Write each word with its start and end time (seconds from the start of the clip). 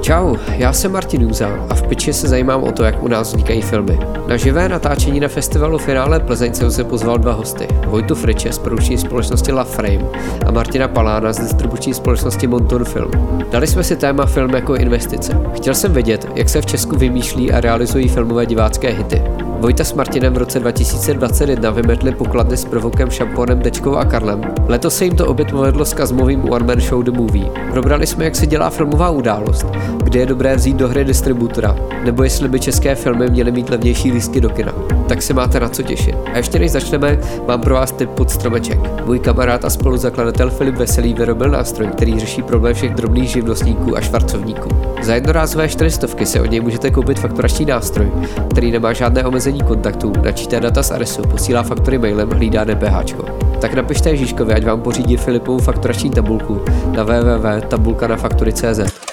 Čau, 0.00 0.36
já 0.56 0.72
jsem 0.72 0.92
Martin 0.92 1.24
Úza 1.24 1.48
a 1.68 1.74
v 1.74 1.82
Piči 1.82 2.12
se 2.12 2.28
zajímám 2.28 2.62
o 2.62 2.72
to, 2.72 2.84
jak 2.84 3.02
u 3.02 3.08
nás 3.08 3.28
vznikají 3.28 3.62
filmy. 3.62 3.98
Na 4.28 4.36
živé 4.36 4.68
natáčení 4.68 5.20
na 5.20 5.28
festivalu 5.28 5.78
Finále 5.78 6.20
Plzeň 6.20 6.54
jsem 6.54 6.70
se 6.70 6.84
pozval 6.84 7.18
dva 7.18 7.32
hosty. 7.32 7.68
Vojtu 7.86 8.14
Friče 8.14 8.52
z 8.52 8.58
produkční 8.58 8.98
společnosti 8.98 9.52
La 9.52 9.64
Frame 9.64 10.04
a 10.46 10.50
Martina 10.50 10.88
Palána 10.88 11.32
z 11.32 11.40
distribuční 11.40 11.94
společnosti 11.94 12.46
Monton 12.46 12.84
Film. 12.84 13.10
Dali 13.50 13.66
jsme 13.66 13.84
si 13.84 13.96
téma 13.96 14.26
film 14.26 14.54
jako 14.54 14.74
investice. 14.74 15.40
Chtěl 15.54 15.74
jsem 15.74 15.92
vědět, 15.92 16.28
jak 16.34 16.48
se 16.48 16.62
v 16.62 16.66
Česku 16.66 16.96
vymýšlí 16.96 17.52
a 17.52 17.60
realizují 17.60 18.08
filmové 18.08 18.46
divácké 18.46 18.88
hity. 18.88 19.22
Vojta 19.60 19.84
s 19.84 19.92
Martinem 19.92 20.34
v 20.34 20.38
roce 20.38 20.60
2021 20.60 21.70
vymetli 21.70 22.12
pokladny 22.12 22.56
s 22.56 22.64
provokem, 22.64 23.10
šamponem, 23.10 23.60
tečkou 23.60 23.96
a 23.96 24.04
Karlem. 24.04 24.40
Letos 24.68 24.96
se 24.96 25.04
jim 25.04 25.16
to 25.16 25.26
opět 25.26 25.50
povedlo 25.50 25.84
s 25.84 25.94
kazmovým 25.94 26.50
One 26.50 26.66
Man 26.66 26.80
Show 26.80 27.02
The 27.02 27.10
Movie. 27.10 27.50
Probrali 27.70 28.06
jsme, 28.06 28.24
jak 28.24 28.36
se 28.36 28.46
dělá 28.46 28.70
filmová 28.70 29.10
událost, 29.10 29.66
kde 30.04 30.20
je 30.20 30.26
dobré 30.26 30.56
vzít 30.56 30.76
do 30.76 30.88
hry 30.88 31.04
distributora, 31.04 31.76
nebo 32.04 32.22
jestli 32.22 32.48
by 32.48 32.60
české 32.60 32.94
filmy 32.94 33.30
měly 33.30 33.52
mít 33.52 33.70
levnější 33.70 34.12
lístky 34.12 34.40
do 34.40 34.48
kina. 34.48 34.72
Tak 35.08 35.22
se 35.22 35.34
máte 35.34 35.60
na 35.60 35.68
co 35.68 35.82
těšit. 35.82 36.14
A 36.34 36.36
ještě 36.36 36.58
než 36.58 36.70
začneme, 36.70 37.18
mám 37.48 37.60
pro 37.60 37.74
vás 37.74 37.92
tip 37.92 38.10
pod 38.10 38.30
stromeček. 38.30 38.78
Můj 39.06 39.18
kamarád 39.18 39.64
a 39.64 39.70
spoluzakladatel 39.70 40.50
Filip 40.50 40.74
Veselý 40.74 41.14
vyrobil 41.14 41.50
nástroj, 41.50 41.86
který 41.86 42.20
řeší 42.20 42.42
problém 42.42 42.74
všech 42.74 42.94
drobných 42.94 43.28
živnostníků 43.30 43.96
a 43.96 44.00
švarcovníků. 44.00 44.68
Za 45.02 45.14
jednorázové 45.14 45.68
400 45.68 46.06
se 46.24 46.40
od 46.40 46.50
něj 46.50 46.60
můžete 46.60 46.90
koupit 46.90 47.18
fakturační 47.18 47.66
nástroj, 47.66 48.12
který 48.50 48.70
nemá 48.70 48.92
žádné 48.92 49.24
omezení 49.24 49.49
kontaktů, 49.58 50.12
načítá 50.24 50.60
data 50.60 50.82
z 50.82 50.90
adresu, 50.90 51.22
posílá 51.22 51.62
faktory 51.62 51.98
mailem, 51.98 52.30
hlídá 52.30 52.64
DPH. 52.64 53.14
Tak 53.60 53.74
napište 53.74 54.10
Ježíškovi, 54.10 54.54
ať 54.54 54.64
vám 54.64 54.80
pořídí 54.80 55.16
Filipovu 55.16 55.58
fakturační 55.58 56.10
tabulku 56.10 56.64
na 56.96 57.02
www.tabulkanafaktury.cz. 57.02 59.10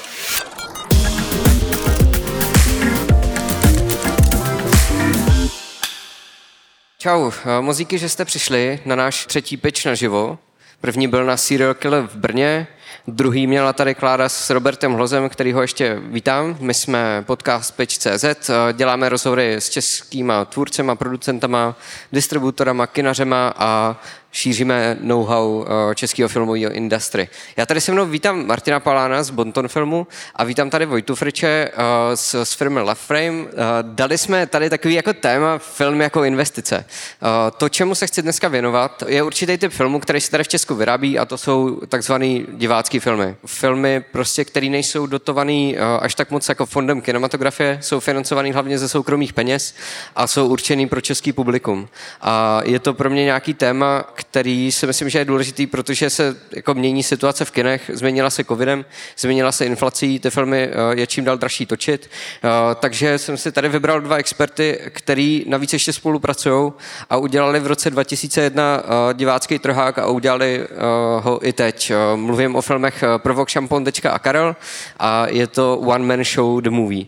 Čau, 7.00 7.32
moc 7.62 7.78
díky, 7.78 7.98
že 7.98 8.10
jste 8.10 8.26
přišli 8.26 8.80
na 8.86 8.96
náš 8.96 9.26
třetí 9.26 9.58
pitch 9.58 9.86
naživo. 9.86 10.38
První 10.82 11.08
byl 11.08 11.26
na 11.26 11.38
Serial 11.38 11.74
Killer 11.74 12.04
v 12.04 12.16
Brně, 12.16 12.68
druhý 13.08 13.48
měla 13.48 13.74
tady 13.74 13.96
Klára 13.96 14.30
s 14.30 14.50
Robertem 14.50 14.94
Hlozem, 14.94 15.30
který 15.30 15.54
ho 15.54 15.62
ještě 15.62 16.00
vítám. 16.04 16.58
My 16.60 16.74
jsme 16.74 17.24
podcast 17.28 17.78
Pitch.cz, 17.78 18.50
děláme 18.74 19.10
rozhovory 19.10 19.54
s 19.54 19.70
českýma 19.70 20.46
tvůrcema, 20.46 20.96
producentama, 20.96 21.76
distributorama, 22.14 22.88
kinařema 22.88 23.54
a 23.58 24.02
šíříme 24.32 24.98
know-how 25.02 25.66
eh, 25.66 25.96
českého 25.96 26.30
filmového 26.30 26.72
industry. 26.72 27.30
Já 27.58 27.66
tady 27.66 27.82
se 27.82 27.92
mnou 27.92 28.06
vítám 28.06 28.46
Martina 28.46 28.80
Palána 28.80 29.24
z 29.24 29.30
Bonton 29.30 29.68
filmu 29.68 30.08
a 30.36 30.44
vítám 30.44 30.70
tady 30.70 30.86
Vojtu 30.86 31.16
Friče 31.16 31.48
eh, 31.48 31.74
z, 32.16 32.36
z 32.44 32.54
firmy 32.54 32.80
Love 32.80 32.96
Frame. 32.96 33.46
Eh, 33.48 33.54
dali 33.82 34.18
jsme 34.18 34.48
tady 34.48 34.70
takový 34.70 34.94
jako 34.94 35.14
téma 35.14 35.58
film 35.58 36.02
jako 36.02 36.24
investice. 36.24 36.86
To, 37.58 37.70
čemu 37.70 37.96
se 37.96 38.08
chci 38.08 38.22
dneska 38.22 38.48
věnovat, 38.48 39.04
je 39.08 39.24
určitý 39.24 39.58
typ 39.58 39.72
filmu, 39.72 40.00
který 40.00 40.22
se 40.22 40.32
tady 40.32 40.44
v 40.44 40.48
Česku 40.48 40.76
vyrábí 40.76 41.20
a 41.20 41.26
to 41.26 41.38
jsou 41.38 41.76
takzvaný 41.76 42.46
divácký 42.54 43.00
filmy. 43.00 43.36
Filmy 43.46 44.04
prostě, 44.12 44.46
které 44.46 44.70
nejsou 44.70 45.06
dotovaný 45.06 45.78
až 45.78 46.16
tak 46.16 46.32
moc 46.32 46.50
jako 46.50 46.66
fondem 46.66 47.02
kinematografie, 47.02 47.80
jsou 47.82 48.00
financovaný 48.00 48.52
hlavně 48.52 48.78
ze 48.78 48.90
soukromých 48.90 49.34
peněz 49.34 49.76
a 50.16 50.28
jsou 50.28 50.48
určený 50.48 50.88
pro 50.88 51.02
český 51.02 51.34
publikum. 51.34 51.90
A 52.22 52.62
je 52.64 52.80
to 52.80 52.94
pro 52.94 53.10
mě 53.10 53.24
nějaký 53.24 53.54
téma, 53.54 54.04
který 54.18 54.72
si 54.72 54.88
myslím, 54.88 55.10
že 55.10 55.20
je 55.20 55.26
důležitý, 55.26 55.68
protože 55.68 56.10
se 56.10 56.36
jako 56.52 56.74
mění 56.74 57.04
situace 57.04 57.46
v 57.46 57.52
kinech, 57.52 57.92
změnila 57.94 58.30
se 58.30 58.44
covidem, 58.44 58.86
změnila 59.18 59.52
se 59.52 59.66
inflací, 59.66 60.20
ty 60.20 60.30
filmy 60.30 60.70
eh, 60.72 61.00
je 61.00 61.08
čím 61.08 61.26
dál 61.26 61.38
dražší 61.38 61.66
točit, 61.66 62.10
eh, 62.10 62.50
takže 62.76 63.18
jsem 63.18 63.38
si 63.38 63.52
tady 63.52 63.70
vybral 63.70 64.02
dva 64.02 64.16
experty, 64.16 64.80
který 64.90 65.46
navíc 65.48 65.74
ještě 65.74 65.94
spolupracují 65.94 66.74
a 67.10 67.18
udělali 67.18 67.60
v 67.60 67.68
roce 67.68 67.90
2001 67.90 68.84
eh, 68.84 69.14
divácký 69.14 69.60
trhák 69.60 70.00
a 70.00 70.08
udělali 70.08 70.68
ho 71.20 71.48
i 71.48 71.54
teď. 71.54 71.92
Mluvím 72.16 72.56
o 72.56 72.62
filmech 72.62 73.04
Provok, 73.18 73.50
Šampon, 73.50 73.86
a 74.12 74.20
Karel 74.20 74.56
a 75.00 75.28
je 75.28 75.48
to 75.48 75.78
One 75.78 76.06
Man 76.06 76.24
Show 76.24 76.62
The 76.62 76.70
Movie. 76.70 77.06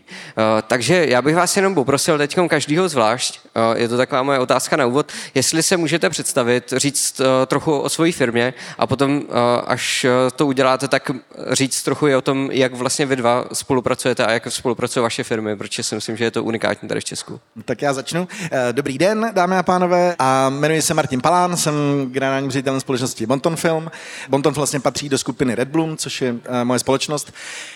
Takže 0.66 1.06
já 1.08 1.22
bych 1.22 1.36
vás 1.36 1.56
jenom 1.56 1.74
poprosil 1.74 2.18
teď 2.18 2.36
každýho 2.48 2.88
zvlášť, 2.88 3.40
je 3.74 3.88
to 3.88 3.96
taková 3.96 4.22
moje 4.22 4.38
otázka 4.38 4.76
na 4.76 4.86
úvod, 4.86 5.12
jestli 5.34 5.62
se 5.62 5.76
můžete 5.76 6.10
představit, 6.10 6.72
říct 6.76 7.20
uh, 7.20 7.26
trochu 7.46 7.78
o 7.78 7.88
své 7.88 8.12
firmě 8.12 8.54
a 8.78 8.86
potom, 8.86 9.16
uh, 9.16 9.24
až 9.66 10.06
to 10.36 10.46
uděláte, 10.46 10.88
tak 10.88 11.10
říct 11.50 11.82
trochu 11.82 12.08
i 12.08 12.16
o 12.16 12.20
tom, 12.20 12.48
jak 12.52 12.74
vlastně 12.74 13.06
vy 13.06 13.16
dva 13.16 13.44
spolupracujete 13.52 14.26
a 14.26 14.30
jak 14.32 14.52
spolupracují 14.52 15.02
vaše 15.02 15.24
firmy, 15.24 15.56
protože 15.56 15.82
si 15.82 15.94
myslím, 15.94 16.16
že 16.16 16.24
je 16.24 16.30
to 16.30 16.44
unikátní 16.44 16.88
tady 16.88 17.00
v 17.00 17.04
Česku. 17.04 17.40
Tak 17.64 17.82
já 17.82 17.92
začnu. 17.92 18.28
Dobrý 18.72 18.98
den, 18.98 19.30
dámy 19.32 19.56
a 19.56 19.62
pánové, 19.62 20.16
a 20.18 20.48
jmenuji 20.48 20.82
se 20.82 20.94
Martin 20.94 21.20
Palán, 21.20 21.56
jsem 21.56 21.74
generálním 22.10 22.50
ředitelem 22.50 22.80
společnosti 22.80 23.26
Bonton 23.26 23.56
Film. 23.56 23.90
Bonton 24.28 24.54
vlastně 24.54 24.80
patří 24.80 25.08
do 25.08 25.18
skupiny 25.18 25.54
Red 25.54 25.68
Bloom, 25.68 25.96
což 25.96 26.22
je 26.22 26.34
moje 26.64 26.78
společnost. 26.78 27.32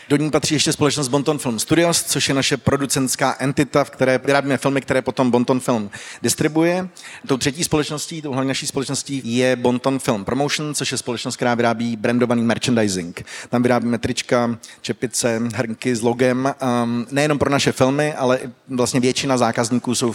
Do 0.09 0.17
ní 0.17 0.31
patří 0.31 0.55
ještě 0.55 0.73
společnost 0.73 1.09
Bonton 1.09 1.39
Film 1.39 1.59
Studios, 1.59 2.03
což 2.03 2.29
je 2.29 2.35
naše 2.35 2.57
producentská 2.57 3.37
entita, 3.39 3.85
v 3.85 3.91
které 3.91 4.19
vyrábíme 4.19 4.57
filmy, 4.57 4.81
které 4.81 5.03
potom 5.03 5.31
Bonton 5.31 5.61
Film 5.65 5.91
distribuje. 6.23 6.89
Tou 7.27 7.37
třetí 7.37 7.65
společností, 7.65 8.23
tou 8.23 8.33
hlavní 8.33 8.49
naší 8.49 8.67
společností 8.67 9.23
je 9.25 9.57
Bonton 9.57 9.99
Film 9.99 10.25
Promotion, 10.25 10.75
což 10.75 10.93
je 10.93 10.99
společnost, 10.99 11.37
která 11.37 11.55
vyrábí 11.55 11.97
brandovaný 11.97 12.43
merchandising. 12.43 13.25
Tam 13.49 13.63
vyrábíme 13.63 13.99
trička, 13.99 14.59
čepice, 14.81 15.41
hrnky 15.55 15.97
s 15.97 16.03
logem, 16.03 16.55
um, 16.83 17.07
nejenom 17.11 17.39
pro 17.39 17.51
naše 17.51 17.73
filmy, 17.73 18.15
ale 18.15 18.41
vlastně 18.69 19.01
většina 19.01 19.37
zákazníků 19.37 19.95
jsou 19.95 20.13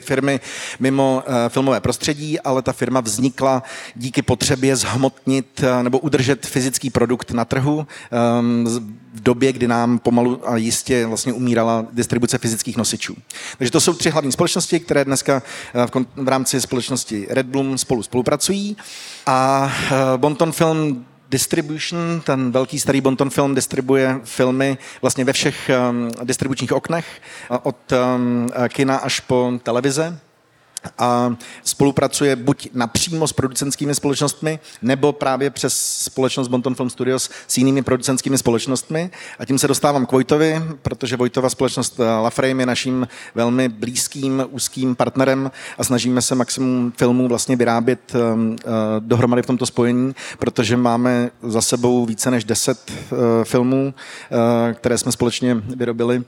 firmy 0.00 0.40
mimo 0.80 1.22
uh, 1.28 1.34
filmové 1.48 1.80
prostředí, 1.80 2.40
ale 2.40 2.62
ta 2.62 2.72
firma 2.72 3.00
vznikla 3.00 3.62
díky 3.94 4.22
potřebě 4.22 4.76
zhmotnit 4.76 5.60
uh, 5.62 5.82
nebo 5.82 5.98
udržet 5.98 6.46
fyzický 6.46 6.90
produkt 6.90 7.30
na 7.30 7.44
trhu 7.44 7.86
um, 8.40 8.96
v 9.14 9.20
době, 9.22 9.52
kdy 9.52 9.68
nám 9.68 9.98
pomalu 9.98 10.48
a 10.48 10.56
jistě 10.56 11.06
vlastně 11.06 11.32
umírala 11.32 11.86
distribuce 11.92 12.38
fyzických 12.38 12.76
nosičů. 12.76 13.16
Takže 13.58 13.70
to 13.70 13.80
jsou 13.80 13.92
tři 13.92 14.10
hlavní 14.10 14.32
společnosti, 14.32 14.75
které 14.80 15.04
dneska 15.04 15.42
uh, 15.74 16.04
v, 16.24 16.28
rámci 16.28 16.60
společnosti 16.60 17.26
Red 17.30 17.46
Bloom 17.46 17.78
spolu 17.78 18.02
spolupracují. 18.02 18.76
A 19.26 19.72
eh, 19.86 19.94
Bonton 20.16 20.52
Film 20.52 21.06
Distribution, 21.28 22.22
ten 22.24 22.52
velký 22.52 22.78
starý 22.78 23.00
Bonton 23.00 23.30
film 23.30 23.54
distribuje 23.54 24.20
filmy 24.24 24.78
vlastně 25.02 25.24
ve 25.24 25.32
všech 25.32 25.70
um, 25.90 26.10
distribučních 26.24 26.72
oknech, 26.72 27.06
od 27.62 27.76
um, 27.92 28.48
kina 28.68 28.96
až 28.96 29.20
po 29.20 29.52
televize 29.62 30.18
a 30.98 31.36
spolupracuje 31.64 32.36
buď 32.36 32.68
napřímo 32.74 33.28
s 33.28 33.32
producentskými 33.32 33.94
společnostmi, 33.94 34.58
nebo 34.82 35.12
právě 35.12 35.50
přes 35.50 35.74
společnost 36.02 36.48
Bonton 36.48 36.74
Film 36.74 36.90
Studios 36.90 37.30
s 37.46 37.58
jinými 37.58 37.82
producentskými 37.82 38.38
společnostmi. 38.38 39.10
A 39.38 39.44
tím 39.44 39.58
se 39.58 39.68
dostávám 39.68 40.06
k 40.06 40.12
Vojtovi, 40.12 40.62
protože 40.82 41.16
Vojtova 41.16 41.50
společnost 41.50 42.00
eh, 42.00 42.04
La 42.04 42.30
Frame 42.30 42.62
je 42.62 42.66
naším 42.66 43.08
velmi 43.34 43.68
blízkým, 43.68 44.44
úzkým 44.50 44.94
partnerem 44.94 45.50
a 45.78 45.84
snažíme 45.84 46.22
se 46.22 46.34
maximum 46.34 46.92
filmů 46.96 47.28
vlastně 47.28 47.56
vyrábět 47.56 48.12
um, 48.14 48.50
uh, 48.50 48.56
dohromady 48.98 49.42
v 49.42 49.46
tomto 49.46 49.66
spojení, 49.66 50.14
protože 50.38 50.76
máme 50.76 51.30
za 51.42 51.60
sebou 51.60 52.06
více 52.06 52.30
než 52.30 52.44
10 52.44 52.90
uh, 52.90 53.18
filmů, 53.44 53.94
které 54.74 54.98
jsme 54.98 55.12
společně 55.12 55.54
vyrobili. 55.54 56.22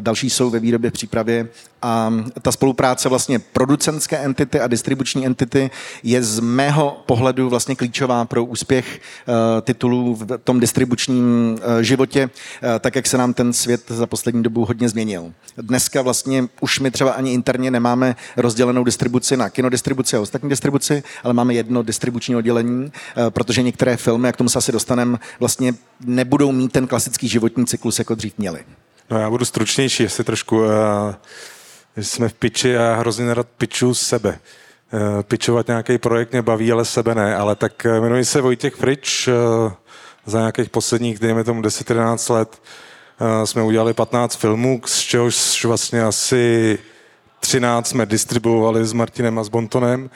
Další 0.00 0.30
jsou 0.30 0.50
ve 0.50 0.60
výrobě 0.60 0.90
v 0.90 0.92
přípravě 0.92 1.48
a 1.84 2.12
ta 2.42 2.52
spolupráce 2.52 3.08
vlastně 3.08 3.38
producentské 3.38 4.16
entity 4.16 4.60
a 4.60 4.66
distribuční 4.66 5.26
entity 5.26 5.70
je 6.02 6.22
z 6.22 6.40
mého 6.40 7.02
pohledu 7.06 7.50
vlastně 7.50 7.76
klíčová 7.76 8.24
pro 8.24 8.44
úspěch 8.44 9.00
uh, 9.28 9.34
titulů 9.60 10.14
v 10.14 10.38
tom 10.44 10.60
distribučním 10.60 11.52
uh, 11.52 11.80
životě, 11.80 12.24
uh, 12.24 12.68
tak 12.80 12.96
jak 12.96 13.06
se 13.06 13.18
nám 13.18 13.34
ten 13.34 13.52
svět 13.52 13.82
za 13.88 14.06
poslední 14.06 14.42
dobu 14.42 14.64
hodně 14.64 14.88
změnil. 14.88 15.32
Dneska 15.56 16.02
vlastně 16.02 16.48
už 16.60 16.80
my 16.80 16.90
třeba 16.90 17.12
ani 17.12 17.32
interně 17.32 17.70
nemáme 17.70 18.16
rozdělenou 18.36 18.84
distribuci 18.84 19.36
na 19.36 19.50
kinodistribuci 19.50 20.16
a 20.16 20.20
ostatní 20.20 20.48
distribuci, 20.48 21.02
ale 21.24 21.34
máme 21.34 21.54
jedno 21.54 21.82
distribuční 21.82 22.36
oddělení, 22.36 22.92
protože 23.30 23.62
některé 23.62 23.96
filmy, 23.96 24.28
jak 24.28 24.36
tomu 24.36 24.48
se 24.48 24.58
asi 24.58 24.72
dostaneme, 24.72 25.18
vlastně 25.40 25.74
nebudou 26.04 26.52
mít 26.52 26.72
ten 26.72 26.86
klasický 26.86 27.28
životní 27.28 27.66
cyklus, 27.66 27.98
jako 27.98 28.14
dřív 28.14 28.38
měli. 28.38 28.60
No 29.10 29.18
já 29.18 29.30
budu 29.30 29.44
stručnější, 29.44 30.02
jestli 30.02 30.24
trošku. 30.24 30.58
Uh 30.58 30.70
jsme 31.96 32.28
v 32.28 32.34
piči 32.34 32.76
a 32.76 32.82
já 32.82 32.94
hrozně 32.94 33.24
nerad 33.24 33.46
piču 33.58 33.94
sebe. 33.94 34.38
Eh, 34.92 35.22
pičovat 35.22 35.66
nějaký 35.66 35.98
projekt 35.98 36.32
mě 36.32 36.42
baví, 36.42 36.72
ale 36.72 36.84
sebe 36.84 37.14
ne. 37.14 37.36
Ale 37.36 37.54
tak 37.56 37.86
eh, 37.86 37.96
jmenuji 37.98 38.24
se 38.24 38.40
Vojtěch 38.40 38.74
Frič. 38.74 39.28
Eh, 39.28 39.72
za 40.26 40.38
nějakých 40.38 40.70
posledních, 40.70 41.18
dejme 41.18 41.44
tomu 41.44 41.62
10-11 41.62 42.30
let, 42.30 42.62
jsme 43.44 43.62
udělali 43.62 43.94
15 43.94 44.36
filmů, 44.36 44.80
z 44.86 44.98
čehož 45.00 45.64
vlastně 45.64 46.02
asi 46.02 46.78
13 47.40 47.88
jsme 47.88 48.06
distribuovali 48.06 48.86
s 48.86 48.92
Martinem 48.92 49.38
a 49.38 49.44
s 49.44 49.48
Bontonem 49.48 50.10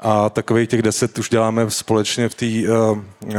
a 0.00 0.30
takových 0.30 0.68
těch 0.68 0.82
10 0.82 1.18
už 1.18 1.28
děláme 1.28 1.70
společně 1.70 2.28
v 2.28 2.34
té 2.34 2.46
uh, 2.46 2.98
uh, 2.98 3.36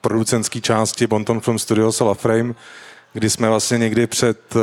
producentské 0.00 0.60
části 0.60 1.06
Bonton 1.06 1.40
Film 1.40 1.58
Studios 1.58 2.00
a 2.00 2.04
La 2.04 2.14
Frame 2.14 2.54
kdy 3.12 3.30
jsme 3.30 3.48
vlastně 3.48 3.78
někdy 3.78 4.06
před 4.06 4.56
uh, 4.56 4.62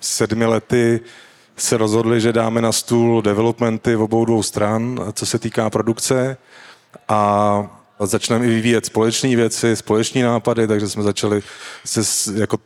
sedmi 0.00 0.46
lety 0.46 1.00
se 1.62 1.76
rozhodli, 1.76 2.20
že 2.20 2.32
dáme 2.32 2.62
na 2.62 2.72
stůl 2.72 3.22
developmenty 3.22 3.96
v 3.96 4.02
obou 4.02 4.24
dvou 4.24 4.42
stran, 4.42 5.00
co 5.12 5.26
se 5.26 5.38
týká 5.38 5.70
produkce 5.70 6.36
a 7.08 7.82
začneme 8.00 8.46
i 8.46 8.48
vyvíjet 8.48 8.86
společné 8.86 9.36
věci, 9.36 9.76
společní 9.76 10.22
nápady, 10.22 10.66
takže 10.66 10.88
jsme 10.88 11.02
začali 11.02 11.42
se 11.84 12.00
jako 12.40 12.58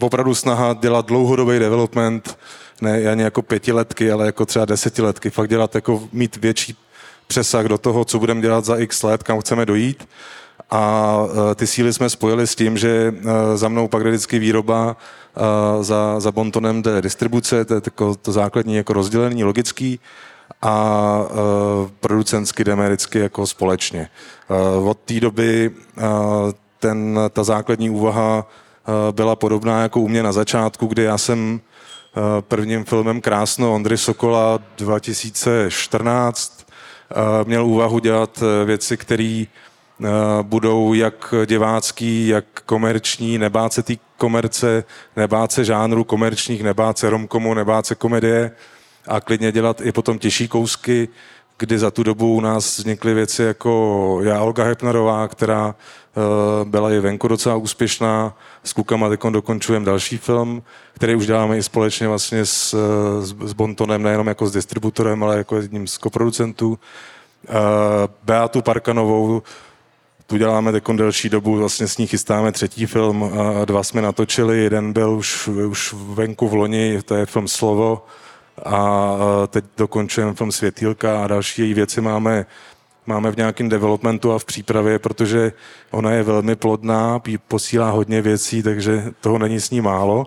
opravdu 0.00 0.34
snaha 0.34 0.74
dělat 0.74 1.06
dlouhodobý 1.06 1.58
development, 1.58 2.38
ne 2.80 3.08
ani 3.08 3.22
jako 3.22 3.42
pětiletky, 3.42 4.12
ale 4.12 4.26
jako 4.26 4.46
třeba 4.46 4.64
desetiletky, 4.64 5.30
fakt 5.30 5.48
dělat 5.48 5.74
jako 5.74 6.08
mít 6.12 6.36
větší 6.36 6.76
přesah 7.26 7.64
do 7.64 7.78
toho, 7.78 8.04
co 8.04 8.18
budeme 8.18 8.40
dělat 8.40 8.64
za 8.64 8.76
x 8.76 9.02
let, 9.02 9.22
kam 9.22 9.40
chceme 9.40 9.66
dojít. 9.66 10.08
A 10.70 11.18
e, 11.50 11.54
ty 11.54 11.66
síly 11.66 11.92
jsme 11.92 12.10
spojili 12.10 12.46
s 12.46 12.54
tím, 12.54 12.76
že 12.76 13.14
e, 13.16 13.56
za 13.56 13.68
mnou 13.68 13.88
pak 13.88 14.04
jde 14.04 14.10
vždycky 14.10 14.38
výroba, 14.38 14.96
e, 15.36 15.84
za, 15.84 16.20
za 16.20 16.32
Bontonem 16.32 16.82
jde 16.82 17.02
distribuce, 17.02 17.64
to 17.64 17.74
je 17.74 17.80
to, 17.80 18.14
to 18.14 18.32
základní 18.32 18.76
jako 18.76 18.92
rozdělení 18.92 19.44
logický 19.44 20.00
a 20.62 21.20
producentsky 22.00 22.64
jdeme 22.64 22.86
vždycky 22.86 23.18
jako 23.18 23.46
společně. 23.46 24.08
Od 24.84 24.98
té 24.98 25.20
doby 25.20 25.70
ten, 26.78 27.20
ta 27.30 27.44
základní 27.44 27.90
úvaha 27.90 28.46
byla 29.10 29.36
podobná 29.36 29.82
jako 29.82 30.00
u 30.00 30.08
mě 30.08 30.22
na 30.22 30.32
začátku, 30.32 30.86
kdy 30.86 31.02
já 31.02 31.18
jsem 31.18 31.60
prvním 32.40 32.84
filmem 32.84 33.20
Krásno 33.20 33.74
Ondry 33.74 33.98
Sokola 33.98 34.58
2014 34.78 36.66
měl 37.44 37.66
úvahu 37.66 37.98
dělat 37.98 38.42
věci, 38.64 38.96
které 38.96 39.44
budou 40.42 40.94
jak 40.94 41.34
divácký, 41.46 42.28
jak 42.28 42.44
komerční, 42.66 43.38
nebát 43.38 43.72
se 43.72 43.82
té 43.82 43.94
komerce, 44.18 44.84
nebát 45.16 45.52
se 45.52 45.64
žánru 45.64 46.04
komerčních, 46.04 46.62
nebát 46.62 46.98
se 46.98 47.10
romkomu, 47.10 47.54
nebát 47.54 47.86
se 47.86 47.94
komedie 47.94 48.50
a 49.08 49.20
klidně 49.20 49.52
dělat 49.52 49.80
i 49.80 49.92
potom 49.92 50.18
těžší 50.18 50.48
kousky, 50.48 51.08
kdy 51.58 51.78
za 51.78 51.90
tu 51.90 52.02
dobu 52.02 52.34
u 52.34 52.40
nás 52.40 52.78
vznikly 52.78 53.14
věci 53.14 53.42
jako 53.42 54.20
já 54.22 54.40
Olga 54.40 54.64
Hepnerová, 54.64 55.28
která 55.28 55.66
uh, 55.66 56.68
byla 56.68 56.92
i 56.92 57.00
venku 57.00 57.28
docela 57.28 57.56
úspěšná. 57.56 58.36
S 58.64 58.72
klukama 58.72 59.08
teď 59.08 59.20
dokončujeme 59.30 59.86
další 59.86 60.16
film, 60.16 60.62
který 60.94 61.14
už 61.14 61.26
děláme 61.26 61.58
i 61.58 61.62
společně 61.62 62.08
vlastně 62.08 62.46
s, 62.46 62.74
s, 63.20 63.34
s 63.44 63.52
Bontonem, 63.52 64.02
nejenom 64.02 64.26
jako 64.26 64.46
s 64.46 64.52
distributorem, 64.52 65.22
ale 65.22 65.36
jako 65.36 65.56
jedním 65.56 65.86
z 65.86 65.98
koproducentů. 65.98 66.78
Beatu 68.24 68.62
Parkanovou, 68.62 69.42
tu 70.26 70.36
děláme 70.36 70.72
teď 70.72 70.84
delší 70.92 71.28
dobu, 71.28 71.56
vlastně 71.56 71.88
s 71.88 71.98
ní 71.98 72.06
chystáme 72.06 72.52
třetí 72.52 72.86
film, 72.86 73.32
dva 73.64 73.82
jsme 73.82 74.02
natočili, 74.02 74.58
jeden 74.62 74.92
byl 74.92 75.10
už, 75.10 75.48
už 75.48 75.94
venku 75.98 76.48
v 76.48 76.54
loni, 76.54 77.02
to 77.02 77.14
je 77.14 77.26
film 77.26 77.48
Slovo, 77.48 78.06
a 78.64 79.16
teď 79.48 79.64
dokončujeme 79.76 80.34
film 80.34 80.52
Světýlka 80.52 81.24
a 81.24 81.26
další 81.26 81.62
její 81.62 81.74
věci 81.74 82.00
máme, 82.00 82.46
máme 83.06 83.30
v 83.30 83.36
nějakém 83.36 83.68
developmentu 83.68 84.32
a 84.32 84.38
v 84.38 84.44
přípravě, 84.44 84.98
protože 84.98 85.52
ona 85.90 86.10
je 86.10 86.22
velmi 86.22 86.56
plodná, 86.56 87.20
posílá 87.48 87.90
hodně 87.90 88.22
věcí, 88.22 88.62
takže 88.62 89.04
toho 89.20 89.38
není 89.38 89.60
s 89.60 89.70
ní 89.70 89.80
málo. 89.80 90.26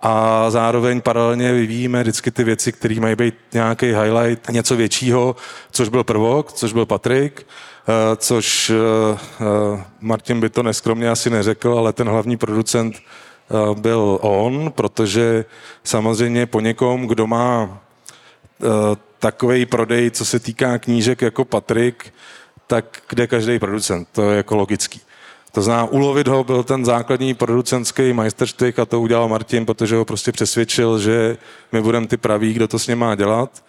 A 0.00 0.50
zároveň 0.50 1.00
paralelně 1.00 1.52
vyvíjíme 1.52 2.02
vždycky 2.02 2.30
ty 2.30 2.44
věci, 2.44 2.72
které 2.72 3.00
mají 3.00 3.16
být 3.16 3.34
nějaký 3.52 3.86
highlight, 3.86 4.50
něco 4.50 4.76
většího, 4.76 5.36
což 5.70 5.88
byl 5.88 6.04
prvok, 6.04 6.52
což 6.52 6.72
byl 6.72 6.86
Patrik, 6.86 7.46
eh, 7.88 8.16
což 8.16 8.70
eh, 8.70 9.18
eh, 9.40 9.84
Martin 10.00 10.40
by 10.40 10.50
to 10.50 10.62
neskromně 10.62 11.10
asi 11.10 11.30
neřekl, 11.30 11.78
ale 11.78 11.92
ten 11.92 12.08
hlavní 12.08 12.36
producent 12.36 12.96
byl 13.74 14.18
on, 14.22 14.72
protože 14.72 15.44
samozřejmě 15.84 16.46
po 16.46 16.60
někom, 16.60 17.06
kdo 17.06 17.26
má 17.26 17.80
takový 19.18 19.66
prodej, 19.66 20.10
co 20.10 20.24
se 20.24 20.38
týká 20.38 20.78
knížek 20.78 21.22
jako 21.22 21.44
Patrik, 21.44 22.14
tak 22.66 23.02
kde 23.08 23.26
každý 23.26 23.58
producent, 23.58 24.08
to 24.12 24.30
je 24.30 24.36
jako 24.36 24.56
logický. 24.56 25.00
To 25.52 25.62
znamená, 25.62 25.84
ulovit 25.84 26.28
ho 26.28 26.44
byl 26.44 26.62
ten 26.62 26.84
základní 26.84 27.34
producentský 27.34 28.12
majsterštyk 28.12 28.78
a 28.78 28.84
to 28.84 29.00
udělal 29.00 29.28
Martin, 29.28 29.66
protože 29.66 29.96
ho 29.96 30.04
prostě 30.04 30.32
přesvědčil, 30.32 30.98
že 30.98 31.36
my 31.72 31.80
budeme 31.82 32.06
ty 32.06 32.16
praví, 32.16 32.52
kdo 32.52 32.68
to 32.68 32.78
s 32.78 32.86
ním 32.86 32.98
má 32.98 33.14
dělat. 33.14 33.64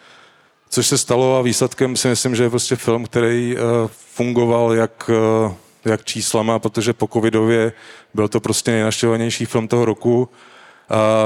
Což 0.69 0.87
se 0.87 0.97
stalo 0.97 1.37
a 1.37 1.41
výsledkem 1.41 1.95
si 1.95 2.07
myslím, 2.07 2.35
že 2.35 2.43
je 2.43 2.49
prostě 2.49 2.75
film, 2.75 3.05
který 3.05 3.55
uh, 3.55 3.61
fungoval 4.13 4.73
jak 4.73 5.09
uh, 5.45 5.53
jak 5.85 6.05
číslama, 6.05 6.59
protože 6.59 6.93
po 6.93 7.07
covidově 7.07 7.71
byl 8.13 8.27
to 8.27 8.39
prostě 8.39 8.71
nejnaštěvanější 8.71 9.45
film 9.45 9.67
toho 9.67 9.85
roku. 9.85 10.29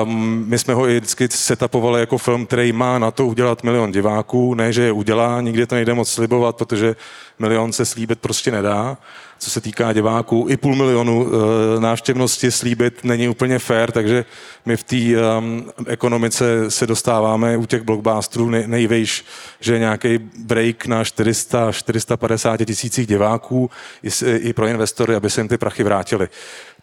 Um, 0.04 0.44
my 0.48 0.60
jsme 0.60 0.74
ho 0.74 0.88
i 0.88 1.00
vždycky 1.00 1.28
setapovali 1.32 2.00
jako 2.00 2.18
film, 2.18 2.46
který 2.46 2.72
má 2.72 3.00
na 3.00 3.12
to 3.12 3.28
udělat 3.28 3.64
milion 3.64 3.92
diváků, 3.92 4.54
ne, 4.54 4.74
že 4.74 4.82
je 4.82 4.92
udělá, 4.92 5.42
nikdy 5.42 5.68
to 5.68 5.76
nejde 5.76 5.94
moc 5.94 6.10
slibovat, 6.10 6.56
protože 6.56 6.96
milion 7.40 7.74
se 7.74 7.86
slíbit 7.86 8.20
prostě 8.20 8.52
nedá 8.52 8.98
co 9.44 9.50
se 9.50 9.62
týká 9.62 9.94
diváků. 9.94 10.46
I 10.50 10.58
půl 10.58 10.76
milionu 10.76 11.28
e, 11.28 11.80
návštěvnosti 11.80 12.52
slíbit 12.52 13.04
není 13.04 13.30
úplně 13.30 13.60
fair, 13.60 13.92
takže 13.92 14.26
my 14.66 14.78
v 14.78 14.84
té 14.84 14.96
um, 15.38 15.72
ekonomice 15.88 16.72
se 16.72 16.88
dostáváme 16.88 17.58
u 17.58 17.66
těch 17.66 17.82
blockbusterů 17.82 18.50
nej, 18.50 18.68
nejvejš, 18.68 19.26
že 19.60 19.80
nějaký 19.80 20.18
break 20.38 20.86
na 20.86 21.04
400, 21.04 21.72
450 21.72 22.66
tisících 22.66 23.08
diváků 23.08 23.70
i, 24.04 24.10
i 24.36 24.54
pro 24.54 24.68
investory, 24.68 25.16
aby 25.16 25.30
se 25.30 25.42
jim 25.42 25.48
ty 25.48 25.58
prachy 25.58 25.84
vrátily. 25.84 26.30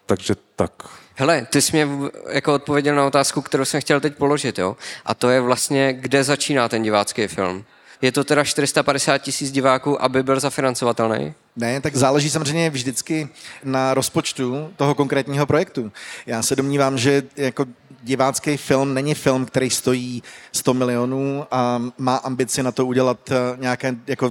Takže 0.07 0.35
tak. 0.57 1.00
Hele, 1.21 1.47
ty 1.51 1.63
jsi 1.63 1.73
mě 1.73 1.89
jako 2.29 2.55
odpověděl 2.55 2.95
na 2.95 3.07
otázku, 3.07 3.43
kterou 3.43 3.65
jsem 3.65 3.81
chtěl 3.81 4.01
teď 4.01 4.17
položit, 4.17 4.59
jo? 4.59 4.77
A 5.05 5.15
to 5.15 5.31
je 5.31 5.41
vlastně, 5.41 5.93
kde 5.93 6.25
začíná 6.25 6.69
ten 6.69 6.83
divácký 6.83 7.27
film? 7.27 7.65
Je 8.03 8.13
to 8.13 8.25
teda 8.25 8.45
450 8.45 9.19
tisíc 9.19 9.51
diváků, 9.51 10.03
aby 10.03 10.23
byl 10.23 10.41
zafinancovatelný? 10.41 11.35
Ne, 11.57 11.81
tak 11.81 11.97
záleží 11.97 12.31
samozřejmě 12.31 12.71
vždycky 12.71 13.29
na 13.65 13.95
rozpočtu 13.95 14.71
toho 14.77 14.95
konkrétního 14.95 15.47
projektu. 15.47 15.93
Já 16.27 16.43
se 16.43 16.57
domnívám, 16.57 16.99
že 16.99 17.23
jako 17.37 17.67
divácký 18.03 18.57
film 18.57 18.95
není 18.95 19.15
film, 19.15 19.47
který 19.47 19.71
stojí 19.71 20.23
100 20.53 20.75
milionů 20.75 21.47
a 21.51 21.83
má 21.99 22.17
ambici 22.17 22.63
na 22.63 22.73
to 22.73 22.87
udělat 22.87 23.31
eh, 23.31 23.35
nějaké 23.57 23.97
jako 24.07 24.31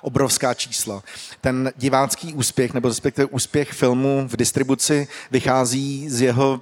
obrovská 0.00 0.54
čísla. 0.54 1.02
Ten 1.40 1.72
divácký 1.76 2.34
úspěch, 2.34 2.74
nebo 2.74 2.88
respektive 2.88 3.24
úspěch 3.24 3.72
filmu 3.72 4.28
v 4.28 4.36
distribuci 4.36 5.08
vychází 5.30 6.10
z 6.10 6.20
jeho 6.20 6.60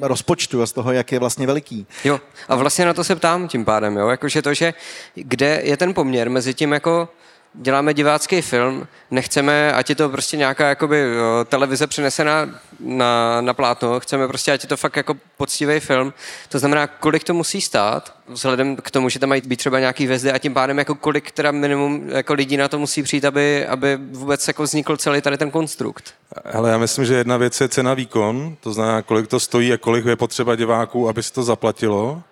rozpočtu 0.00 0.62
a 0.62 0.66
z 0.66 0.72
toho, 0.72 0.92
jak 0.92 1.12
je 1.12 1.18
vlastně 1.18 1.46
veliký. 1.46 1.86
Jo, 2.04 2.20
a 2.48 2.54
vlastně 2.56 2.84
na 2.84 2.94
to 2.94 3.04
se 3.04 3.16
ptám 3.16 3.48
tím 3.48 3.64
pádem, 3.64 3.96
jo, 3.96 4.08
jakože 4.08 4.42
to, 4.42 4.54
že 4.54 4.74
kde 5.14 5.60
je 5.64 5.76
ten 5.76 5.94
poměr 5.94 6.30
mezi 6.30 6.54
tím 6.54 6.72
jako 6.72 7.08
děláme 7.54 7.94
divácký 7.94 8.40
film, 8.40 8.86
nechceme, 9.10 9.72
ať 9.72 9.88
je 9.88 9.96
to 9.96 10.08
prostě 10.08 10.36
nějaká 10.36 10.68
jakoby, 10.68 11.00
jo, 11.00 11.44
televize 11.48 11.86
přenesená 11.86 12.48
na, 12.80 13.40
na 13.40 13.54
plátno, 13.54 14.00
chceme 14.00 14.28
prostě, 14.28 14.52
ať 14.52 14.62
je 14.62 14.68
to 14.68 14.76
fakt 14.76 14.96
jako 14.96 15.14
poctivý 15.36 15.80
film. 15.80 16.12
To 16.48 16.58
znamená, 16.58 16.86
kolik 16.86 17.24
to 17.24 17.34
musí 17.34 17.60
stát, 17.60 18.14
vzhledem 18.28 18.76
k 18.76 18.90
tomu, 18.90 19.08
že 19.08 19.18
tam 19.18 19.28
mají 19.28 19.42
být 19.46 19.56
třeba 19.56 19.80
nějaký 19.80 20.04
hvězdy 20.04 20.32
a 20.32 20.38
tím 20.38 20.54
pádem 20.54 20.78
jako 20.78 20.94
kolik 20.94 21.30
teda 21.30 21.50
minimum 21.50 22.08
jako 22.08 22.34
lidí 22.34 22.56
na 22.56 22.68
to 22.68 22.78
musí 22.78 23.02
přijít, 23.02 23.24
aby, 23.24 23.66
aby 23.66 23.98
vůbec 24.10 24.48
jako 24.48 24.62
vznikl 24.62 24.96
celý 24.96 25.20
tady 25.20 25.38
ten 25.38 25.50
konstrukt. 25.50 26.14
Ale 26.52 26.70
já 26.70 26.78
myslím, 26.78 27.04
že 27.04 27.14
jedna 27.14 27.36
věc 27.36 27.60
je 27.60 27.68
cena 27.68 27.94
výkon, 27.94 28.56
to 28.60 28.72
znamená, 28.72 29.02
kolik 29.02 29.26
to 29.26 29.40
stojí 29.40 29.72
a 29.72 29.78
kolik 29.78 30.04
je 30.04 30.16
potřeba 30.16 30.56
diváků, 30.56 31.08
aby 31.08 31.22
se 31.22 31.32
to 31.32 31.42
zaplatilo. 31.42 32.22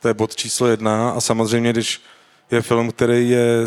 To 0.00 0.08
je 0.08 0.14
bod 0.14 0.36
číslo 0.36 0.66
jedna 0.66 1.10
a 1.10 1.20
samozřejmě, 1.20 1.72
když 1.72 2.02
je 2.50 2.62
film, 2.62 2.90
který 2.90 3.30
je 3.30 3.66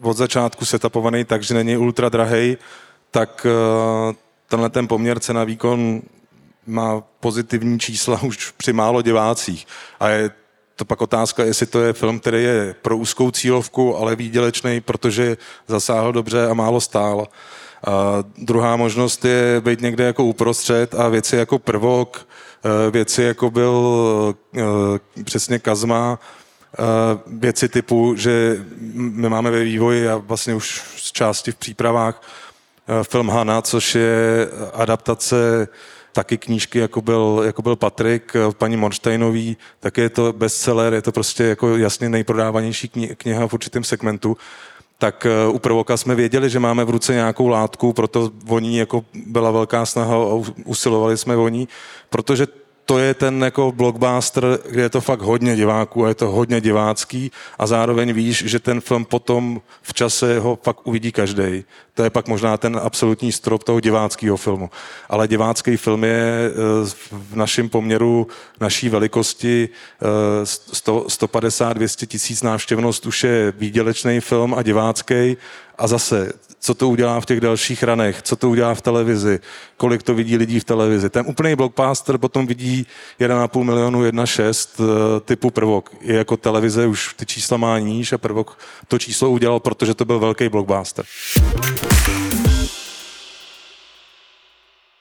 od 0.00 0.16
začátku 0.16 0.64
setupovaný 0.64 1.24
tak, 1.24 1.42
že 1.42 1.54
není 1.54 1.76
ultra 1.76 2.08
drahej, 2.08 2.56
tak 3.10 3.46
eh, 3.46 4.14
tenhle 4.48 4.70
ten 4.70 4.88
poměr 4.88 5.20
cena 5.20 5.44
výkon 5.44 6.02
má 6.66 7.02
pozitivní 7.20 7.80
čísla 7.80 8.22
už 8.22 8.50
při 8.56 8.72
málo 8.72 9.02
divácích. 9.02 9.66
A 10.00 10.08
je 10.08 10.30
to 10.76 10.84
pak 10.84 11.00
otázka, 11.00 11.44
jestli 11.44 11.66
to 11.66 11.80
je 11.80 11.92
film, 11.92 12.20
který 12.20 12.42
je 12.42 12.74
pro 12.82 12.96
úzkou 12.96 13.30
cílovku, 13.30 13.96
ale 13.96 14.16
výdělečný, 14.16 14.80
protože 14.80 15.36
zasáhl 15.66 16.12
dobře 16.12 16.48
a 16.48 16.54
málo 16.54 16.80
stál. 16.80 17.28
A 17.86 18.24
druhá 18.38 18.76
možnost 18.76 19.24
je 19.24 19.60
být 19.60 19.80
někde 19.80 20.04
jako 20.04 20.24
uprostřed 20.24 20.94
a 20.94 21.08
věci 21.08 21.36
jako 21.36 21.58
prvok, 21.58 22.28
eh, 22.64 22.90
věci 22.90 23.22
jako 23.22 23.50
byl 23.50 24.34
eh, 24.56 25.22
přesně 25.24 25.58
Kazma, 25.58 26.18
Eh, 26.18 26.43
věci 27.26 27.68
typu, 27.68 28.14
že 28.16 28.64
my 28.94 29.28
máme 29.28 29.50
ve 29.50 29.64
vývoji 29.64 30.08
a 30.08 30.16
vlastně 30.16 30.54
už 30.54 30.82
z 30.96 31.12
části 31.12 31.52
v 31.52 31.56
přípravách 31.56 32.22
eh, 32.88 33.04
film 33.04 33.28
Hana, 33.28 33.62
což 33.62 33.94
je 33.94 34.48
adaptace 34.72 35.68
taky 36.12 36.38
knížky, 36.38 36.78
jako 36.78 37.02
byl, 37.02 37.42
jako 37.44 37.62
byl 37.62 37.76
Patrik, 37.76 38.32
eh, 38.36 38.52
paní 38.58 38.76
Monštejnový, 38.76 39.56
tak 39.80 39.96
je 39.98 40.10
to 40.10 40.32
bestseller, 40.32 40.94
je 40.94 41.02
to 41.02 41.12
prostě 41.12 41.44
jako 41.44 41.76
jasně 41.76 42.08
nejprodávanější 42.08 42.88
kniha 43.16 43.48
v 43.48 43.54
určitém 43.54 43.84
segmentu. 43.84 44.36
Tak 44.98 45.26
eh, 45.26 45.48
u 45.48 45.58
prvoka 45.58 45.96
jsme 45.96 46.14
věděli, 46.14 46.50
že 46.50 46.60
máme 46.60 46.84
v 46.84 46.90
ruce 46.90 47.14
nějakou 47.14 47.48
látku, 47.48 47.92
proto 47.92 48.30
voní 48.44 48.76
jako 48.76 49.04
byla 49.14 49.50
velká 49.50 49.86
snaha 49.86 50.16
a 50.16 50.42
usilovali 50.64 51.16
jsme 51.16 51.36
voní, 51.36 51.68
protože 52.10 52.46
to 52.84 52.98
je 52.98 53.14
ten 53.14 53.42
jako 53.42 53.72
blockbuster, 53.72 54.58
kde 54.70 54.82
je 54.82 54.88
to 54.88 55.00
fakt 55.00 55.20
hodně 55.20 55.56
diváků 55.56 56.04
a 56.04 56.08
je 56.08 56.14
to 56.14 56.30
hodně 56.30 56.60
divácký 56.60 57.30
a 57.58 57.66
zároveň 57.66 58.12
víš, 58.12 58.44
že 58.46 58.58
ten 58.58 58.80
film 58.80 59.04
potom 59.04 59.60
v 59.82 59.94
čase 59.94 60.38
ho 60.38 60.56
pak 60.56 60.86
uvidí 60.86 61.12
každý. 61.12 61.64
To 61.94 62.04
je 62.04 62.10
pak 62.10 62.28
možná 62.28 62.56
ten 62.56 62.80
absolutní 62.82 63.32
strop 63.32 63.64
toho 63.64 63.80
diváckého 63.80 64.36
filmu. 64.36 64.70
Ale 65.08 65.28
divácký 65.28 65.76
film 65.76 66.04
je 66.04 66.50
eh, 66.50 66.50
v 67.10 67.36
našem 67.36 67.68
poměru, 67.68 68.26
naší 68.60 68.88
velikosti 68.88 69.68
150-200 70.42 72.02
eh, 72.02 72.06
tisíc 72.06 72.42
návštěvnost 72.42 73.06
už 73.06 73.24
je 73.24 73.52
výdělečný 73.56 74.20
film 74.20 74.54
a 74.54 74.62
divácký 74.62 75.36
a 75.78 75.86
zase 75.86 76.32
co 76.64 76.74
to 76.74 76.88
udělá 76.88 77.20
v 77.20 77.26
těch 77.26 77.40
dalších 77.40 77.82
ranech, 77.82 78.22
co 78.22 78.36
to 78.36 78.50
udělá 78.50 78.74
v 78.74 78.80
televizi, 78.80 79.40
kolik 79.76 80.02
to 80.02 80.14
vidí 80.14 80.36
lidí 80.36 80.60
v 80.60 80.64
televizi. 80.64 81.10
Ten 81.10 81.24
úplný 81.28 81.54
blockbuster 81.54 82.18
potom 82.18 82.46
vidí 82.46 82.86
1,5 83.20 83.62
milionu, 83.62 84.02
1,6 84.02 84.68
eh, 84.80 85.20
typu 85.20 85.50
prvok. 85.50 85.90
Je 86.00 86.16
jako 86.16 86.36
televize 86.36 86.86
už 86.86 87.14
ty 87.14 87.26
čísla 87.26 87.56
má 87.56 87.78
níž 87.78 88.12
a 88.12 88.18
prvok 88.18 88.58
to 88.88 88.98
číslo 88.98 89.30
udělal, 89.30 89.60
protože 89.60 89.94
to 89.94 90.04
byl 90.04 90.18
velký 90.18 90.48
blockbuster. 90.48 91.04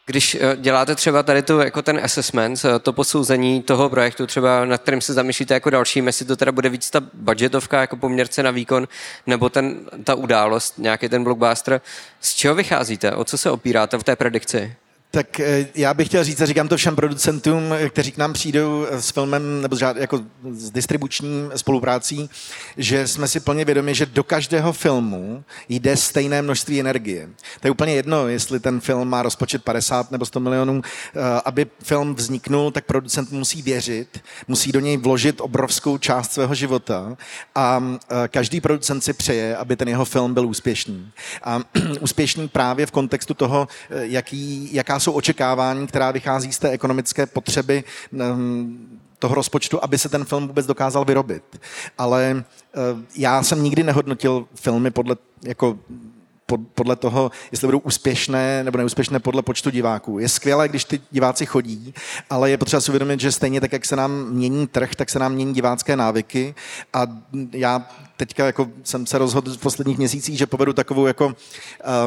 Když 0.06 0.36
eh, 0.36 0.58
děláte 0.58 0.96
třeba 0.96 1.24
tady 1.24 1.42
tu, 1.42 1.60
jako 1.60 1.82
ten 1.82 2.02
assessment, 2.04 2.66
eh, 2.66 2.80
to 2.80 2.94
posouzení 2.94 3.64
toho 3.64 3.90
projektu, 3.90 4.28
třeba 4.28 4.66
nad 4.66 4.82
kterým 4.82 5.02
se 5.02 5.14
zamýšlíte 5.14 5.54
jako 5.54 5.70
dalším, 5.70 6.08
jestli 6.08 6.26
to 6.26 6.36
teda 6.36 6.52
bude 6.52 6.70
víc 6.70 6.90
ta 6.90 7.02
budgetovka 7.14 7.82
jako 7.82 7.98
poměrce 7.98 8.44
na 8.44 8.52
výkon, 8.52 8.88
nebo 9.28 9.50
ten, 9.50 9.80
ta 10.04 10.16
událost, 10.16 10.74
nějaký 10.78 11.10
ten 11.10 11.24
blockbuster, 11.24 11.82
z 12.22 12.34
čeho 12.34 12.56
vycházíte? 12.56 13.12
O 13.12 13.24
co 13.24 13.38
se 13.38 13.52
opíráte 13.52 13.98
v 13.98 14.04
té 14.04 14.16
predikci? 14.16 14.76
Tak 15.16 15.40
eh, 15.40 15.68
já 15.76 15.94
bych 15.94 16.08
chtěl 16.08 16.24
říct, 16.24 16.42
a 16.42 16.46
říkám 16.46 16.68
to 16.68 16.78
všem 16.78 16.96
producentům, 16.96 17.74
eh, 17.74 17.90
kteří 17.90 18.12
k 18.12 18.18
nám 18.18 18.34
přijdou 18.34 18.86
eh, 18.90 19.02
s 19.02 19.12
filmem 19.12 19.62
nebo 19.62 19.78
jako 19.96 20.20
s 20.52 20.72
distribuční 20.72 21.50
spoluprácí, 21.56 22.30
že 22.78 23.08
jsme 23.08 23.28
si 23.28 23.40
plně 23.40 23.66
vědomi, 23.66 23.96
že 23.96 24.06
do 24.06 24.24
každého 24.24 24.74
filmu 24.74 25.44
jde 25.70 25.98
stejné 25.98 26.42
množství 26.42 26.80
energie. 26.80 27.30
To 27.60 27.68
je 27.68 27.72
úplně 27.72 27.94
jedno, 27.94 28.28
jestli 28.28 28.60
ten 28.60 28.80
film 28.80 29.10
má 29.10 29.24
rozpočet 29.24 29.64
50 29.64 30.12
nebo 30.12 30.26
100 30.26 30.40
milionů. 30.40 30.82
Aby 31.46 31.66
film 31.84 32.16
vzniknul, 32.16 32.72
tak 32.72 32.86
producent 32.86 33.32
musí 33.32 33.62
věřit, 33.62 34.20
musí 34.48 34.72
do 34.72 34.80
něj 34.80 34.98
vložit 34.98 35.42
obrovskou 35.42 35.98
část 35.98 36.34
svého 36.34 36.56
života 36.56 37.18
a 37.56 37.84
každý 38.28 38.62
producent 38.62 39.04
si 39.04 39.14
přeje, 39.14 39.58
aby 39.58 39.76
ten 39.76 39.90
jeho 39.90 40.06
film 40.06 40.34
byl 40.34 40.48
úspěšný. 40.48 41.12
A 41.44 41.60
úspěšný 42.00 42.48
právě 42.48 42.86
v 42.86 42.92
kontextu 42.92 43.34
toho, 43.34 43.68
jaký, 43.90 44.70
jaká 44.74 45.00
jsou 45.04 45.12
očekávání, 45.12 45.88
která 45.88 46.12
vychází 46.12 46.54
z 46.54 46.60
té 46.60 46.70
ekonomické 46.70 47.26
potřeby 47.26 47.84
mm, 48.12 49.00
toho 49.20 49.36
rozpočtu, 49.36 49.84
aby 49.84 49.98
se 49.98 50.10
ten 50.10 50.26
film 50.26 50.48
vůbec 50.48 50.66
dokázal 50.66 51.06
vyrobit. 51.06 51.44
Ale 51.98 52.44
eh, 52.44 52.80
já 53.16 53.44
jsem 53.44 53.64
nikdy 53.64 53.84
nehodnotil 53.84 54.46
filmy 54.56 54.92
podle 54.92 55.16
jako 55.44 55.78
podle 56.58 56.96
toho, 56.96 57.32
jestli 57.52 57.68
budou 57.68 57.80
úspěšné 57.80 58.64
nebo 58.64 58.78
neúspěšné 58.78 59.20
podle 59.20 59.42
počtu 59.42 59.70
diváků. 59.70 60.20
Je 60.20 60.30
skvělé, 60.30 60.70
když 60.70 60.86
ty 60.86 61.02
diváci 61.12 61.46
chodí, 61.46 61.94
ale 62.30 62.50
je 62.50 62.58
potřeba 62.58 62.82
si 62.82 62.92
uvědomit, 62.92 63.20
že 63.20 63.32
stejně 63.32 63.62
tak, 63.62 63.74
jak 63.74 63.86
se 63.86 63.96
nám 63.96 64.30
mění 64.30 64.68
trh, 64.68 64.96
tak 64.96 65.10
se 65.10 65.20
nám 65.20 65.34
mění 65.34 65.54
divácké 65.54 65.96
návyky 65.96 66.56
a 66.94 67.08
já 67.52 67.88
teďka 68.18 68.46
jako 68.46 68.70
jsem 68.84 69.06
se 69.06 69.18
rozhodl 69.18 69.54
v 69.54 69.58
posledních 69.58 69.98
měsících, 69.98 70.38
že 70.38 70.48
povedu 70.48 70.74
takovou, 70.74 71.06
jako, 71.06 71.36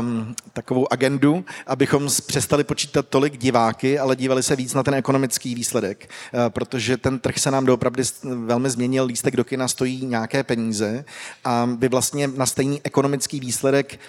um, 0.00 0.34
takovou 0.52 0.92
agendu, 0.92 1.44
abychom 1.66 2.08
přestali 2.26 2.64
počítat 2.64 3.06
tolik 3.08 3.36
diváky, 3.36 3.98
ale 3.98 4.16
dívali 4.16 4.42
se 4.42 4.56
víc 4.56 4.74
na 4.74 4.82
ten 4.82 4.94
ekonomický 4.94 5.54
výsledek, 5.54 6.10
uh, 6.34 6.40
protože 6.48 6.96
ten 6.96 7.18
trh 7.18 7.38
se 7.38 7.50
nám 7.50 7.66
doopravdy 7.66 8.02
velmi 8.22 8.70
změnil, 8.70 9.04
lístek 9.04 9.36
do 9.36 9.44
kina 9.44 9.68
stojí 9.68 10.06
nějaké 10.06 10.42
peníze 10.44 11.04
a 11.44 11.68
vy 11.78 11.88
vlastně 11.88 12.28
na 12.28 12.46
stejný 12.46 12.80
ekonomický 12.84 13.40
výsledek 13.40 14.00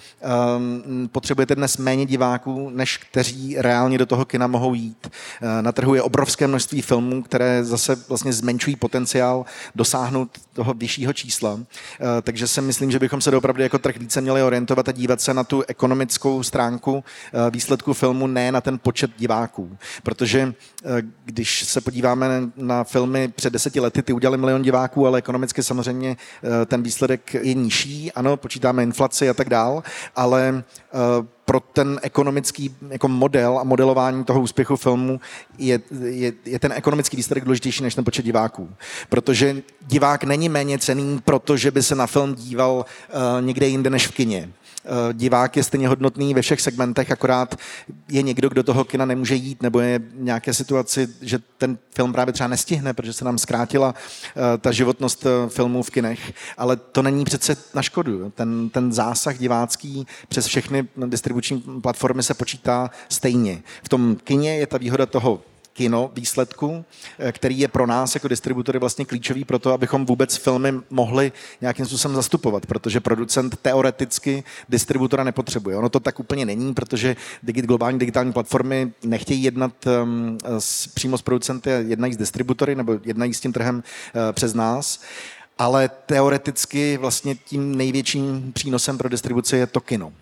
um, 0.56 1.08
potřebujete 1.08 1.54
dnes 1.54 1.76
méně 1.76 2.06
diváků, 2.06 2.70
než 2.70 2.96
kteří 2.96 3.56
reálně 3.58 3.98
do 3.98 4.06
toho 4.06 4.24
kina 4.24 4.46
mohou 4.46 4.74
jít. 4.74 5.06
Uh, 5.06 5.62
na 5.62 5.72
trhu 5.72 5.94
je 5.94 6.02
obrovské 6.02 6.46
množství 6.46 6.82
filmů, 6.82 7.22
které 7.22 7.64
zase 7.64 7.96
vlastně 8.08 8.32
zmenšují 8.32 8.76
potenciál 8.76 9.44
dosáhnout 9.74 10.28
toho 10.58 10.74
vyššího 10.74 11.12
čísla. 11.12 11.60
Eh, 11.60 12.22
takže 12.22 12.48
si 12.48 12.60
myslím, 12.60 12.90
že 12.90 12.98
bychom 12.98 13.20
se 13.20 13.36
opravdu 13.36 13.62
jako 13.62 13.78
trh 13.78 13.96
více 13.96 14.20
měli 14.20 14.42
orientovat 14.42 14.88
a 14.88 14.92
dívat 14.92 15.20
se 15.20 15.34
na 15.34 15.44
tu 15.44 15.62
ekonomickou 15.68 16.42
stránku 16.42 17.04
eh, 17.04 17.50
výsledku 17.50 17.92
filmu, 17.94 18.26
ne 18.26 18.52
na 18.52 18.60
ten 18.60 18.78
počet 18.78 19.10
diváků. 19.18 19.78
Protože 20.02 20.40
eh, 20.50 21.02
když 21.24 21.64
se 21.64 21.80
podíváme 21.80 22.50
na 22.56 22.84
filmy 22.84 23.28
před 23.28 23.52
deseti 23.52 23.80
lety, 23.80 24.02
ty 24.02 24.12
udělali 24.12 24.38
milion 24.38 24.62
diváků, 24.62 25.06
ale 25.06 25.18
ekonomicky 25.18 25.62
samozřejmě 25.62 26.16
ten 26.66 26.82
výsledek 26.82 27.34
je 27.34 27.54
nižší, 27.54 28.12
ano, 28.12 28.36
počítáme 28.36 28.82
inflaci 28.82 29.28
a 29.28 29.34
tak 29.34 29.48
dál, 29.48 29.82
ale 30.16 30.64
pro 31.48 31.60
ten 31.60 32.00
ekonomický 32.02 32.76
jako 32.90 33.08
model 33.08 33.58
a 33.58 33.64
modelování 33.64 34.24
toho 34.24 34.40
úspěchu 34.40 34.76
filmu 34.76 35.20
je, 35.58 35.80
je, 36.04 36.32
je 36.44 36.58
ten 36.58 36.72
ekonomický 36.72 37.16
výsledek 37.16 37.44
důležitější 37.44 37.82
než 37.82 37.94
ten 37.94 38.04
počet 38.04 38.24
diváků. 38.24 38.70
Protože 39.08 39.62
divák 39.86 40.24
není 40.24 40.48
méně 40.48 40.78
cený, 40.78 41.20
protože 41.24 41.70
by 41.70 41.82
se 41.82 41.94
na 41.94 42.06
film 42.06 42.34
díval 42.34 42.74
uh, 42.74 43.44
někde 43.44 43.66
jinde 43.66 43.90
než 43.90 44.06
v 44.06 44.10
kině. 44.14 44.52
Eh, 44.84 45.12
divák 45.12 45.56
je 45.56 45.62
stejně 45.62 45.88
hodnotný 45.88 46.34
ve 46.34 46.42
všech 46.42 46.60
segmentech, 46.60 47.10
akorát 47.10 47.56
je 48.08 48.22
někdo, 48.22 48.48
kdo 48.48 48.62
toho 48.62 48.84
kina 48.84 49.04
nemůže 49.04 49.34
jít, 49.34 49.62
nebo 49.62 49.80
je 49.80 50.00
nějaké 50.14 50.54
situaci, 50.54 51.08
že 51.22 51.38
ten 51.58 51.78
film 51.94 52.12
právě 52.12 52.32
třeba 52.32 52.48
nestihne, 52.48 52.94
protože 52.94 53.12
se 53.12 53.24
nám 53.24 53.38
zkrátila 53.38 53.94
eh, 53.94 54.58
ta 54.58 54.72
životnost 54.72 55.26
eh, 55.26 55.48
filmů 55.48 55.82
v 55.82 55.90
kinech. 55.90 56.32
Ale 56.58 56.76
to 56.76 57.02
není 57.02 57.24
přece 57.24 57.56
na 57.74 57.82
škodu. 57.82 58.30
Ten, 58.30 58.70
ten 58.70 58.92
zásah 58.92 59.38
divácký 59.38 60.06
přes 60.28 60.46
všechny 60.46 60.88
distribuční 61.06 61.64
platformy 61.82 62.22
se 62.22 62.34
počítá 62.34 62.90
stejně. 63.08 63.62
V 63.82 63.88
tom 63.88 64.16
kině 64.24 64.56
je 64.56 64.66
ta 64.66 64.78
výhoda 64.78 65.06
toho 65.06 65.40
kino 65.78 66.10
výsledku, 66.14 66.84
eh, 67.18 67.32
který 67.32 67.58
je 67.58 67.68
pro 67.68 67.86
nás 67.86 68.14
jako 68.14 68.28
distributory 68.28 68.78
vlastně 68.78 69.04
klíčový 69.04 69.44
pro 69.44 69.58
to, 69.58 69.72
abychom 69.72 70.06
vůbec 70.06 70.36
filmy 70.36 70.72
mohli 70.90 71.32
nějakým 71.60 71.86
způsobem 71.86 72.14
zastupovat, 72.14 72.66
protože 72.66 73.00
producent 73.00 73.56
teoreticky 73.62 74.44
distributora 74.68 75.24
nepotřebuje. 75.24 75.76
Ono 75.76 75.88
to 75.88 76.00
tak 76.00 76.20
úplně 76.20 76.46
není, 76.46 76.74
protože 76.74 77.16
digit, 77.42 77.64
globální 77.64 77.98
digitální 77.98 78.32
platformy 78.32 78.92
nechtějí 79.04 79.42
jednat 79.42 79.72
um, 79.86 80.38
s, 80.58 80.86
přímo 80.86 81.18
s 81.18 81.22
producenty, 81.22 81.70
jednají 81.70 82.14
s 82.14 82.16
distributory 82.16 82.74
nebo 82.74 82.98
jednají 83.04 83.34
s 83.34 83.40
tím 83.40 83.52
trhem 83.52 83.76
uh, 83.76 84.32
přes 84.32 84.54
nás 84.54 85.00
ale 85.58 85.90
teoreticky 86.06 86.96
vlastně 86.96 87.34
tím 87.34 87.76
největším 87.76 88.52
přínosem 88.52 88.98
pro 88.98 89.08
distribuci 89.08 89.56
je 89.56 89.66
to 89.66 89.80
kino 89.80 90.12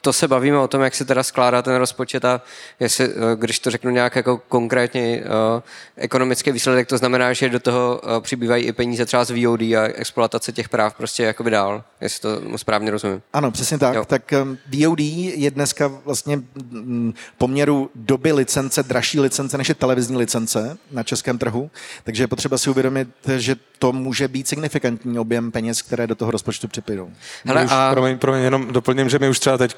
to 0.00 0.12
se 0.12 0.28
bavíme 0.28 0.58
o 0.58 0.68
tom, 0.68 0.80
jak 0.82 0.94
se 0.94 1.04
teda 1.04 1.22
skládá 1.22 1.62
ten 1.62 1.76
rozpočet 1.76 2.24
a 2.24 2.42
jestli, 2.80 3.04
eh, 3.04 3.10
když 3.36 3.58
to 3.58 3.70
řeknu 3.70 3.90
nějak 3.90 4.16
jako 4.16 4.38
konkrétně 4.48 5.22
uh, 5.22 5.62
ekonomický 5.96 6.52
výsledek, 6.52 6.88
to 6.88 6.98
znamená, 6.98 7.32
že 7.32 7.48
do 7.48 7.60
toho 7.60 8.00
uh, 8.04 8.20
přibývají 8.20 8.64
i 8.64 8.72
peníze 8.72 9.06
třeba 9.06 9.24
z 9.24 9.30
VOD 9.30 9.60
a 9.60 9.82
exploatace 9.94 10.52
těch 10.52 10.68
práv 10.68 10.94
prostě 10.94 11.22
jakoby 11.22 11.50
dál, 11.50 11.84
jestli 12.00 12.20
to 12.20 12.58
správně 12.58 12.90
rozumím. 12.90 13.22
Ano, 13.32 13.50
přesně 13.50 13.78
tak. 13.78 13.94
Jo. 13.94 14.04
Tak 14.04 14.32
VOD 14.66 15.00
je 15.00 15.50
dneska 15.50 15.86
vlastně 16.04 16.36
mm, 16.36 17.14
poměru 17.38 17.90
doby 17.94 18.32
licence, 18.32 18.82
dražší 18.82 19.20
licence 19.20 19.58
než 19.58 19.68
je 19.68 19.74
televizní 19.74 20.16
licence 20.16 20.78
na 20.90 21.02
českém 21.02 21.38
trhu, 21.38 21.70
takže 22.04 22.22
je 22.22 22.26
potřeba 22.26 22.58
si 22.58 22.70
uvědomit, 22.70 23.08
že 23.36 23.56
to 23.78 23.92
může 23.92 24.28
být 24.28 24.48
signifikantní 24.48 25.18
objem 25.18 25.52
peněz, 25.52 25.82
které 25.82 26.06
do 26.06 26.14
toho 26.14 26.30
rozpočtu 26.30 26.68
připlydou. 26.68 27.10
Hele, 27.44 27.66
a... 27.70 27.92
promiň, 27.92 28.18
promiň, 28.18 28.42
jenom 28.42 28.72
doplním, 28.72 29.08
že 29.08 29.18
my 29.18 29.28
už 29.28 29.38
třeba 29.38 29.58
teď 29.58 29.69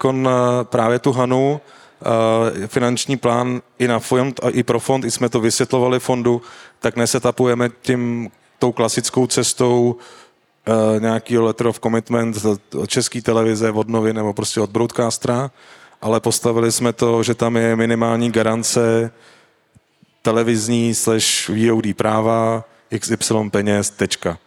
právě 0.63 0.99
tu 0.99 1.13
Hanu, 1.13 1.61
finanční 2.67 3.17
plán 3.17 3.63
i 3.79 3.89
na 3.89 3.99
fond 3.99 4.41
i 4.51 4.63
pro 4.63 4.81
fond, 4.81 5.05
i 5.05 5.11
jsme 5.11 5.29
to 5.29 5.41
vysvětlovali 5.41 6.01
fondu, 6.01 6.43
tak 6.81 6.97
nesetapujeme 6.97 7.71
tím 7.83 8.31
tou 8.59 8.73
klasickou 8.73 9.27
cestou 9.27 9.97
uh, 10.69 11.01
nějakýho 11.01 11.45
letter 11.45 11.67
of 11.67 11.81
commitment 11.81 12.37
od 12.77 12.91
české 12.91 13.23
televize, 13.23 13.71
od 13.71 13.89
novin 13.89 14.17
nebo 14.17 14.33
prostě 14.33 14.61
od 14.61 14.71
broadcastera, 14.71 15.51
ale 16.03 16.21
postavili 16.21 16.73
jsme 16.73 16.93
to, 16.93 17.23
že 17.23 17.35
tam 17.35 17.57
je 17.57 17.77
minimální 17.77 18.31
garance 18.31 19.11
televizní 20.23 20.95
slash 20.95 21.49
VOD 21.49 21.97
práva, 21.97 22.65
XY 22.99 23.51
peněz, 23.51 23.91
tečka. 23.91 24.39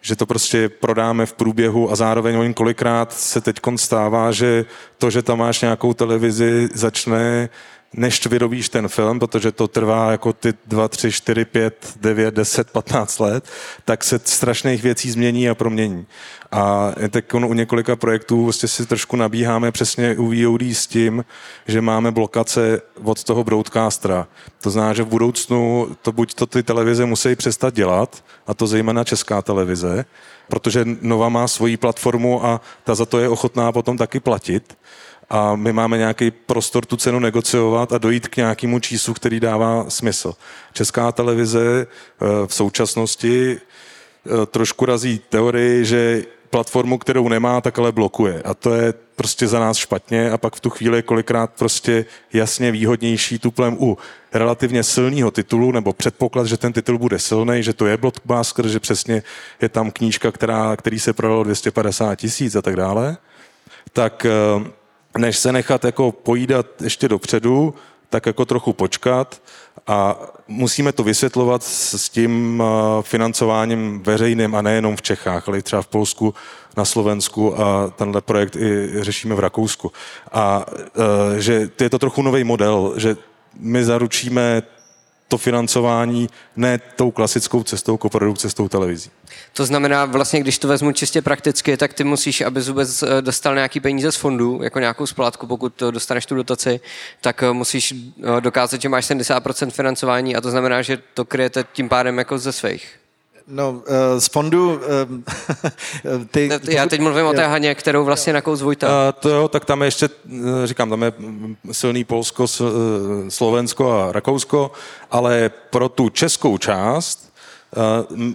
Že 0.00 0.16
to 0.16 0.26
prostě 0.26 0.68
prodáme 0.68 1.26
v 1.26 1.32
průběhu 1.32 1.90
a 1.90 1.96
zároveň 1.96 2.36
oni 2.36 2.54
kolikrát 2.54 3.12
se 3.12 3.40
teď 3.40 3.60
stává, 3.76 4.32
že 4.32 4.64
to, 4.98 5.10
že 5.10 5.22
tam 5.22 5.38
máš 5.38 5.60
nějakou 5.60 5.94
televizi, 5.94 6.68
začne 6.74 7.48
než 7.94 8.26
vyrobíš 8.26 8.68
ten 8.68 8.88
film, 8.88 9.18
protože 9.18 9.52
to 9.52 9.68
trvá 9.68 10.10
jako 10.10 10.32
ty 10.32 10.54
2, 10.66 10.88
3, 10.88 11.12
4, 11.12 11.44
5, 11.44 11.92
9, 12.00 12.34
10, 12.34 12.70
15 12.70 13.18
let, 13.18 13.44
tak 13.84 14.04
se 14.04 14.20
strašných 14.24 14.82
věcí 14.82 15.10
změní 15.10 15.48
a 15.48 15.54
promění. 15.54 16.06
A 16.52 16.92
tak 17.10 17.34
u 17.34 17.54
několika 17.54 17.96
projektů 17.96 18.44
vlastně 18.44 18.68
si 18.68 18.86
trošku 18.86 19.16
nabíháme 19.16 19.72
přesně 19.72 20.16
u 20.16 20.26
VOD 20.26 20.62
s 20.62 20.86
tím, 20.86 21.24
že 21.66 21.80
máme 21.80 22.10
blokace 22.10 22.82
od 23.02 23.24
toho 23.24 23.44
broadcastera. 23.44 24.28
To 24.60 24.70
znamená, 24.70 24.94
že 24.94 25.02
v 25.02 25.06
budoucnu 25.06 25.88
to 26.02 26.12
buď 26.12 26.34
to 26.34 26.46
ty 26.46 26.62
televize 26.62 27.06
musí 27.06 27.36
přestat 27.36 27.74
dělat, 27.74 28.24
a 28.46 28.54
to 28.54 28.66
zejména 28.66 29.04
česká 29.04 29.42
televize, 29.42 30.04
protože 30.48 30.84
Nova 31.00 31.28
má 31.28 31.48
svoji 31.48 31.76
platformu 31.76 32.46
a 32.46 32.60
ta 32.84 32.94
za 32.94 33.06
to 33.06 33.18
je 33.18 33.28
ochotná 33.28 33.72
potom 33.72 33.96
taky 33.96 34.20
platit 34.20 34.76
a 35.30 35.56
my 35.56 35.72
máme 35.72 35.98
nějaký 35.98 36.30
prostor 36.30 36.86
tu 36.86 36.96
cenu 36.96 37.18
negociovat 37.18 37.92
a 37.92 37.98
dojít 37.98 38.28
k 38.28 38.36
nějakému 38.36 38.78
číslu, 38.78 39.14
který 39.14 39.40
dává 39.40 39.90
smysl. 39.90 40.34
Česká 40.72 41.12
televize 41.12 41.86
eh, 41.86 42.26
v 42.46 42.54
současnosti 42.54 43.56
eh, 43.56 44.46
trošku 44.46 44.84
razí 44.84 45.20
teorii, 45.28 45.84
že 45.84 46.24
platformu, 46.50 46.98
kterou 46.98 47.28
nemá, 47.28 47.60
tak 47.60 47.78
ale 47.78 47.92
blokuje. 47.92 48.42
A 48.42 48.54
to 48.54 48.74
je 48.74 48.94
prostě 49.16 49.46
za 49.46 49.60
nás 49.60 49.76
špatně 49.76 50.30
a 50.30 50.38
pak 50.38 50.56
v 50.56 50.60
tu 50.60 50.70
chvíli 50.70 51.02
kolikrát 51.02 51.50
prostě 51.58 52.04
jasně 52.32 52.72
výhodnější 52.72 53.38
tuplem 53.38 53.76
u 53.80 53.98
relativně 54.32 54.82
silného 54.82 55.30
titulu, 55.30 55.72
nebo 55.72 55.92
předpoklad, 55.92 56.46
že 56.46 56.56
ten 56.56 56.72
titul 56.72 56.98
bude 56.98 57.18
silný, 57.18 57.62
že 57.62 57.72
to 57.72 57.86
je 57.86 57.96
blockbuster, 57.96 58.68
že 58.68 58.80
přesně 58.80 59.22
je 59.62 59.68
tam 59.68 59.90
knížka, 59.90 60.32
která, 60.32 60.76
který 60.76 60.98
se 60.98 61.12
prodalo 61.12 61.44
250 61.44 62.14
tisíc 62.14 62.56
a 62.56 62.62
tak 62.62 62.76
dále, 62.76 63.16
tak 63.92 64.26
eh, 64.26 64.70
než 65.20 65.38
se 65.38 65.52
nechat 65.52 65.84
jako 65.84 66.12
pojídat 66.12 66.66
ještě 66.82 67.08
dopředu, 67.08 67.74
tak 68.08 68.26
jako 68.26 68.44
trochu 68.44 68.72
počkat 68.72 69.42
a 69.86 70.16
musíme 70.48 70.92
to 70.92 71.02
vysvětlovat 71.02 71.62
s 71.62 72.08
tím 72.08 72.62
eh, 72.62 73.02
financováním 73.02 74.02
veřejným 74.02 74.54
a 74.54 74.62
nejenom 74.62 74.96
v 74.96 75.02
Čechách, 75.02 75.48
ale 75.48 75.58
i 75.58 75.62
třeba 75.62 75.82
v 75.82 75.86
Polsku, 75.86 76.34
na 76.76 76.84
Slovensku 76.84 77.60
a 77.60 77.90
tenhle 77.90 78.20
projekt 78.20 78.56
i 78.56 78.88
řešíme 79.00 79.34
v 79.34 79.38
Rakousku. 79.38 79.92
A 80.32 80.66
eh, 80.76 81.40
že 81.40 81.70
je 81.80 81.90
to 81.90 81.98
trochu 81.98 82.22
nový 82.22 82.44
model, 82.44 82.94
že 82.96 83.16
my 83.58 83.84
zaručíme 83.84 84.62
to 85.30 85.38
financování 85.38 86.28
ne 86.56 86.80
tou 86.96 87.10
klasickou 87.10 87.62
cestou, 87.62 87.96
koprodukce 87.96 88.48
cestou 88.48 88.68
televizí. 88.68 89.10
To 89.52 89.64
znamená, 89.66 90.04
vlastně, 90.04 90.40
když 90.40 90.58
to 90.58 90.68
vezmu 90.68 90.92
čistě 90.92 91.22
prakticky, 91.22 91.76
tak 91.76 91.92
ty 91.92 92.04
musíš, 92.04 92.40
aby 92.40 92.60
vůbec 92.60 93.02
eh, 93.02 93.22
dostal 93.22 93.54
nějaký 93.54 93.80
peníze 93.80 94.12
z 94.12 94.16
fondu, 94.16 94.60
jako 94.62 94.78
nějakou 94.78 95.06
splátku, 95.06 95.46
pokud 95.46 95.82
dostaneš 95.90 96.26
tu 96.26 96.34
dotaci, 96.34 96.80
tak 97.20 97.42
eh, 97.42 97.52
musíš 97.52 97.92
eh, 97.92 98.40
dokázat, 98.40 98.82
že 98.82 98.88
máš 98.88 99.10
70% 99.10 99.70
financování 99.70 100.36
a 100.36 100.40
to 100.40 100.50
znamená, 100.50 100.82
že 100.82 100.98
to 101.14 101.24
kryjete 101.24 101.64
tím 101.72 101.88
pádem 101.88 102.18
jako 102.18 102.38
ze 102.38 102.52
svých. 102.52 102.99
No, 103.50 103.82
z 104.18 104.28
fondu... 104.28 104.80
ty, 106.30 106.50
Já 106.68 106.86
teď 106.86 107.00
mluvím 107.00 107.26
o 107.26 107.32
té 107.32 107.46
haně, 107.46 107.74
kterou 107.74 108.04
vlastně 108.04 108.32
nakouz 108.32 108.62
Vojta. 108.62 108.86
Uh, 108.86 109.20
to 109.20 109.28
jo, 109.28 109.48
tak 109.48 109.64
tam 109.64 109.82
je 109.82 109.86
ještě, 109.86 110.08
říkám, 110.64 110.90
tam 110.90 111.02
je 111.02 111.12
silný 111.72 112.04
Polsko, 112.04 112.46
Slovensko 113.28 113.92
a 113.92 114.12
Rakousko, 114.12 114.70
ale 115.10 115.50
pro 115.70 115.88
tu 115.88 116.08
českou 116.08 116.58
část 116.58 117.30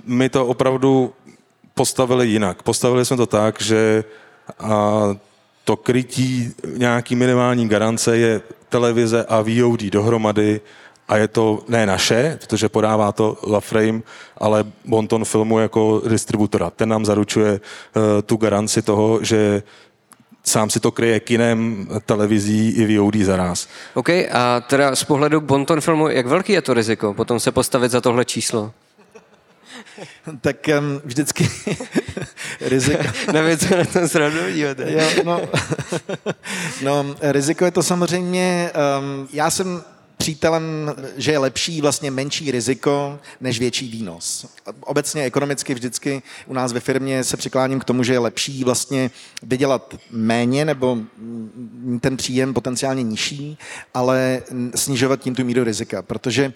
my 0.06 0.30
to 0.30 0.48
opravdu 0.48 1.14
postavili 1.74 2.28
jinak. 2.28 2.64
Postavili 2.64 3.06
jsme 3.06 3.18
to 3.18 3.26
tak, 3.26 3.62
že 3.62 4.04
to 5.64 5.78
krytí 5.78 6.54
nějaký 6.78 7.16
minimální 7.16 7.70
garance 7.70 8.18
je 8.18 8.42
televize 8.70 9.26
a 9.26 9.42
VOD 9.42 9.82
dohromady 9.82 10.62
a 11.08 11.18
je 11.18 11.28
to 11.28 11.64
ne 11.68 11.86
naše, 11.86 12.38
protože 12.42 12.70
podává 12.70 13.12
to 13.12 13.38
La 13.48 13.60
Frame, 13.60 14.02
ale 14.38 14.64
Bonton 14.86 15.26
filmu 15.26 15.60
jako 15.60 16.02
distributora. 16.08 16.70
Ten 16.70 16.90
nám 16.90 17.06
zaručuje 17.06 17.52
uh, 17.52 18.02
tu 18.26 18.38
garanci 18.38 18.82
toho, 18.82 19.20
že 19.22 19.64
sám 20.44 20.70
si 20.70 20.80
to 20.80 20.92
kryje 20.92 21.20
kinem, 21.20 21.88
televizí 22.06 22.70
i 22.70 22.98
VOD 22.98 23.16
za 23.16 23.38
nás. 23.38 23.68
OK, 23.94 24.10
a 24.10 24.62
teda 24.68 24.96
z 24.96 25.04
pohledu 25.04 25.42
Bonton 25.42 25.82
filmu, 25.82 26.10
jak 26.10 26.26
velký 26.26 26.54
je 26.54 26.62
to 26.62 26.74
riziko 26.74 27.14
potom 27.14 27.40
se 27.40 27.52
postavit 27.52 27.92
za 27.92 28.02
tohle 28.02 28.26
číslo? 28.26 28.72
tak 30.42 30.58
um, 30.80 31.02
vždycky 31.06 31.50
riziko... 32.62 33.04
Nevím, 33.34 33.58
co 33.68 33.78
na 33.78 33.86
tom 33.86 34.08
srandu 34.08 34.40
jo, 34.48 34.70
no, 35.24 35.42
no, 36.82 37.16
riziko 37.22 37.66
je 37.66 37.72
to 37.72 37.84
samozřejmě... 37.84 38.72
Um, 39.00 39.28
já 39.34 39.50
jsem 39.50 39.84
přítelem, 40.26 40.94
že 41.18 41.32
je 41.32 41.38
lepší 41.38 41.82
vlastně 41.82 42.12
menší 42.12 42.52
riziko 42.52 43.20
než 43.42 43.60
větší 43.60 43.88
výnos. 43.88 44.46
Obecně 44.80 45.24
ekonomicky 45.24 45.74
vždycky 45.74 46.22
u 46.48 46.54
nás 46.54 46.74
ve 46.74 46.80
firmě 46.80 47.24
se 47.24 47.38
přikláním 47.38 47.80
k 47.80 47.84
tomu, 47.84 48.04
že 48.04 48.14
je 48.14 48.20
lepší 48.20 48.64
vlastně 48.64 49.12
vydělat 49.44 49.96
méně 50.12 50.66
nebo 50.66 50.98
ten 52.02 52.18
příjem 52.18 52.54
potenciálně 52.54 53.04
nižší, 53.04 53.58
ale 53.94 54.42
snižovat 54.76 55.20
tím 55.20 55.36
tu 55.36 55.46
míru 55.46 55.64
rizika, 55.64 56.02
protože 56.02 56.54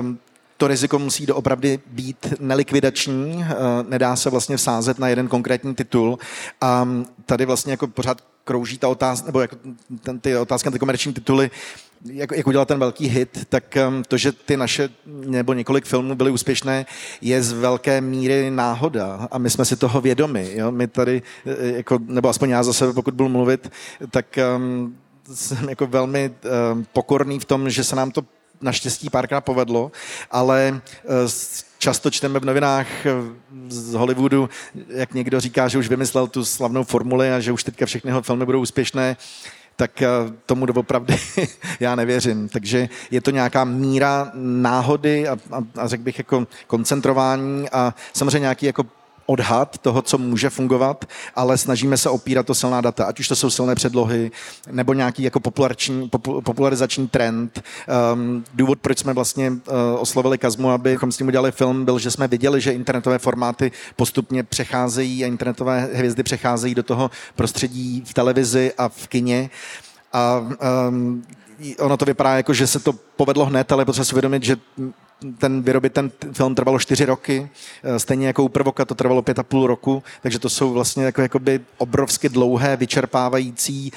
um, 0.00 0.18
to 0.56 0.68
riziko 0.68 0.98
musí 0.98 1.26
doopravdy 1.26 1.80
být 1.86 2.34
nelikvidační, 2.40 3.44
eh, 3.44 3.54
nedá 3.88 4.16
se 4.16 4.30
vlastně 4.30 4.56
vsázet 4.56 4.98
na 4.98 5.08
jeden 5.08 5.28
konkrétní 5.28 5.74
titul 5.74 6.18
a 6.60 6.88
tady 7.26 7.46
vlastně 7.46 7.72
jako 7.72 7.86
pořád 7.86 8.24
krouží 8.44 8.78
ta 8.78 8.88
otázka, 8.88 9.26
nebo 9.26 9.40
jako 9.40 9.56
ten, 10.02 10.20
ty 10.20 10.36
otázky 10.36 10.66
na 10.68 10.72
ty 10.72 10.78
komerční 10.78 11.12
tituly, 11.12 11.50
jak, 12.04 12.30
jak 12.32 12.46
udělat 12.46 12.68
ten 12.68 12.78
velký 12.78 13.06
hit, 13.08 13.46
tak 13.48 13.78
um, 13.88 14.02
to, 14.04 14.16
že 14.16 14.32
ty 14.32 14.56
naše 14.56 14.88
nebo 15.06 15.52
několik 15.52 15.84
filmů 15.84 16.14
byly 16.14 16.30
úspěšné, 16.30 16.86
je 17.20 17.42
z 17.42 17.52
velké 17.52 18.00
míry 18.00 18.50
náhoda 18.50 19.28
a 19.30 19.38
my 19.38 19.50
jsme 19.50 19.64
si 19.64 19.76
toho 19.76 20.00
vědomi. 20.00 20.50
Jo? 20.54 20.72
My 20.72 20.86
tady, 20.86 21.22
eh, 21.46 21.76
jako, 21.76 21.98
nebo 22.06 22.28
aspoň 22.28 22.50
já 22.50 22.62
za 22.62 22.72
sebe, 22.72 22.92
pokud 22.92 23.14
budu 23.14 23.28
mluvit, 23.28 23.72
tak 24.10 24.38
um, 24.56 24.96
jsem 25.34 25.68
jako 25.68 25.86
velmi 25.86 26.30
um, 26.72 26.86
pokorný 26.92 27.38
v 27.38 27.44
tom, 27.44 27.70
že 27.70 27.84
se 27.84 27.96
nám 27.96 28.10
to 28.10 28.22
naštěstí 28.60 29.10
párkrát 29.10 29.40
povedlo, 29.40 29.92
ale 30.30 30.80
eh, 31.04 31.08
často 31.78 32.10
čteme 32.10 32.40
v 32.40 32.44
novinách 32.44 32.86
z 33.68 33.94
Hollywoodu, 33.94 34.48
jak 34.88 35.14
někdo 35.14 35.40
říká, 35.40 35.68
že 35.68 35.78
už 35.78 35.88
vymyslel 35.88 36.26
tu 36.26 36.44
slavnou 36.44 36.84
formuli 36.84 37.32
a 37.32 37.40
že 37.40 37.52
už 37.52 37.64
teďka 37.64 37.86
všechny 37.86 38.08
jeho 38.10 38.22
filmy 38.22 38.46
budou 38.46 38.60
úspěšné 38.60 39.16
tak 39.76 40.02
eh, 40.02 40.08
tomu 40.46 40.66
doopravdy 40.66 41.16
já 41.80 41.94
nevěřím. 41.94 42.48
Takže 42.48 42.88
je 43.10 43.20
to 43.20 43.30
nějaká 43.30 43.64
míra 43.64 44.30
náhody 44.34 45.28
a, 45.28 45.32
a, 45.32 45.62
a 45.76 45.88
řekl 45.88 46.02
bych 46.02 46.18
jako 46.18 46.46
koncentrování 46.66 47.70
a 47.70 47.94
samozřejmě 48.12 48.38
nějaký 48.38 48.66
jako 48.66 48.84
odhad 49.26 49.78
toho, 49.78 50.02
co 50.02 50.18
může 50.18 50.50
fungovat, 50.50 51.04
ale 51.34 51.58
snažíme 51.58 51.96
se 51.96 52.10
opírat 52.10 52.50
o 52.50 52.54
silná 52.54 52.80
data, 52.80 53.04
ať 53.04 53.20
už 53.20 53.28
to 53.28 53.36
jsou 53.36 53.50
silné 53.50 53.74
předlohy, 53.74 54.30
nebo 54.70 54.94
nějaký 54.94 55.22
jako 55.22 55.40
popularizační 56.44 57.08
trend. 57.08 57.62
Um, 58.14 58.44
důvod, 58.54 58.78
proč 58.80 58.98
jsme 58.98 59.12
vlastně 59.12 59.50
uh, 59.50 59.56
oslovili 59.98 60.38
Kazmu, 60.38 60.70
abychom 60.70 61.12
s 61.12 61.16
tím 61.16 61.26
udělali 61.26 61.52
film, 61.52 61.84
byl, 61.84 61.98
že 61.98 62.10
jsme 62.10 62.28
viděli, 62.28 62.60
že 62.60 62.72
internetové 62.72 63.18
formáty 63.18 63.72
postupně 63.96 64.42
přecházejí 64.42 65.24
a 65.24 65.26
internetové 65.26 65.88
hvězdy 65.94 66.22
přecházejí 66.22 66.74
do 66.74 66.82
toho 66.82 67.10
prostředí 67.36 68.02
v 68.06 68.14
televizi 68.14 68.72
a 68.78 68.88
v 68.88 69.08
kině. 69.08 69.50
A 70.12 70.46
um, 70.88 71.24
ono 71.78 71.96
to 71.96 72.04
vypadá 72.04 72.36
jako, 72.36 72.54
že 72.54 72.66
se 72.66 72.78
to 72.78 72.92
povedlo 73.16 73.44
hned, 73.44 73.72
ale 73.72 73.84
potřeba 73.84 74.04
si 74.04 74.12
uvědomit, 74.12 74.42
že 74.42 74.56
ten 75.38 75.62
vyrobit 75.62 75.92
ten 75.92 76.10
film 76.32 76.54
trvalo 76.54 76.78
čtyři 76.78 77.04
roky, 77.04 77.48
eh, 77.82 77.98
stejně 77.98 78.26
jako 78.26 78.44
u 78.44 78.48
Prvoka 78.48 78.84
to 78.84 78.94
trvalo 78.94 79.22
pět 79.22 79.38
a 79.38 79.42
půl 79.42 79.66
roku, 79.66 80.02
takže 80.22 80.38
to 80.38 80.48
jsou 80.48 80.72
vlastně 80.72 81.04
jako, 81.04 81.22
jakoby 81.22 81.60
obrovsky 81.78 82.28
dlouhé, 82.28 82.76
vyčerpávající 82.76 83.92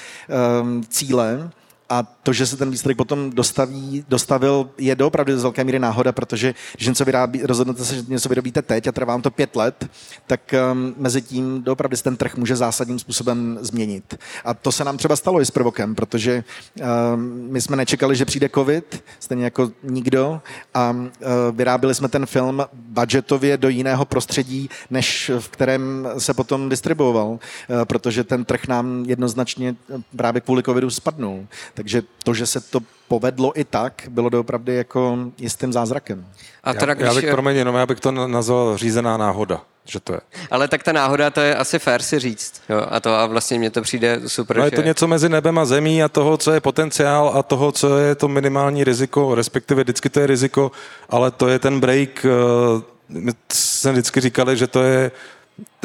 um, 0.62 0.84
cíle. 0.90 1.50
A 1.90 2.15
to, 2.26 2.34
že 2.34 2.46
se 2.46 2.58
ten 2.58 2.72
výsledek 2.72 2.98
potom 2.98 3.30
dostaví, 3.30 4.06
dostavil, 4.10 4.70
je 4.78 4.96
doopravdy 4.96 5.38
z 5.38 5.42
velké 5.42 5.64
míry 5.64 5.80
náhoda, 5.80 6.12
protože 6.12 6.54
když 6.76 6.88
něco 6.88 7.06
vyrábí, 7.06 7.42
rozhodnete 7.44 7.86
se, 7.86 7.96
že 7.96 8.04
něco 8.08 8.30
vyrobíte 8.30 8.62
teď 8.62 8.88
a 8.88 8.92
trvá 8.92 9.14
vám 9.14 9.22
to 9.22 9.32
pět 9.32 9.56
let, 9.56 9.90
tak 10.28 10.42
um, 10.72 10.94
mezi 10.98 11.22
tím 11.22 11.64
doopravdy 11.64 11.98
ten 11.98 12.18
trh 12.18 12.36
může 12.36 12.56
zásadním 12.56 13.00
způsobem 13.00 13.58
změnit. 13.62 14.18
A 14.46 14.54
to 14.54 14.72
se 14.72 14.84
nám 14.84 14.98
třeba 14.98 15.16
stalo 15.16 15.42
i 15.42 15.46
s 15.46 15.52
prvokem, 15.52 15.96
protože 15.96 16.44
um, 16.44 17.48
my 17.52 17.62
jsme 17.62 17.76
nečekali, 17.76 18.16
že 18.16 18.26
přijde 18.26 18.50
covid, 18.50 19.04
stejně 19.20 19.44
jako 19.44 19.72
nikdo, 19.84 20.42
a 20.74 20.92
uh, 20.92 21.08
vyráběli 21.52 21.96
jsme 21.96 22.10
ten 22.10 22.26
film 22.26 22.66
budgetově 22.74 23.58
do 23.58 23.70
jiného 23.70 24.06
prostředí, 24.06 24.70
než 24.90 25.32
v 25.40 25.50
kterém 25.50 26.08
se 26.18 26.34
potom 26.34 26.70
distribuoval, 26.70 27.28
uh, 27.28 27.40
protože 27.84 28.24
ten 28.24 28.46
trh 28.46 28.68
nám 28.68 29.06
jednoznačně 29.08 29.76
právě 30.16 30.42
kvůli 30.42 30.64
covidu 30.64 30.90
spadnul. 30.90 31.48
Takže 31.74 32.02
to, 32.26 32.34
že 32.34 32.46
se 32.46 32.60
to 32.62 32.80
povedlo 33.08 33.60
i 33.60 33.64
tak, 33.64 34.02
bylo 34.10 34.30
doopravdy 34.30 34.76
jako 34.76 35.18
jistým 35.38 35.74
zázrakem. 35.74 36.26
A 36.64 36.74
teda, 36.74 36.92
já, 36.92 36.94
když... 36.94 37.08
já 37.08 37.14
bych, 37.14 37.30
promiň, 37.32 37.56
jenom 37.56 37.76
já 37.76 37.86
bych 37.86 38.00
to 38.00 38.12
nazval 38.12 38.78
řízená 38.78 39.18
náhoda 39.18 39.62
že 39.88 40.00
to 40.00 40.14
je. 40.14 40.20
Ale 40.52 40.68
tak 40.68 40.84
ta 40.84 40.92
náhoda, 40.92 41.30
to 41.30 41.42
je 41.42 41.56
asi 41.56 41.80
fér 41.80 42.02
si 42.02 42.20
říct. 42.20 42.62
Jo? 42.70 42.88
A 42.90 43.00
to 43.00 43.16
a 43.16 43.26
vlastně 43.26 43.60
mně 43.60 43.70
to 43.70 43.82
přijde 43.82 44.22
super. 44.28 44.58
No 44.58 44.66
je 44.66 44.72
to 44.72 44.82
něco 44.82 45.08
mezi 45.08 45.30
nebem 45.30 45.60
a 45.60 45.66
zemí 45.66 46.04
a 46.04 46.10
toho, 46.10 46.38
co 46.38 46.52
je 46.52 46.60
potenciál 46.60 47.32
a 47.36 47.44
toho, 47.44 47.72
co 47.72 47.98
je 47.98 48.16
to 48.16 48.28
minimální 48.28 48.84
riziko, 48.84 49.36
respektive 49.36 49.84
vždycky 49.84 50.10
to 50.10 50.20
je 50.20 50.28
riziko, 50.28 50.72
ale 51.10 51.32
to 51.32 51.48
je 51.48 51.60
ten 51.60 51.80
break. 51.80 52.26
Eh, 52.26 52.82
my 53.10 53.32
jsme 53.54 53.92
vždycky 53.92 54.22
říkali, 54.22 54.58
že 54.58 54.68
to 54.68 54.84
je, 54.84 55.12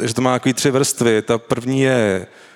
že 0.03 0.13
to 0.13 0.21
má 0.21 0.33
takový 0.33 0.53
tři 0.53 0.71
vrstvy. 0.71 1.21
Ta 1.21 1.37
první 1.37 1.81
je 1.81 2.27
uh, 2.29 2.50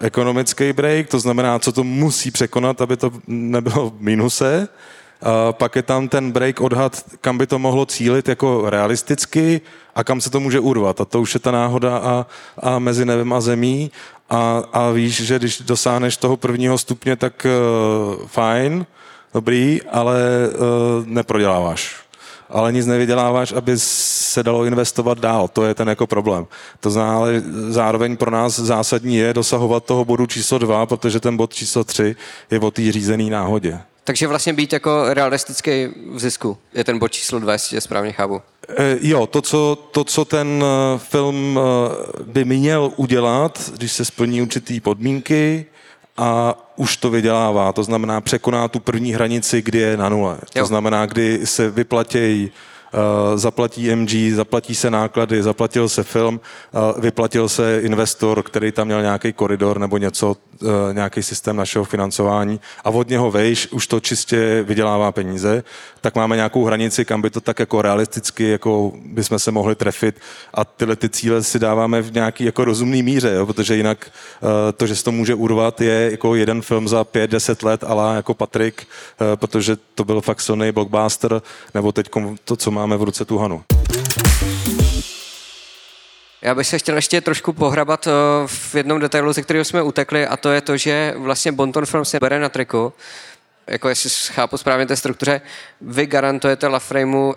ekonomický 0.00 0.72
break, 0.72 1.08
to 1.08 1.18
znamená, 1.18 1.58
co 1.58 1.72
to 1.72 1.84
musí 1.84 2.30
překonat, 2.30 2.80
aby 2.80 2.96
to 2.96 3.10
nebylo 3.26 3.90
v 3.90 4.00
mínuse. 4.00 4.68
Uh, 5.24 5.52
pak 5.52 5.76
je 5.76 5.82
tam 5.82 6.08
ten 6.08 6.32
break 6.32 6.60
odhad, 6.60 7.02
kam 7.20 7.38
by 7.38 7.46
to 7.46 7.58
mohlo 7.58 7.86
cílit 7.86 8.28
jako 8.28 8.70
realisticky 8.70 9.60
a 9.94 10.04
kam 10.04 10.20
se 10.20 10.30
to 10.30 10.40
může 10.40 10.60
urvat. 10.60 11.00
A 11.00 11.04
to 11.04 11.20
už 11.20 11.34
je 11.34 11.40
ta 11.40 11.50
náhoda 11.50 11.96
a, 11.98 12.26
a 12.58 12.78
mezi 12.78 13.04
nebem 13.04 13.32
a 13.32 13.40
zemí. 13.40 13.90
A, 14.30 14.62
a 14.72 14.90
víš, 14.90 15.22
že 15.22 15.38
když 15.38 15.60
dosáhneš 15.60 16.16
toho 16.16 16.36
prvního 16.36 16.78
stupně, 16.78 17.16
tak 17.16 17.46
uh, 17.46 18.26
fajn, 18.26 18.86
dobrý, 19.34 19.80
ale 19.82 20.20
uh, 20.48 21.06
neproděláváš. 21.06 21.96
Ale 22.48 22.72
nic 22.72 22.86
nevyděláváš, 22.86 23.52
aby 23.52 23.78
se 24.34 24.42
dalo 24.42 24.64
investovat 24.64 25.18
dál. 25.18 25.48
To 25.48 25.64
je 25.64 25.74
ten 25.74 25.88
jako 25.88 26.06
problém. 26.06 26.46
To 26.80 26.90
znamená, 26.90 27.16
ale 27.16 27.42
zároveň 27.68 28.16
pro 28.16 28.30
nás 28.30 28.58
zásadní 28.58 29.16
je 29.16 29.34
dosahovat 29.34 29.84
toho 29.84 30.04
bodu 30.04 30.26
číslo 30.26 30.58
dva, 30.58 30.86
protože 30.86 31.20
ten 31.20 31.36
bod 31.36 31.54
číslo 31.54 31.84
tři 31.84 32.16
je 32.50 32.60
o 32.60 32.70
té 32.70 32.92
řízený 32.92 33.30
náhodě. 33.30 33.78
Takže 34.04 34.26
vlastně 34.26 34.52
být 34.52 34.72
jako 34.72 35.04
realistický 35.08 35.88
v 36.14 36.18
zisku 36.18 36.58
je 36.74 36.84
ten 36.84 36.98
bod 36.98 37.08
číslo 37.08 37.38
dva, 37.38 37.52
jestli 37.52 37.80
správně 37.80 38.12
chápu. 38.12 38.42
E, 38.78 38.98
jo, 39.00 39.26
to 39.26 39.42
co, 39.42 39.78
to, 39.90 40.04
co 40.04 40.24
ten 40.24 40.64
eh, 40.64 40.98
film 40.98 41.58
eh, 41.58 42.22
by 42.26 42.44
měl 42.44 42.92
udělat, 42.96 43.70
když 43.74 43.92
se 43.92 44.04
splní 44.04 44.42
určitý 44.42 44.80
podmínky 44.80 45.66
a 46.16 46.54
už 46.76 46.96
to 46.96 47.10
vydělává, 47.10 47.72
to 47.72 47.82
znamená 47.82 48.20
překoná 48.20 48.68
tu 48.68 48.80
první 48.80 49.12
hranici, 49.12 49.62
kdy 49.62 49.78
je 49.78 49.96
na 49.96 50.08
nule. 50.08 50.38
To 50.52 50.58
jo. 50.58 50.66
znamená, 50.66 51.06
kdy 51.06 51.46
se 51.46 51.70
vyplatějí 51.70 52.50
zaplatí 53.34 53.94
MG, 53.94 54.34
zaplatí 54.34 54.74
se 54.74 54.90
náklady, 54.90 55.42
zaplatil 55.42 55.88
se 55.88 56.02
film, 56.02 56.40
eh, 56.40 57.00
vyplatil 57.00 57.48
se 57.48 57.80
investor, 57.82 58.42
který 58.42 58.72
tam 58.72 58.86
měl 58.86 59.02
nějaký 59.02 59.32
koridor 59.32 59.78
nebo 59.78 59.98
něco, 59.98 60.36
eh, 60.62 60.94
nějaký 60.94 61.22
systém 61.22 61.56
našeho 61.56 61.84
financování 61.84 62.60
a 62.84 62.90
od 62.90 63.08
něho 63.08 63.30
vejš, 63.30 63.68
už 63.72 63.86
to 63.86 64.00
čistě 64.00 64.62
vydělává 64.62 65.12
peníze, 65.12 65.64
tak 66.00 66.14
máme 66.14 66.36
nějakou 66.36 66.64
hranici, 66.64 67.04
kam 67.04 67.22
by 67.22 67.30
to 67.30 67.40
tak 67.40 67.58
jako 67.58 67.82
realisticky, 67.82 68.48
jako 68.48 68.92
bychom 69.06 69.38
se 69.38 69.50
mohli 69.50 69.74
trefit 69.74 70.20
a 70.54 70.64
tyhle 70.64 70.96
ty 70.96 71.08
cíle 71.08 71.42
si 71.42 71.58
dáváme 71.58 72.02
v 72.02 72.12
nějaký 72.12 72.44
jako 72.44 72.64
rozumný 72.64 73.02
míře, 73.02 73.34
jo, 73.34 73.46
protože 73.46 73.76
jinak 73.76 74.10
to, 74.76 74.86
že 74.86 74.96
se 74.96 75.04
to 75.04 75.12
může 75.12 75.34
urvat, 75.34 75.80
je 75.80 76.08
jako 76.10 76.34
jeden 76.34 76.62
film 76.62 76.88
za 76.88 77.04
pět, 77.04 77.30
deset 77.30 77.62
let, 77.62 77.84
ale 77.84 78.16
jako 78.16 78.34
Patrik, 78.34 78.86
protože 79.34 79.76
to 79.94 80.04
byl 80.04 80.20
fakt 80.20 80.40
Sony 80.40 80.72
blockbuster, 80.72 81.42
nebo 81.74 81.92
teď 81.92 82.10
to, 82.44 82.56
co 82.56 82.70
má 82.70 82.83
máme 82.86 82.96
v 82.96 83.02
ruce 83.02 83.24
tu 83.24 83.38
hanu. 83.38 83.64
Já 86.42 86.54
bych 86.54 86.66
se 86.66 86.78
chtěl 86.78 86.96
ještě 86.96 87.20
trošku 87.20 87.52
pohrabat 87.52 88.06
eh, 88.06 88.10
v 88.46 88.74
jednom 88.74 89.00
detailu, 89.00 89.32
ze 89.32 89.42
kterého 89.42 89.64
jsme 89.64 89.82
utekli, 89.82 90.26
a 90.26 90.36
to 90.36 90.50
je 90.50 90.60
to, 90.60 90.76
že 90.76 91.14
vlastně 91.16 91.52
Bonton 91.52 91.86
Film 91.86 92.04
se 92.04 92.20
bere 92.20 92.38
na 92.38 92.48
triku, 92.48 92.92
jako 93.66 93.88
jestli 93.88 94.10
chápu 94.10 94.56
správně 94.56 94.86
té 94.86 94.96
struktuře, 94.96 95.40
vy 95.80 96.06
garantujete 96.06 96.66
Laframeu 96.66 97.28
uh, 97.28 97.34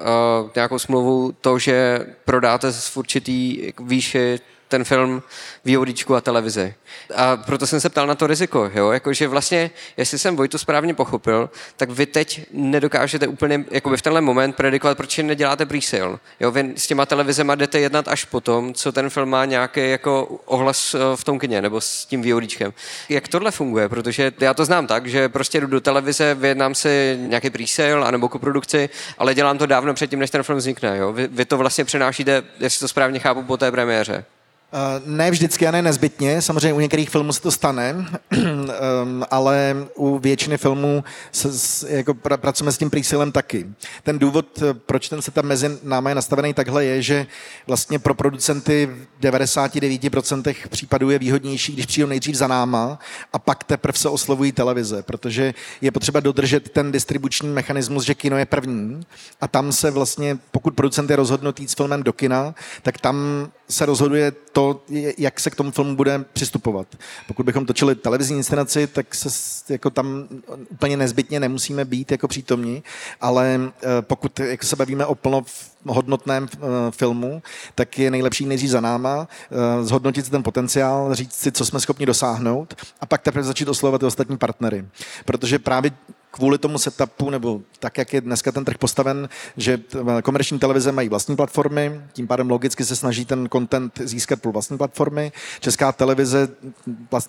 nějakou 0.56 0.80
smlouvu 0.80 1.32
to, 1.42 1.60
že 1.60 2.06
prodáte 2.26 2.72
v 2.72 2.98
určitý 2.98 3.72
výši 3.80 4.40
ten 4.68 4.84
film 4.84 5.24
VODčku 5.66 6.16
a 6.16 6.22
televizi. 6.22 6.74
A 7.16 7.38
proto 7.38 7.68
jsem 7.68 7.82
se 7.82 7.90
ptal 7.90 8.08
na 8.08 8.16
to 8.16 8.28
riziko, 8.28 8.72
jo? 8.74 8.92
Jakože 8.92 9.28
vlastně, 9.28 9.72
jestli 9.98 10.20
jsem 10.20 10.36
Vojtu 10.36 10.58
správně 10.58 10.94
pochopil, 10.94 11.50
tak 11.78 11.90
vy 11.90 12.06
teď 12.06 12.46
nedokážete 12.52 13.28
úplně, 13.28 13.66
jakoby 13.72 13.98
v 13.98 14.02
tenhle 14.02 14.22
moment 14.22 14.56
predikovat, 14.56 14.98
proč 14.98 15.18
neděláte 15.18 15.66
pre-sale. 15.66 16.20
Jo? 16.40 16.52
Vy 16.52 16.74
s 16.76 16.88
těma 16.88 17.06
televizema 17.06 17.56
jdete 17.56 17.80
jednat 17.80 18.08
až 18.08 18.26
potom, 18.26 18.74
co 18.74 18.92
ten 18.92 19.10
film 19.10 19.30
má 19.30 19.46
nějaký 19.46 19.90
jako 19.90 20.42
ohlas 20.46 20.96
eh, 20.96 21.00
v 21.16 21.24
tom 21.24 21.40
kině, 21.40 21.62
nebo 21.62 21.82
s 21.82 22.06
tím 22.06 22.32
VODčkem. 22.32 22.74
Jak 23.10 23.28
tohle 23.28 23.52
funguje? 23.52 23.90
Protože 23.90 24.32
já 24.40 24.54
to 24.54 24.66
znám 24.66 24.88
tak, 24.88 25.08
že 25.08 25.30
prostě 25.30 25.62
jdu 25.62 25.68
do 25.68 25.82
televize, 25.82 26.34
vyjednám 26.34 26.76
si 26.76 27.18
nějaký 27.22 27.50
pre-sale 27.50 28.04
anebo 28.04 28.30
koprodukci, 28.30 28.90
ale 29.18 29.34
dělám 29.34 29.58
to 29.58 29.66
dávno 29.66 29.94
předtím, 29.94 30.20
než 30.20 30.30
ten 30.30 30.44
film 30.44 30.58
vznikne. 30.58 30.98
Jo? 30.98 31.14
Vy, 31.14 31.28
vy 31.28 31.46
to 31.46 31.58
vlastně 31.58 31.86
přenášíte, 31.86 32.44
jestli 32.60 32.80
to 32.80 32.88
správně 32.88 33.20
chápu, 33.20 33.44
po 33.44 33.58
té 33.58 33.72
premiéře. 33.72 34.26
Eh, 34.74 35.02
ne 35.06 35.32
vždycky 35.32 35.68
a 35.68 35.72
ne 35.72 35.82
nezbytně, 35.82 36.42
samozřejmě 36.42 36.74
u 36.74 36.80
některých 36.80 37.10
filmů 37.10 37.34
se 37.34 37.42
to 37.42 37.52
stane, 37.52 38.06
ehm, 38.32 39.26
ale 39.32 39.76
u 39.96 40.20
většiny 40.20 40.58
filmů 40.58 41.04
se, 41.32 41.50
jako 41.96 42.14
pra, 42.14 42.38
pracujeme 42.38 42.72
s 42.72 42.78
tím 42.78 42.90
prísilem 42.90 43.32
taky. 43.32 43.68
Ten 44.04 44.20
důvod, 44.20 44.62
eh, 44.62 44.74
proč 44.74 45.10
ten 45.10 45.22
setup 45.22 45.46
mezi 45.46 45.80
námi 45.84 46.12
je 46.12 46.16
nastavený 46.16 46.54
takhle, 46.54 46.86
je, 46.86 47.02
že 47.02 47.28
vlastně 47.68 48.00
pro 48.00 48.14
producenty 48.14 48.90
v 49.20 49.22
99% 49.22 50.68
případů 50.70 51.10
je 51.10 51.20
výhodnější, 51.20 51.74
když 51.74 51.86
přijdou 51.86 52.08
nejdřív 52.08 52.36
za 52.36 52.48
náma 52.48 53.00
a 53.34 53.40
pak 53.40 53.64
teprve 53.64 53.98
se 53.98 54.10
oslovují 54.10 54.52
televize, 54.52 55.04
protože 55.04 55.54
je 55.82 55.92
potřeba 55.92 56.20
dodržet 56.20 56.70
ten 56.70 56.92
distribuční 56.92 57.50
mechanismus, 57.50 58.04
že 58.04 58.16
kino 58.16 58.38
je 58.38 58.46
první 58.46 59.02
a 59.42 59.48
tam 59.48 59.72
se 59.72 59.92
vlastně, 59.92 60.38
pokud 60.52 60.76
producent 60.76 61.10
je 61.10 61.16
rozhodnutý 61.16 61.68
s 61.68 61.74
filmem 61.74 62.04
do 62.04 62.14
kina, 62.14 62.56
tak 62.84 62.98
tam 62.98 63.48
se 63.70 63.86
rozhoduje 63.86 64.32
to, 64.32 64.82
jak 65.18 65.40
se 65.40 65.50
k 65.50 65.56
tomu 65.56 65.72
filmu 65.72 65.96
bude 65.96 66.26
přistupovat. 66.34 66.88
Pokud 67.28 67.46
bychom 67.46 67.66
točili 67.66 67.96
televizní 67.96 68.38
inscenaci, 68.38 68.88
tak 68.88 69.16
se 69.16 69.30
jako 69.74 69.90
tam 69.90 70.28
úplně 70.70 70.98
nezbytně 70.98 71.40
nemusíme 71.40 71.86
být 71.86 72.12
jako 72.12 72.28
přítomní, 72.28 72.84
ale 73.22 73.60
eh, 73.66 73.88
pokud 74.02 74.40
jako 74.40 74.66
se 74.66 74.76
bavíme 74.76 75.06
o 75.06 75.16
plnohodnotném 75.16 76.48
eh, 76.54 76.58
filmu, 76.92 77.42
tak 77.76 78.00
je 78.00 78.12
nejlepší 78.12 78.46
nejdřív 78.46 78.70
za 78.70 78.82
náma, 78.82 79.28
eh, 79.52 79.84
zhodnotit 79.84 80.26
si 80.26 80.32
ten 80.32 80.44
potenciál, 80.44 81.16
říct 81.16 81.34
si, 81.34 81.52
co 81.52 81.66
jsme 81.66 81.80
schopni 81.80 82.06
dosáhnout 82.06 82.76
a 83.02 83.06
pak 83.06 83.22
teprve 83.22 83.44
začít 83.44 83.68
oslovovat 83.68 84.00
ty 84.00 84.06
ostatní 84.06 84.38
partnery. 84.38 84.86
Protože 85.26 85.60
právě 85.60 85.92
kvůli 86.32 86.58
tomu 86.58 86.78
setupu, 86.78 87.30
nebo 87.30 87.62
tak, 87.80 87.98
jak 87.98 88.14
je 88.14 88.22
dneska 88.22 88.52
ten 88.52 88.66
trh 88.66 88.78
postaven, 88.78 89.30
že 89.58 89.80
komerční 90.24 90.60
televize 90.60 90.92
mají 90.92 91.10
vlastní 91.10 91.36
platformy, 91.36 92.02
tím 92.14 92.28
pádem 92.28 92.50
logicky 92.50 92.86
se 92.86 92.96
snaží 92.96 93.26
ten 93.26 93.50
content 93.52 94.02
získat 94.04 94.42
pro 94.42 94.52
vlastní 94.52 94.78
platformy. 94.78 95.32
Česká 95.60 95.92
televize 95.92 96.50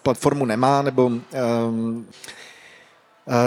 platformu 0.02 0.44
nemá, 0.44 0.82
nebo 0.82 1.06
um, 1.06 2.06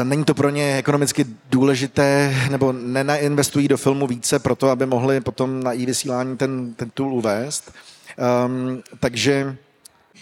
Není 0.04 0.26
to 0.26 0.34
pro 0.34 0.50
ně 0.50 0.78
ekonomicky 0.78 1.26
důležité, 1.50 2.36
nebo 2.52 2.72
nenainvestují 2.72 3.68
do 3.68 3.78
filmu 3.78 4.08
více 4.08 4.40
proto, 4.40 4.70
aby 4.70 4.86
mohli 4.86 5.22
potom 5.22 5.64
na 5.64 5.74
i 5.74 5.86
vysílání 5.86 6.38
ten, 6.38 6.74
ten 6.74 6.90
tool 6.90 7.14
uvést. 7.14 7.72
Um, 8.46 8.84
takže 9.00 9.58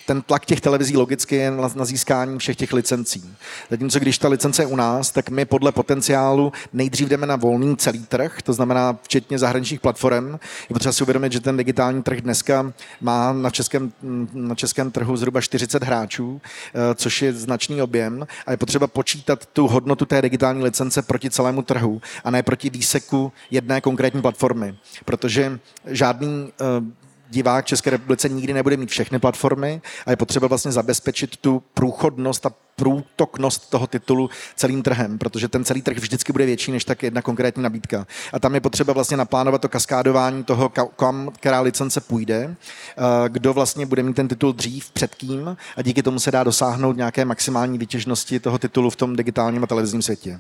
ten 0.10 0.22
tlak 0.22 0.46
těch 0.46 0.62
televizí 0.62 0.98
logicky 0.98 1.36
je 1.36 1.52
na, 1.52 1.70
na 1.76 1.86
získání 1.86 2.40
všech 2.40 2.56
těch 2.56 2.74
licencí. 2.74 3.36
Zatímco 3.70 4.00
když 4.00 4.18
ta 4.18 4.28
licence 4.28 4.62
je 4.62 4.66
u 4.66 4.76
nás, 4.76 5.12
tak 5.12 5.30
my 5.30 5.46
podle 5.46 5.72
potenciálu 5.72 6.54
nejdřív 6.74 7.10
jdeme 7.10 7.28
na 7.28 7.36
volný 7.36 7.78
celý 7.78 8.06
trh, 8.06 8.42
to 8.42 8.54
znamená 8.54 8.98
včetně 9.02 9.40
zahraničních 9.40 9.80
platform. 9.80 10.32
Je 10.70 10.74
potřeba 10.74 10.94
si 10.94 11.04
uvědomit, 11.04 11.32
že 11.32 11.40
ten 11.40 11.58
digitální 11.58 12.04
trh 12.04 12.22
dneska 12.22 12.74
má 13.02 13.34
na 13.34 13.50
českém, 13.50 13.92
na 14.34 14.56
českém 14.56 14.92
trhu 14.92 15.18
zhruba 15.18 15.42
40 15.42 15.84
hráčů, 15.84 16.42
eh, 16.44 16.96
což 16.96 17.22
je 17.22 17.34
značný 17.34 17.82
objem 17.82 18.28
a 18.46 18.52
je 18.52 18.58
potřeba 18.58 18.88
počítat 18.88 19.46
tu 19.46 19.68
hodnotu 19.68 20.06
té 20.06 20.22
digitální 20.22 20.64
licence 20.64 21.02
proti 21.02 21.30
celému 21.30 21.62
trhu 21.62 22.02
a 22.24 22.32
ne 22.32 22.44
proti 22.44 22.70
výseku 22.70 23.32
jedné 23.52 23.82
konkrétní 23.82 24.22
platformy, 24.22 24.76
protože 25.06 25.60
žádný 25.86 26.52
eh, 26.62 27.09
divák 27.30 27.66
České 27.66 27.90
republice 27.90 28.30
nikdy 28.30 28.54
nebude 28.54 28.78
mít 28.78 28.90
všechny 28.90 29.20
platformy 29.20 29.82
a 30.06 30.12
je 30.12 30.18
potřeba 30.18 30.48
vlastně 30.48 30.72
zabezpečit 30.72 31.38
tu 31.38 31.64
průchodnost 31.74 32.46
a 32.46 32.52
průtoknost 32.76 33.70
toho 33.70 33.88
titulu 33.88 34.30
celým 34.56 34.84
trhem, 34.84 35.18
protože 35.18 35.48
ten 35.48 35.66
celý 35.66 35.82
trh 35.82 35.98
vždycky 35.98 36.32
bude 36.32 36.46
větší 36.46 36.72
než 36.72 36.86
tak 36.86 37.04
jedna 37.04 37.22
konkrétní 37.22 37.64
nabídka. 37.64 38.08
A 38.34 38.40
tam 38.40 38.56
je 38.56 38.62
potřeba 38.62 38.94
vlastně 38.94 39.18
naplánovat 39.18 39.62
to 39.62 39.70
kaskádování 39.70 40.44
toho, 40.44 40.70
kam 40.70 41.32
která 41.40 41.62
licence 41.62 42.02
půjde, 42.02 42.56
eh, 42.56 43.30
kdo 43.30 43.54
vlastně 43.54 43.86
bude 43.86 44.04
mít 44.04 44.16
ten 44.16 44.28
titul 44.28 44.54
dřív, 44.54 44.92
před 44.92 45.16
kým 45.16 45.58
a 45.78 45.82
díky 45.82 46.04
tomu 46.04 46.20
se 46.20 46.32
dá 46.32 46.44
dosáhnout 46.44 46.98
nějaké 46.98 47.26
maximální 47.26 47.78
vytěžnosti 47.78 48.40
toho 48.40 48.58
titulu 48.58 48.90
v 48.90 48.96
tom 48.96 49.16
digitálním 49.16 49.64
a 49.64 49.68
televizním 49.68 50.02
světě. 50.02 50.40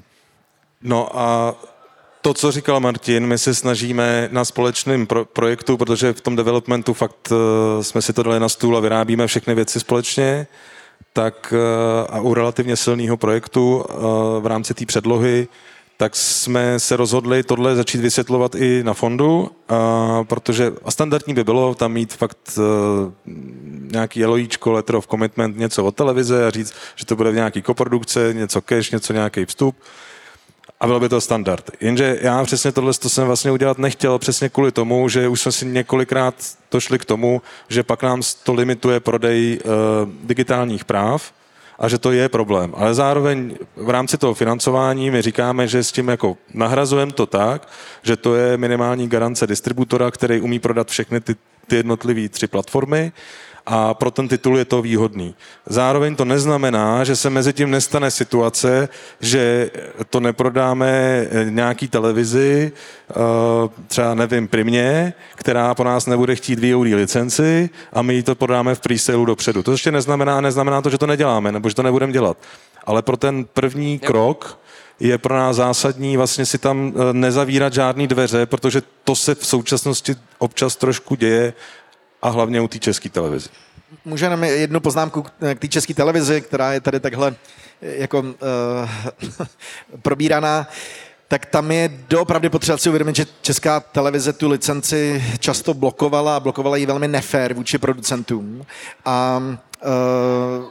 No 0.82 1.20
a 1.20 1.56
to, 2.22 2.34
co 2.34 2.52
říkal 2.52 2.80
Martin, 2.80 3.28
my 3.28 3.38
se 3.38 3.56
snažíme 3.56 4.30
na 4.32 4.46
společném 4.46 5.08
pro- 5.08 5.26
projektu, 5.26 5.78
protože 5.78 6.14
v 6.14 6.22
tom 6.22 6.36
developmentu 6.36 6.94
fakt 6.94 7.32
uh, 7.32 7.38
jsme 7.84 8.02
si 8.02 8.14
to 8.14 8.24
dali 8.24 8.40
na 8.40 8.50
stůl 8.50 8.78
a 8.78 8.80
vyrábíme 8.80 9.28
všechny 9.28 9.56
věci 9.56 9.80
společně, 9.80 10.48
tak 11.14 11.54
a 12.10 12.20
u 12.20 12.34
relativně 12.34 12.76
silného 12.76 13.18
projektu 13.18 13.86
v 14.40 14.46
rámci 14.46 14.74
té 14.74 14.86
předlohy 14.86 15.48
tak 16.00 16.16
jsme 16.16 16.80
se 16.80 16.96
rozhodli 16.96 17.44
tohle 17.44 17.76
začít 17.76 18.02
vysvětlovat 18.02 18.56
i 18.56 18.84
na 18.84 18.94
fondu, 18.94 19.52
a 19.70 20.24
protože 20.24 20.72
a 20.86 20.92
standardní 20.92 21.34
by 21.34 21.44
bylo 21.44 21.76
tam 21.76 21.94
mít 21.94 22.14
fakt 22.14 22.38
uh, 22.58 22.64
nějaký 23.92 24.24
elojíčko, 24.24 24.72
letter 24.72 24.96
of 24.96 25.08
commitment, 25.08 25.58
něco 25.58 25.86
od 25.86 25.96
televize 25.96 26.48
a 26.48 26.50
říct, 26.50 26.74
že 26.96 27.06
to 27.06 27.16
bude 27.16 27.32
v 27.32 27.36
nějaký 27.36 27.62
koprodukce, 27.62 28.34
něco 28.34 28.62
cash, 28.62 28.92
něco 28.92 29.14
nějaký 29.14 29.46
vstup 29.46 29.76
a 30.80 30.88
bylo 30.88 31.00
by 31.00 31.10
to 31.10 31.22
standard. 31.22 31.72
Jenže 31.80 32.18
já 32.22 32.44
přesně 32.44 32.72
tohle 32.72 32.94
to 32.94 33.10
jsem 33.10 33.28
vlastně 33.28 33.52
udělat 33.52 33.78
nechtěl 33.78 34.20
přesně 34.20 34.50
kvůli 34.50 34.72
tomu, 34.72 35.10
že 35.10 35.28
už 35.28 35.42
jsme 35.42 35.52
si 35.52 35.66
několikrát 35.66 36.36
došli 36.72 37.00
k 37.00 37.06
tomu, 37.06 37.42
že 37.68 37.84
pak 37.84 38.04
nám 38.04 38.22
to 38.44 38.54
limituje 38.54 39.00
prodej 39.00 39.60
uh, 39.64 39.72
digitálních 40.24 40.86
práv 40.86 41.34
a 41.80 41.88
že 41.88 41.98
to 41.98 42.12
je 42.12 42.30
problém. 42.30 42.74
Ale 42.78 42.94
zároveň 42.94 43.58
v 43.76 43.90
rámci 43.90 44.18
toho 44.18 44.34
financování 44.34 45.12
my 45.12 45.22
říkáme, 45.22 45.68
že 45.68 45.84
s 45.84 45.92
tím 45.92 46.08
jako 46.08 46.38
nahrazujeme 46.54 47.12
to 47.12 47.26
tak, 47.26 47.68
že 48.04 48.16
to 48.16 48.36
je 48.36 48.58
minimální 48.58 49.08
garance 49.08 49.48
distributora, 49.48 50.12
který 50.12 50.42
umí 50.42 50.60
prodat 50.60 50.88
všechny 50.88 51.22
ty, 51.22 51.36
ty 51.68 51.76
jednotlivé 51.76 52.30
tři 52.30 52.48
platformy 52.48 53.12
a 53.66 53.94
pro 53.94 54.12
ten 54.12 54.28
titul 54.28 54.58
je 54.58 54.66
to 54.66 54.82
výhodný. 54.82 55.36
Zároveň 55.66 56.16
to 56.16 56.26
neznamená, 56.26 57.04
že 57.04 57.16
se 57.16 57.30
mezi 57.30 57.54
tím 57.54 57.72
nestane 57.72 58.12
situace, 58.12 58.90
že 59.20 59.72
to 60.10 60.20
neprodáme 60.20 61.26
nějaký 61.50 61.88
televizi, 61.88 62.72
eh, 63.12 63.14
třeba 63.88 64.14
nevím, 64.14 64.48
Primě, 64.48 65.14
která 65.36 65.76
po 65.76 65.84
nás 65.84 66.06
nebude 66.06 66.36
chtít 66.36 66.60
VOD 66.60 66.96
licenci 66.96 67.70
a 67.94 68.02
my 68.02 68.14
ji 68.14 68.24
to 68.24 68.36
prodáme 68.36 68.76
v 68.76 68.80
presale 68.80 69.26
dopředu. 69.26 69.64
To 69.64 69.72
ještě 69.72 69.92
neznamená, 69.92 70.42
neznamená 70.42 70.82
to, 70.82 70.90
že 70.90 70.98
to 70.98 71.08
neděláme, 71.08 71.52
nebo 71.52 71.70
že 71.70 71.76
to 71.76 71.84
nebudeme 71.84 72.14
dělat. 72.14 72.38
Ale 72.86 73.02
pro 73.02 73.18
ten 73.18 73.46
první 73.46 74.00
krok 74.00 74.60
je 75.00 75.18
pro 75.18 75.36
nás 75.36 75.56
zásadní 75.56 76.18
vlastně 76.18 76.46
si 76.46 76.58
tam 76.58 76.94
eh, 76.96 77.14
nezavírat 77.14 77.74
žádný 77.74 78.08
dveře, 78.08 78.46
protože 78.46 78.82
to 79.04 79.16
se 79.16 79.36
v 79.36 79.46
současnosti 79.46 80.16
občas 80.38 80.76
trošku 80.76 81.16
děje 81.16 81.54
a 82.22 82.30
hlavně 82.30 82.62
u 82.62 82.68
té 82.68 82.80
české 82.80 83.10
televize. 83.10 83.50
Jenom 84.22 84.44
jednu 84.44 84.80
poznámku 84.80 85.22
k 85.22 85.60
té 85.60 85.68
české 85.68 85.94
televizi, 85.94 86.42
která 86.42 86.74
je 86.74 86.82
tady 86.82 87.00
takhle 87.00 87.36
jako 87.82 88.20
uh, 88.20 88.28
probíraná 90.02 90.68
tak 91.30 91.46
tam 91.46 91.72
je 91.72 91.90
doopravdy 92.10 92.50
potřeba 92.50 92.78
si 92.78 92.90
uvědomit, 92.90 93.16
že 93.16 93.26
česká 93.42 93.80
televize 93.80 94.34
tu 94.34 94.50
licenci 94.50 95.24
často 95.40 95.74
blokovala 95.74 96.36
a 96.36 96.40
blokovala 96.40 96.78
ji 96.78 96.86
velmi 96.86 97.08
nefér 97.08 97.54
vůči 97.54 97.78
producentům. 97.78 98.66
A 99.06 99.42
uh, 99.86 100.66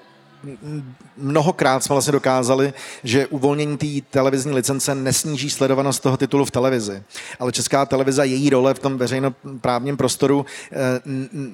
mnohokrát 1.16 1.85
jsme 1.85 1.94
vlastně 1.94 2.12
dokázali, 2.12 2.72
že 3.05 3.27
uvolnění 3.27 3.77
té 3.77 3.87
televizní 4.11 4.53
licence 4.53 4.94
nesníží 4.94 5.51
sledovanost 5.51 6.03
toho 6.03 6.16
titulu 6.16 6.44
v 6.44 6.51
televizi. 6.51 7.03
Ale 7.38 7.53
česká 7.53 7.87
televize, 7.87 8.27
její 8.27 8.51
role 8.51 8.74
v 8.74 8.79
tom 8.79 8.98
veřejnoprávním 8.98 9.96
prostoru 9.96 10.46
eh, 10.72 10.77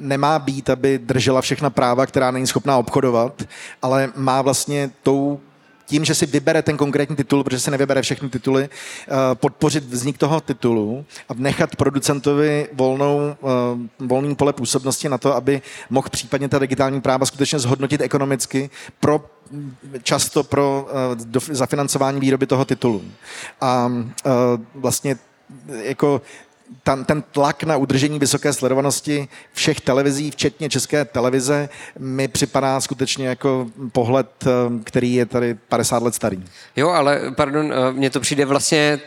nemá 0.01 0.39
být, 0.39 0.71
aby 0.71 0.99
držela 0.99 1.41
všechna 1.41 1.71
práva, 1.71 2.07
která 2.07 2.31
není 2.31 2.47
schopná 2.47 2.79
obchodovat, 2.79 3.43
ale 3.83 4.13
má 4.17 4.43
vlastně 4.43 4.91
tou 5.03 5.41
tím, 5.87 6.05
že 6.05 6.15
si 6.15 6.27
vybere 6.27 6.63
ten 6.63 6.77
konkrétní 6.77 7.17
titul, 7.17 7.45
protože 7.45 7.61
se 7.61 7.71
nevybere 7.71 8.03
všechny 8.03 8.29
tituly, 8.29 8.69
eh, 8.69 9.11
podpořit 9.35 9.85
vznik 9.85 10.19
toho 10.19 10.41
titulu 10.41 11.05
a 11.29 11.35
nechat 11.35 11.77
producentovi 11.77 12.69
volnou, 12.73 13.21
eh, 13.21 14.07
volný 14.07 14.35
pole 14.35 14.53
působnosti 14.53 15.09
na 15.09 15.19
to, 15.19 15.35
aby 15.35 15.63
mohl 15.91 16.09
případně 16.11 16.49
ta 16.49 16.59
digitální 16.59 17.01
práva 17.01 17.27
skutečně 17.27 17.59
zhodnotit 17.59 18.01
ekonomicky 18.01 18.71
pro 19.01 19.25
často 20.03 20.45
pro 20.45 20.87
uh, 21.15 21.41
zafinancování 21.51 22.21
výroby 22.21 22.47
toho 22.47 22.65
titulu. 22.65 23.03
A 23.61 23.93
vlastně 24.75 25.17
jako 25.83 26.23
ten, 26.83 27.05
ten 27.05 27.23
tlak 27.23 27.65
na 27.65 27.77
udržení 27.77 28.19
vysoké 28.19 28.53
sledovanosti 28.53 29.29
všech 29.53 29.81
televizí, 29.81 30.31
včetně 30.31 30.69
české 30.69 31.05
televize, 31.05 31.69
mi 31.99 32.29
připadá 32.29 32.81
skutečně 32.81 33.29
jako 33.29 33.67
pohled, 33.93 34.29
eh, 34.47 34.51
který 34.85 35.15
je 35.15 35.27
tady 35.27 35.55
50 35.55 36.03
let 36.03 36.15
starý. 36.15 36.45
Jo, 36.77 36.89
ale 36.89 37.21
pardon, 37.37 37.73
eh, 37.73 37.93
mně 37.93 38.11
to 38.11 38.21
přijde 38.21 38.45
vlastně, 38.45 39.01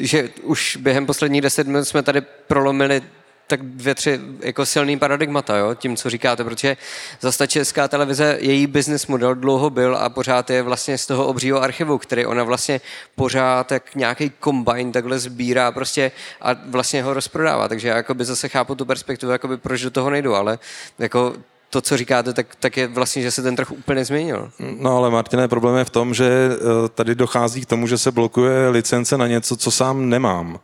že 0.00 0.28
už 0.42 0.76
během 0.76 1.06
posledních 1.06 1.42
deset 1.42 1.66
minut 1.66 1.84
jsme 1.84 2.02
tady 2.02 2.20
prolomili 2.46 3.02
tak 3.46 3.62
dvě, 3.62 3.94
tři 3.94 4.20
jako 4.40 4.66
silný 4.66 4.98
paradigmata, 4.98 5.56
jo, 5.56 5.74
tím, 5.74 5.96
co 5.96 6.10
říkáte, 6.10 6.44
protože 6.44 6.76
zase 7.20 7.48
česká 7.48 7.88
televize, 7.88 8.36
její 8.40 8.66
business 8.66 9.06
model 9.06 9.34
dlouho 9.34 9.70
byl 9.70 9.96
a 9.96 10.08
pořád 10.08 10.50
je 10.50 10.62
vlastně 10.62 10.98
z 10.98 11.06
toho 11.06 11.26
obřího 11.26 11.62
archivu, 11.62 11.98
který 11.98 12.26
ona 12.26 12.44
vlastně 12.44 12.80
pořád 13.14 13.72
jak 13.72 13.94
nějaký 13.94 14.30
kombine 14.40 14.92
takhle 14.92 15.18
sbírá 15.18 15.72
prostě 15.72 16.12
a 16.40 16.50
vlastně 16.66 17.02
ho 17.02 17.14
rozprodává, 17.14 17.68
takže 17.68 17.88
já 17.88 18.04
by 18.14 18.24
zase 18.24 18.48
chápu 18.48 18.74
tu 18.74 18.84
perspektivu, 18.84 19.32
jakoby 19.32 19.56
proč 19.56 19.82
do 19.82 19.90
toho 19.90 20.10
nejdu, 20.10 20.34
ale 20.34 20.58
jako 20.98 21.34
to, 21.70 21.80
co 21.80 21.96
říkáte, 21.96 22.32
tak, 22.32 22.46
tak 22.60 22.76
je 22.76 22.86
vlastně, 22.86 23.22
že 23.22 23.30
se 23.30 23.42
ten 23.42 23.56
trh 23.56 23.70
úplně 23.70 24.04
změnil. 24.04 24.50
No 24.78 24.96
ale 24.96 25.10
Martine, 25.10 25.48
problém 25.48 25.76
je 25.76 25.84
v 25.84 25.90
tom, 25.90 26.14
že 26.14 26.26
eh, 26.26 26.88
tady 26.88 27.14
dochází 27.14 27.60
k 27.62 27.66
tomu, 27.66 27.86
že 27.86 27.98
se 27.98 28.12
blokuje 28.12 28.68
licence 28.68 29.18
na 29.18 29.26
něco, 29.26 29.56
co 29.56 29.70
sám 29.70 30.08
nemám 30.08 30.58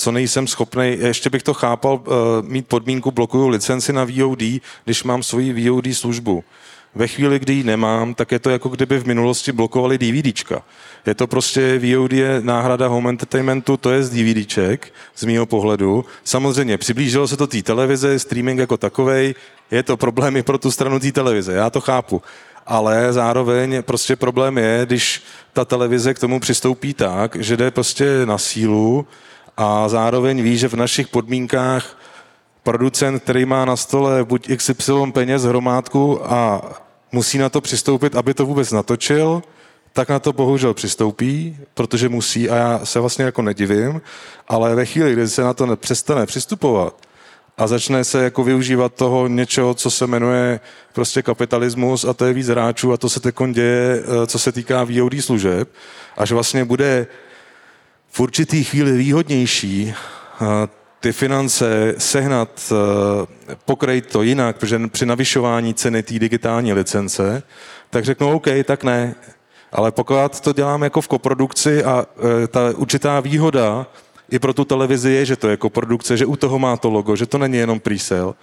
co 0.00 0.12
nejsem 0.12 0.46
schopný, 0.46 0.96
ještě 1.00 1.30
bych 1.30 1.42
to 1.42 1.54
chápal, 1.54 1.94
uh, 1.94 2.12
mít 2.42 2.66
podmínku 2.66 3.10
blokuju 3.10 3.48
licenci 3.48 3.92
na 3.92 4.04
VOD, 4.04 4.42
když 4.84 5.04
mám 5.04 5.22
svoji 5.22 5.70
VOD 5.70 5.94
službu. 5.94 6.44
Ve 6.94 7.06
chvíli, 7.06 7.38
kdy 7.38 7.52
ji 7.52 7.64
nemám, 7.64 8.14
tak 8.14 8.32
je 8.32 8.38
to 8.38 8.50
jako 8.50 8.68
kdyby 8.68 8.98
v 8.98 9.06
minulosti 9.06 9.52
blokovali 9.52 9.98
DVDčka. 9.98 10.62
Je 11.06 11.14
to 11.14 11.26
prostě, 11.26 11.78
VOD 11.78 12.12
je 12.12 12.40
náhrada 12.40 12.86
home 12.86 13.08
entertainmentu, 13.08 13.76
to 13.76 13.90
je 13.90 14.04
z 14.04 14.10
DVDček, 14.10 14.92
z 15.16 15.24
mýho 15.24 15.46
pohledu. 15.46 16.04
Samozřejmě, 16.24 16.78
přiblížilo 16.78 17.28
se 17.28 17.36
to 17.36 17.46
té 17.46 17.62
televize, 17.62 18.18
streaming 18.18 18.60
jako 18.60 18.76
takovej, 18.76 19.34
je 19.70 19.82
to 19.82 19.96
problémy 19.96 20.42
pro 20.42 20.58
tu 20.58 20.70
stranu 20.70 21.00
té 21.00 21.12
televize, 21.12 21.52
já 21.52 21.70
to 21.70 21.80
chápu. 21.80 22.22
Ale 22.66 23.12
zároveň 23.12 23.82
prostě 23.82 24.16
problém 24.16 24.58
je, 24.58 24.82
když 24.86 25.22
ta 25.52 25.64
televize 25.64 26.14
k 26.14 26.18
tomu 26.18 26.40
přistoupí 26.40 26.94
tak, 26.94 27.36
že 27.36 27.56
jde 27.56 27.70
prostě 27.70 28.06
na 28.24 28.38
sílu, 28.38 29.06
a 29.60 29.88
zároveň 29.88 30.42
ví, 30.42 30.58
že 30.58 30.68
v 30.68 30.74
našich 30.74 31.08
podmínkách 31.08 31.98
producent, 32.62 33.22
který 33.22 33.44
má 33.44 33.64
na 33.64 33.76
stole 33.76 34.24
buď 34.24 34.48
XY 34.56 35.12
peněz 35.12 35.42
hromádku 35.42 36.32
a 36.32 36.62
musí 37.12 37.38
na 37.38 37.48
to 37.48 37.60
přistoupit, 37.60 38.16
aby 38.16 38.34
to 38.34 38.46
vůbec 38.46 38.72
natočil, 38.72 39.42
tak 39.92 40.08
na 40.08 40.18
to 40.18 40.32
bohužel 40.32 40.74
přistoupí, 40.74 41.56
protože 41.74 42.08
musí 42.08 42.50
a 42.50 42.56
já 42.56 42.80
se 42.84 43.00
vlastně 43.00 43.24
jako 43.24 43.42
nedivím, 43.42 44.00
ale 44.48 44.74
ve 44.74 44.86
chvíli, 44.86 45.12
kdy 45.12 45.28
se 45.28 45.42
na 45.42 45.54
to 45.54 45.76
přestane 45.76 46.26
přistupovat 46.26 46.96
a 47.58 47.66
začne 47.66 48.04
se 48.04 48.24
jako 48.24 48.44
využívat 48.44 48.94
toho 48.94 49.28
něčeho, 49.28 49.74
co 49.74 49.90
se 49.90 50.06
jmenuje 50.06 50.60
prostě 50.92 51.22
kapitalismus 51.22 52.04
a 52.04 52.12
to 52.12 52.24
je 52.24 52.32
víc 52.32 52.48
hráčů 52.48 52.92
a 52.92 52.96
to 52.96 53.08
se 53.08 53.20
teď 53.20 53.34
děje, 53.52 54.02
eh, 54.02 54.26
co 54.26 54.38
se 54.38 54.52
týká 54.52 54.84
VOD 54.84 55.20
služeb, 55.20 55.68
až 56.16 56.32
vlastně 56.32 56.64
bude 56.64 57.06
v 58.10 58.20
určitý 58.20 58.64
chvíli 58.64 58.92
výhodnější 58.92 59.94
eh, 59.94 60.44
ty 61.00 61.12
finance 61.12 61.94
sehnat, 61.98 62.72
eh, 62.72 63.56
pokrejt 63.64 64.06
to 64.06 64.22
jinak, 64.22 64.56
protože 64.56 64.80
při 64.88 65.06
navyšování 65.06 65.74
ceny 65.74 66.02
té 66.02 66.18
digitální 66.18 66.72
licence, 66.72 67.42
tak 67.90 68.04
řeknou 68.04 68.36
OK, 68.36 68.46
tak 68.64 68.84
ne. 68.84 69.14
Ale 69.72 69.92
pokud 69.92 70.40
to 70.40 70.52
děláme 70.52 70.86
jako 70.86 71.00
v 71.00 71.08
koprodukci 71.08 71.84
a 71.84 72.06
eh, 72.44 72.46
ta 72.46 72.60
určitá 72.76 73.20
výhoda 73.20 73.86
i 74.30 74.38
pro 74.38 74.52
tu 74.52 74.64
televizi 74.64 75.10
je, 75.10 75.24
že 75.24 75.36
to 75.36 75.48
je 75.48 75.56
koprodukce, 75.56 76.16
že 76.16 76.26
u 76.26 76.36
toho 76.36 76.58
má 76.58 76.76
to 76.76 76.90
logo, 76.90 77.16
že 77.16 77.26
to 77.26 77.38
není 77.38 77.56
jenom 77.56 77.80
presale, 77.80 78.34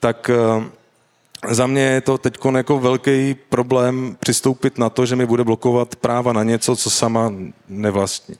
tak 0.00 0.30
za 1.48 1.66
mě 1.66 1.82
je 1.82 2.00
to 2.00 2.18
teď 2.18 2.38
jako 2.56 2.78
velký 2.78 3.34
problém 3.48 4.16
přistoupit 4.20 4.78
na 4.78 4.90
to, 4.90 5.06
že 5.06 5.16
mi 5.16 5.26
bude 5.26 5.44
blokovat 5.44 5.96
práva 5.96 6.32
na 6.32 6.42
něco, 6.42 6.76
co 6.76 6.90
sama 6.90 7.32
nevlastní. 7.68 8.36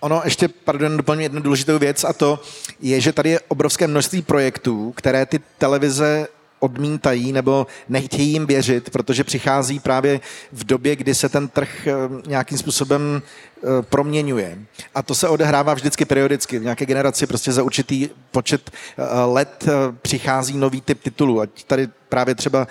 Ono 0.00 0.22
ještě, 0.24 0.48
pardon, 0.48 0.96
doplním 0.96 1.22
jednu 1.22 1.40
důležitou 1.40 1.78
věc 1.78 2.04
a 2.04 2.12
to 2.12 2.42
je, 2.80 3.00
že 3.00 3.12
tady 3.12 3.30
je 3.30 3.40
obrovské 3.48 3.86
množství 3.86 4.22
projektů, 4.22 4.92
které 4.96 5.26
ty 5.26 5.40
televize 5.58 6.28
odmítají 6.60 7.32
nebo 7.32 7.66
nechtějí 7.88 8.32
jim 8.32 8.46
věřit, 8.46 8.90
protože 8.90 9.24
přichází 9.24 9.80
právě 9.80 10.20
v 10.52 10.64
době, 10.64 10.96
kdy 10.96 11.14
se 11.14 11.28
ten 11.28 11.48
trh 11.48 11.86
eh, 11.86 11.92
nějakým 12.26 12.58
způsobem 12.58 13.22
proměňuje. 13.80 14.58
A 14.94 15.02
to 15.02 15.14
se 15.14 15.28
odehrává 15.28 15.74
vždycky 15.74 16.04
periodicky. 16.04 16.58
V 16.58 16.62
nějaké 16.62 16.86
generaci 16.86 17.26
prostě 17.26 17.52
za 17.52 17.62
určitý 17.62 18.08
počet 18.30 18.70
eh, 18.70 19.02
let 19.24 19.66
přichází 20.02 20.58
nový 20.58 20.80
typ 20.80 21.02
titulů. 21.02 21.40
Ať 21.40 21.64
tady 21.64 21.88
právě 22.08 22.34
třeba 22.34 22.66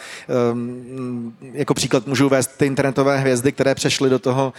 um, 0.52 1.34
jako 1.54 1.74
příklad 1.74 2.08
můžu 2.08 2.26
uvést 2.26 2.58
ty 2.58 2.66
internetové 2.66 3.18
hvězdy, 3.18 3.52
které 3.52 3.76
přešly 3.76 4.10
do 4.10 4.20
toho, 4.20 4.54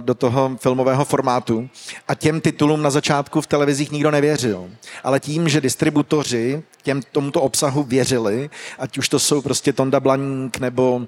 do 0.00 0.14
toho 0.14 0.56
filmového 0.60 1.04
formátu 1.04 1.68
a 2.08 2.14
těm 2.14 2.40
titulům 2.40 2.82
na 2.82 2.90
začátku 2.90 3.40
v 3.40 3.46
televizích 3.46 3.90
nikdo 3.90 4.10
nevěřil. 4.10 4.70
Ale 5.04 5.20
tím, 5.20 5.48
že 5.48 5.60
distributoři 5.60 6.62
těm, 6.82 7.00
tomuto 7.12 7.40
obsahu 7.40 7.82
věřili, 7.82 8.50
ať 8.78 8.98
už 8.98 9.08
to 9.08 9.18
jsou 9.18 9.42
prostě 9.42 9.72
Tonda 9.72 10.00
Blaník, 10.00 10.58
nebo 10.58 11.06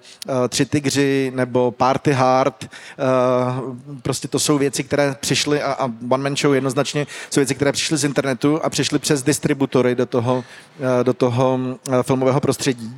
Tři 0.49 0.67
tygři, 0.67 1.33
nebo 1.35 1.71
Party 1.71 2.13
Hard, 2.13 2.71
prostě 4.03 4.29
to 4.29 4.39
jsou 4.39 4.52
věci, 4.59 4.85
které 4.85 5.17
přišly 5.21 5.63
a, 5.63 5.73
a 5.73 5.85
One 5.85 6.23
Man 6.23 6.37
Show 6.37 6.55
jednoznačně 6.55 7.07
jsou 7.31 7.41
věci, 7.41 7.55
které 7.55 7.73
přišly 7.73 7.97
z 7.97 8.05
internetu 8.05 8.61
a 8.65 8.71
přišly 8.71 8.99
přes 8.99 9.23
distributory 9.23 9.95
do 9.95 10.07
toho, 10.07 10.37
uh, 10.37 10.45
do 11.03 11.13
toho 11.13 11.55
uh, 11.55 12.03
filmového 12.03 12.41
prostředí. 12.41 12.97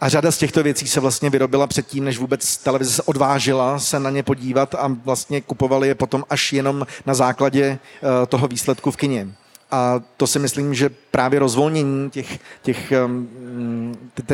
A 0.00 0.08
řada 0.08 0.30
z 0.32 0.38
těchto 0.38 0.62
věcí 0.62 0.88
se 0.88 1.00
vlastně 1.00 1.30
vyrobila 1.30 1.66
předtím, 1.66 2.04
než 2.04 2.18
vůbec 2.18 2.56
televize 2.56 2.90
se 2.90 3.02
odvážila 3.02 3.78
se 3.78 4.00
na 4.00 4.10
ně 4.10 4.22
podívat 4.22 4.74
a 4.74 4.96
vlastně 5.04 5.40
kupovali 5.40 5.88
je 5.88 5.94
potom 5.94 6.24
až 6.30 6.52
jenom 6.52 6.86
na 7.06 7.14
základě 7.14 7.78
uh, 8.02 8.26
toho 8.26 8.48
výsledku 8.48 8.90
v 8.90 8.96
kině. 8.96 9.28
A 9.70 10.00
to 10.16 10.26
si 10.26 10.38
myslím, 10.38 10.74
že 10.74 10.90
právě 11.10 11.38
rozvolnění 11.38 12.10
těch, 12.10 12.38
těch, 12.62 12.92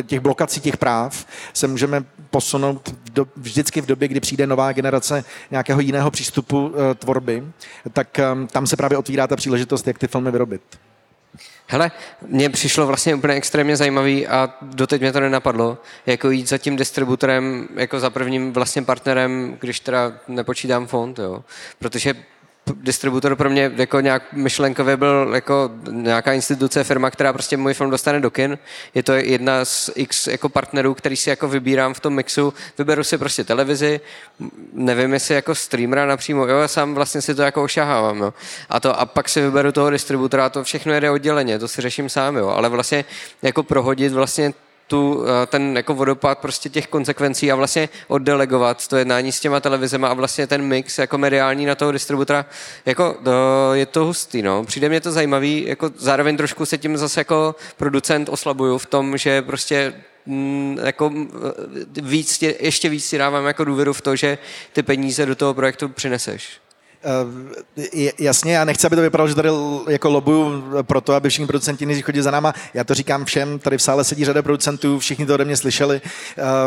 těch 0.06 0.20
blokací 0.20 0.60
těch 0.60 0.76
práv 0.76 1.26
se 1.52 1.66
můžeme 1.66 2.04
posunout 2.30 2.94
do, 3.12 3.26
vždycky 3.36 3.80
v 3.80 3.86
době, 3.86 4.08
kdy 4.08 4.20
přijde 4.20 4.46
nová 4.46 4.72
generace 4.72 5.24
nějakého 5.50 5.80
jiného 5.80 6.10
přístupu 6.10 6.66
uh, 6.66 6.74
tvorby, 6.98 7.44
tak 7.92 8.20
tam 8.52 8.66
se 8.66 8.76
právě 8.76 8.98
otvírá 8.98 9.26
ta 9.26 9.36
příležitost, 9.36 9.86
jak 9.86 9.98
ty 9.98 10.06
filmy 10.06 10.30
vyrobit. 10.30 10.62
Hele, 11.66 11.90
mně 12.26 12.50
přišlo 12.50 12.86
vlastně 12.86 13.14
úplně 13.14 13.34
extrémně 13.34 13.76
zajímavý 13.76 14.26
a 14.26 14.54
doteď 14.62 15.00
mě 15.00 15.12
to 15.12 15.20
nenapadlo, 15.20 15.78
jako 16.06 16.30
jít 16.30 16.48
za 16.48 16.58
tím 16.58 16.76
distributorem, 16.76 17.68
jako 17.76 18.00
za 18.00 18.10
prvním 18.10 18.52
vlastně 18.52 18.82
partnerem, 18.82 19.56
když 19.60 19.80
teda 19.80 20.12
nepočítám 20.28 20.86
fond, 20.86 21.18
jo. 21.18 21.44
Protože 21.78 22.14
distributor 22.74 23.36
pro 23.36 23.50
mě 23.50 23.72
jako 23.76 24.00
nějak 24.00 24.32
myšlenkově 24.32 24.96
byl 24.96 25.30
jako 25.34 25.70
nějaká 25.90 26.32
instituce, 26.32 26.84
firma, 26.84 27.10
která 27.10 27.32
prostě 27.32 27.56
můj 27.56 27.74
film 27.74 27.90
dostane 27.90 28.20
do 28.20 28.30
kin. 28.30 28.58
Je 28.94 29.02
to 29.02 29.12
jedna 29.12 29.64
z 29.64 29.90
x 29.94 30.26
jako 30.26 30.48
partnerů, 30.48 30.94
který 30.94 31.16
si 31.16 31.30
jako 31.30 31.48
vybírám 31.48 31.94
v 31.94 32.00
tom 32.00 32.14
mixu. 32.14 32.54
Vyberu 32.78 33.04
si 33.04 33.18
prostě 33.18 33.44
televizi, 33.44 34.00
nevím, 34.72 35.12
jestli 35.12 35.34
jako 35.34 35.54
streamera 35.54 36.06
napřímo, 36.06 36.46
jo, 36.46 36.58
já 36.58 36.68
sám 36.68 36.94
vlastně 36.94 37.22
si 37.22 37.34
to 37.34 37.42
jako 37.42 37.62
ošahávám, 37.62 38.18
jo. 38.18 38.34
A, 38.68 38.80
to, 38.80 39.00
a 39.00 39.06
pak 39.06 39.28
si 39.28 39.40
vyberu 39.40 39.72
toho 39.72 39.90
distributora 39.90 40.48
to 40.48 40.64
všechno 40.64 40.92
jede 40.92 41.10
odděleně, 41.10 41.58
to 41.58 41.68
si 41.68 41.82
řeším 41.82 42.08
sám, 42.08 42.36
jo. 42.36 42.48
Ale 42.48 42.68
vlastně 42.68 43.04
jako 43.42 43.62
prohodit 43.62 44.12
vlastně 44.12 44.52
tu, 44.90 45.24
eh, 45.24 45.46
ten 45.46 45.76
jako 45.76 45.94
vodopád 45.94 46.38
prostě 46.38 46.68
těch 46.68 46.86
konsekvencí 46.86 47.52
a 47.52 47.54
vlastně 47.54 47.88
oddelegovat 48.08 48.88
to 48.88 48.96
jednání 48.96 49.32
s 49.32 49.40
těma 49.40 49.60
televizema 49.60 50.08
a 50.08 50.14
vlastně 50.14 50.46
ten 50.46 50.62
mix 50.62 50.98
jako 50.98 51.18
mediální 51.18 51.66
na 51.66 51.74
toho 51.74 51.92
distributora, 51.92 52.46
jako 52.86 53.16
to, 53.24 53.30
je 53.74 53.86
to 53.86 54.04
hustý, 54.04 54.42
no. 54.42 54.64
Přijde 54.64 54.88
mě 54.88 55.00
to 55.00 55.12
zajímavý, 55.12 55.64
jako 55.66 55.90
zároveň 55.96 56.36
trošku 56.36 56.66
se 56.66 56.78
tím 56.78 56.96
zase 56.96 57.20
jako 57.20 57.54
producent 57.76 58.28
oslabuju 58.28 58.78
v 58.78 58.86
tom, 58.86 59.16
že 59.16 59.42
prostě 59.42 59.94
mm, 60.26 60.78
jako 60.84 61.12
eh, 61.14 62.02
víc, 62.02 62.42
ještě 62.42 62.88
víc 62.88 63.04
si 63.04 63.18
dávám 63.18 63.46
jako 63.46 63.64
důvěru 63.64 63.92
v 63.92 64.00
to, 64.00 64.16
že 64.16 64.38
ty 64.72 64.82
peníze 64.82 65.26
do 65.26 65.34
toho 65.34 65.54
projektu 65.54 65.88
přineseš. 65.88 66.60
Uh, 67.04 67.82
jasně, 68.18 68.54
já 68.54 68.64
nechci, 68.64 68.86
aby 68.86 68.96
to 68.96 69.02
vypadalo, 69.02 69.28
že 69.28 69.34
tady 69.34 69.48
jako 69.88 70.10
lobuju 70.10 70.64
pro 70.82 71.00
to, 71.00 71.14
aby 71.14 71.28
všichni 71.28 71.46
producenti 71.46 71.86
nejdřív 71.86 72.04
chodili 72.04 72.22
za 72.22 72.30
náma. 72.30 72.54
Já 72.74 72.84
to 72.84 72.94
říkám 72.94 73.24
všem, 73.24 73.58
tady 73.58 73.78
v 73.78 73.82
sále 73.82 74.04
sedí 74.04 74.24
řada 74.24 74.42
producentů, 74.42 74.98
všichni 74.98 75.26
to 75.26 75.34
ode 75.34 75.44
mě 75.44 75.56
slyšeli. 75.56 76.00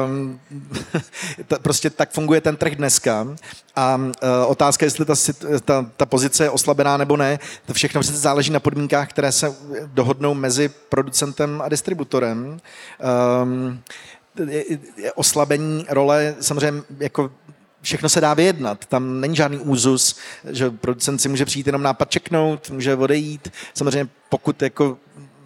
Um, 0.06 0.40
prostě 1.62 1.90
tak 1.90 2.12
funguje 2.12 2.42
ten 2.42 2.56
trh 2.56 2.76
dneska. 2.76 3.28
A 3.76 3.96
uh, 3.96 4.12
otázka, 4.48 4.86
jestli 4.86 5.06
ta, 5.06 5.14
ta, 5.66 5.86
ta 5.98 6.06
pozice 6.06 6.44
je 6.44 6.50
oslabená 6.50 6.98
nebo 6.98 7.18
ne, 7.18 7.40
to 7.66 7.74
všechno 7.74 8.02
přece 8.02 8.18
záleží 8.18 8.52
na 8.52 8.60
podmínkách, 8.60 9.10
které 9.10 9.32
se 9.32 9.56
dohodnou 9.86 10.34
mezi 10.34 10.70
producentem 10.90 11.62
a 11.62 11.70
distributorem. 11.70 12.60
Um, 13.44 13.80
oslabení 15.16 15.86
role 15.90 16.36
samozřejmě 16.40 16.82
jako 17.00 17.32
všechno 17.84 18.10
se 18.10 18.22
dá 18.22 18.34
vyjednat. 18.34 18.86
Tam 18.86 19.22
není 19.22 19.36
žádný 19.36 19.58
úzus, 19.58 20.16
že 20.50 20.70
producent 20.70 21.22
si 21.22 21.30
může 21.30 21.46
přijít 21.46 21.68
jenom 21.68 21.84
nápad 21.84 22.10
čeknout, 22.10 22.70
může 22.70 22.96
odejít. 22.96 23.52
Samozřejmě 23.74 24.10
pokud 24.30 24.62
jako 24.62 24.98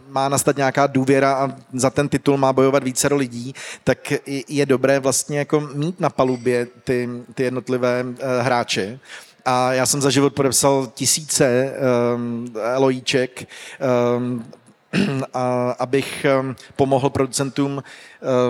má 0.10 0.30
nastat 0.30 0.58
nějaká 0.58 0.88
důvěra 0.88 1.34
a 1.34 1.56
za 1.74 1.90
ten 1.90 2.10
titul 2.10 2.38
má 2.38 2.54
bojovat 2.54 2.84
více 2.84 3.08
lidí, 3.14 3.56
tak 3.84 4.14
je 4.48 4.66
dobré 4.66 5.00
vlastně 5.00 5.40
jako 5.40 5.60
mít 5.74 6.00
na 6.00 6.10
palubě 6.10 6.68
ty, 6.84 7.10
ty 7.34 7.44
jednotlivé 7.44 8.04
uh, 8.04 8.16
hráče. 8.42 9.00
A 9.46 9.74
já 9.74 9.86
jsem 9.86 10.02
za 10.02 10.10
život 10.10 10.34
podepsal 10.34 10.92
tisíce 10.94 11.74
um, 12.16 12.54
Eloíček, 12.74 13.48
um, 14.18 14.46
a, 15.34 15.72
abych 15.80 16.26
um, 16.42 16.56
pomohl 16.76 17.10
producentům 17.10 17.84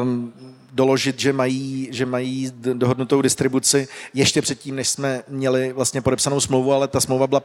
um, 0.01 0.33
doložit, 0.77 1.19
že 1.19 1.33
mají, 1.33 1.89
že 1.91 2.05
mají 2.05 2.51
dohodnutou 2.73 3.21
distribuci 3.21 3.87
ještě 4.13 4.41
předtím, 4.41 4.75
než 4.75 4.89
jsme 4.89 5.23
měli 5.27 5.73
vlastně 5.73 6.01
podepsanou 6.01 6.39
smlouvu, 6.39 6.73
ale 6.73 6.87
ta 6.87 6.99
smlouva 6.99 7.27
byla 7.27 7.43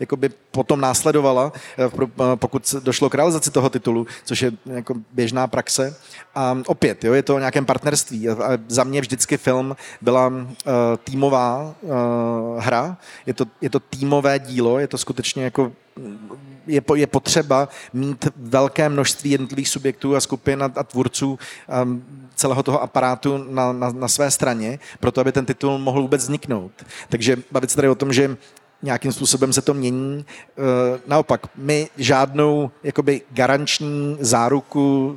jakoby 0.00 0.28
potom 0.50 0.80
následovala, 0.80 1.52
eh, 1.78 2.36
pokud 2.36 2.74
došlo 2.82 3.10
k 3.10 3.14
realizaci 3.14 3.50
toho 3.50 3.70
titulu, 3.70 4.06
což 4.24 4.42
je 4.42 4.52
jako 4.66 4.94
běžná 5.12 5.46
praxe. 5.46 5.96
A 6.34 6.58
opět, 6.66 7.04
jo, 7.04 7.12
je 7.12 7.22
to 7.22 7.34
o 7.34 7.38
nějakém 7.38 7.64
partnerství. 7.64 8.28
A 8.28 8.58
za 8.68 8.84
mě 8.84 9.00
vždycky 9.00 9.36
film 9.36 9.76
byla 10.00 10.26
uh, 10.28 10.44
týmová 11.04 11.74
uh, 11.80 11.90
hra, 12.58 12.96
je 13.26 13.34
to, 13.34 13.44
je 13.60 13.70
to 13.70 13.80
týmové 13.80 14.38
dílo, 14.38 14.78
je 14.78 14.88
to 14.88 14.98
skutečně 14.98 15.44
jako 15.44 15.72
je, 16.66 16.82
je 16.94 17.06
potřeba 17.06 17.68
mít 17.92 18.28
velké 18.36 18.88
množství 18.88 19.30
jednotlivých 19.30 19.68
subjektů 19.68 20.16
a 20.16 20.20
skupin 20.20 20.62
a, 20.62 20.70
a 20.76 20.82
tvůrců 20.82 21.38
um, 21.82 22.04
celého 22.34 22.62
toho 22.62 22.82
aparátu 22.82 23.44
na, 23.50 23.72
na, 23.72 23.92
na 23.92 24.08
své 24.08 24.30
straně, 24.30 24.78
proto 25.00 25.20
aby 25.20 25.32
ten 25.32 25.46
titul 25.46 25.78
mohl 25.78 26.02
vůbec 26.02 26.22
vzniknout. 26.22 26.72
Takže 27.08 27.36
bavit 27.50 27.70
se 27.70 27.76
tady 27.76 27.88
o 27.88 27.94
tom, 27.94 28.12
že 28.12 28.36
nějakým 28.82 29.12
způsobem 29.12 29.52
se 29.52 29.62
to 29.62 29.74
mění. 29.74 30.24
Eh, 30.26 31.00
naopak, 31.06 31.46
my 31.56 31.88
žádnou 31.96 32.70
jakoby 32.82 33.22
garanční 33.30 34.16
záruku 34.20 35.16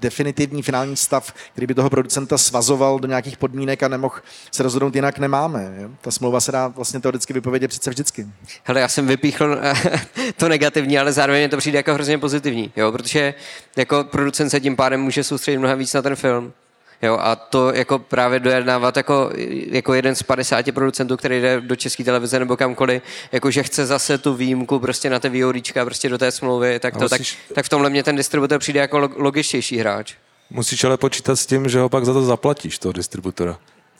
definitivní 0.00 0.62
finální 0.62 0.96
stav, 0.96 1.34
který 1.52 1.66
by 1.66 1.74
toho 1.74 1.90
producenta 1.90 2.38
svazoval 2.38 2.98
do 2.98 3.08
nějakých 3.08 3.36
podmínek 3.36 3.82
a 3.82 3.88
nemohl 3.88 4.14
se 4.50 4.62
rozhodnout 4.62 4.94
jinak, 4.94 5.18
nemáme. 5.18 5.74
Jo? 5.78 5.90
Ta 6.00 6.10
smlouva 6.10 6.40
se 6.40 6.52
dá 6.52 6.68
vlastně 6.68 7.00
teoreticky 7.00 7.32
vypovědět 7.32 7.68
přece 7.68 7.90
vždycky. 7.90 8.26
Hele, 8.64 8.80
já 8.80 8.88
jsem 8.88 9.06
vypíchl 9.06 9.58
to 10.36 10.48
negativní, 10.48 10.98
ale 10.98 11.12
zároveň 11.12 11.50
to 11.50 11.56
přijde 11.56 11.78
jako 11.78 11.94
hrozně 11.94 12.18
pozitivní, 12.18 12.72
jo? 12.76 12.92
protože 12.92 13.34
jako 13.76 14.04
producent 14.04 14.50
se 14.50 14.60
tím 14.60 14.76
pádem 14.76 15.00
může 15.00 15.24
soustředit 15.24 15.58
mnohem 15.58 15.78
víc 15.78 15.94
na 15.94 16.02
ten 16.02 16.16
film. 16.16 16.52
Jo, 17.02 17.18
a 17.20 17.36
to 17.36 17.74
jako 17.74 17.98
právě 17.98 18.40
dojednávat 18.40 18.96
jako, 18.96 19.30
jako 19.70 19.94
jeden 19.94 20.14
z 20.14 20.22
50 20.22 20.72
producentů, 20.72 21.16
který 21.16 21.40
jde 21.40 21.60
do 21.60 21.76
české 21.76 22.04
televize 22.04 22.38
nebo 22.38 22.56
kamkoliv, 22.56 23.02
jako 23.32 23.50
že 23.50 23.62
chce 23.62 23.86
zase 23.86 24.18
tu 24.18 24.34
výjimku 24.34 24.78
prostě 24.78 25.10
na 25.10 25.18
ty 25.18 25.28
výhoríčka, 25.28 25.84
prostě 25.84 26.08
do 26.08 26.18
té 26.18 26.30
smlouvy, 26.30 26.78
tak, 26.78 26.94
to, 26.94 27.00
musíš... 27.00 27.38
tak, 27.48 27.54
tak 27.54 27.66
v 27.66 27.68
tomhle 27.68 27.90
mě 27.90 28.02
ten 28.02 28.16
distributor 28.16 28.58
přijde 28.58 28.80
jako 28.80 29.10
logičtější 29.16 29.78
hráč. 29.78 30.14
Musíš 30.50 30.84
ale 30.84 30.96
počítat 30.96 31.36
s 31.36 31.46
tím, 31.46 31.68
že 31.68 31.78
ho 31.78 31.88
pak 31.88 32.04
za 32.04 32.12
to 32.12 32.22
zaplatíš, 32.22 32.78
toho 32.78 32.92
distributora. 32.92 33.58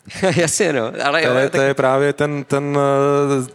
Jasně, 0.35 0.73
no. 0.73 0.91
Ale 1.03 1.21
to, 1.21 1.27
jo, 1.27 1.35
je, 1.35 1.49
tak... 1.49 1.61
to 1.61 1.61
je 1.61 1.73
právě 1.73 2.13
ten, 2.13 2.43
ten 2.43 2.77
eh, 2.77 3.47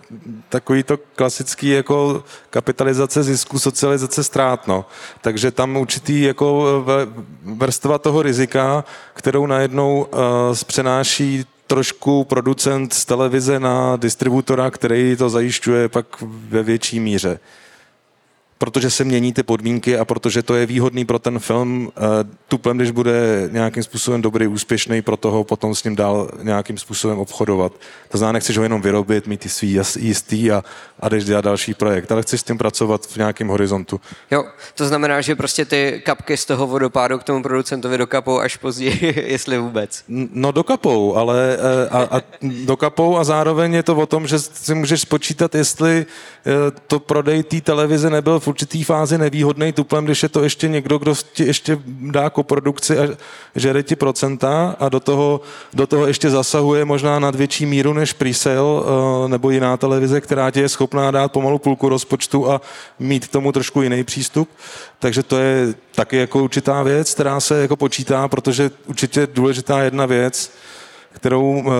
takový 0.48 0.82
to 0.82 0.98
klasický 1.14 1.68
jako 1.68 2.24
kapitalizace 2.50 3.22
zisku, 3.22 3.58
socializace 3.58 4.24
ztrát, 4.24 4.66
no. 4.66 4.84
Takže 5.20 5.50
tam 5.50 5.76
určitý 5.76 6.22
jako 6.22 6.66
eh, 6.88 7.06
vrstva 7.42 7.98
toho 7.98 8.22
rizika, 8.22 8.84
kterou 9.14 9.46
najednou 9.46 10.06
uh, 10.10 10.18
přenáší 10.66 11.44
trošku 11.66 12.24
producent 12.24 12.92
z 12.92 13.04
televize 13.04 13.60
na 13.60 13.96
distributora, 13.96 14.70
který 14.70 15.16
to 15.16 15.30
zajišťuje 15.30 15.88
pak 15.88 16.06
ve 16.22 16.62
větší 16.62 17.00
míře 17.00 17.38
protože 18.58 18.90
se 18.90 19.04
mění 19.04 19.32
ty 19.32 19.42
podmínky 19.42 19.98
a 19.98 20.04
protože 20.04 20.42
to 20.42 20.54
je 20.54 20.66
výhodný 20.66 21.04
pro 21.04 21.18
ten 21.18 21.38
film, 21.38 21.92
eh, 21.96 22.00
tuplem, 22.48 22.76
když 22.76 22.90
bude 22.90 23.48
nějakým 23.52 23.82
způsobem 23.82 24.22
dobrý, 24.22 24.46
úspěšný, 24.46 25.02
pro 25.02 25.16
toho 25.16 25.44
potom 25.44 25.74
s 25.74 25.84
ním 25.84 25.96
dál 25.96 26.30
nějakým 26.42 26.78
způsobem 26.78 27.18
obchodovat. 27.18 27.72
To 28.08 28.18
znamená, 28.18 28.32
nechceš 28.32 28.56
ho 28.56 28.62
jenom 28.62 28.82
vyrobit, 28.82 29.26
mít 29.26 29.40
ty 29.40 29.48
svý 29.48 29.80
jistý 29.98 30.52
a, 30.52 30.64
a 31.00 31.08
jdeš 31.08 31.24
dělat 31.24 31.44
další 31.44 31.74
projekt, 31.74 32.12
ale 32.12 32.22
chceš 32.22 32.40
s 32.40 32.44
tím 32.44 32.58
pracovat 32.58 33.06
v 33.06 33.16
nějakém 33.16 33.48
horizontu. 33.48 34.00
Jo, 34.30 34.44
to 34.74 34.86
znamená, 34.86 35.20
že 35.20 35.34
prostě 35.34 35.64
ty 35.64 36.02
kapky 36.04 36.36
z 36.36 36.44
toho 36.44 36.66
vodopádu 36.66 37.18
k 37.18 37.24
tomu 37.24 37.42
producentovi 37.42 37.98
dokapou 37.98 38.40
až 38.40 38.56
později, 38.56 39.14
jestli 39.26 39.58
vůbec. 39.58 40.04
No 40.08 40.52
dokapou, 40.52 41.16
ale 41.16 41.58
eh, 41.58 41.88
a, 41.88 42.18
a 42.18 42.22
dokapou 42.64 43.18
a 43.18 43.24
zároveň 43.24 43.74
je 43.74 43.82
to 43.82 43.96
o 43.96 44.06
tom, 44.06 44.26
že 44.26 44.38
si 44.38 44.74
můžeš 44.74 45.00
spočítat, 45.00 45.54
jestli 45.54 46.06
eh, 46.06 46.52
to 46.86 47.00
prodej 47.00 47.42
té 47.42 47.60
televize 47.60 48.10
nebyl 48.10 48.40
v 48.46 48.48
určitý 48.48 48.84
fázi 48.84 49.18
nevýhodný 49.18 49.72
tuplem, 49.72 50.04
když 50.04 50.22
je 50.22 50.28
to 50.28 50.42
ještě 50.42 50.68
někdo, 50.68 50.98
kdo 50.98 51.14
ti 51.32 51.44
ještě 51.44 51.78
dá 51.86 52.30
koprodukci 52.30 52.98
a 52.98 53.08
žere 53.54 53.82
ti 53.82 53.96
procenta 53.96 54.76
a 54.78 54.88
do 54.88 55.00
toho, 55.00 55.40
do 55.74 55.86
toho 55.86 56.06
ještě 56.06 56.30
zasahuje 56.30 56.84
možná 56.84 57.18
nad 57.18 57.34
větší 57.34 57.66
míru 57.66 57.92
než 57.92 58.12
presale 58.12 58.60
uh, 58.60 59.28
nebo 59.28 59.50
jiná 59.50 59.76
televize, 59.76 60.20
která 60.20 60.50
ti 60.50 60.60
je 60.60 60.68
schopná 60.68 61.10
dát 61.10 61.32
pomalu 61.32 61.58
půlku 61.58 61.88
rozpočtu 61.88 62.50
a 62.50 62.60
mít 62.98 63.26
k 63.26 63.32
tomu 63.32 63.52
trošku 63.52 63.82
jiný 63.82 64.04
přístup. 64.04 64.48
Takže 64.98 65.22
to 65.22 65.38
je 65.38 65.74
taky 65.94 66.16
jako 66.16 66.42
určitá 66.42 66.82
věc, 66.82 67.14
která 67.14 67.40
se 67.40 67.60
jako 67.62 67.76
počítá, 67.76 68.28
protože 68.28 68.70
určitě 68.86 69.26
důležitá 69.26 69.82
jedna 69.82 70.06
věc, 70.06 70.52
kterou 71.16 71.50
uh, 71.50 71.72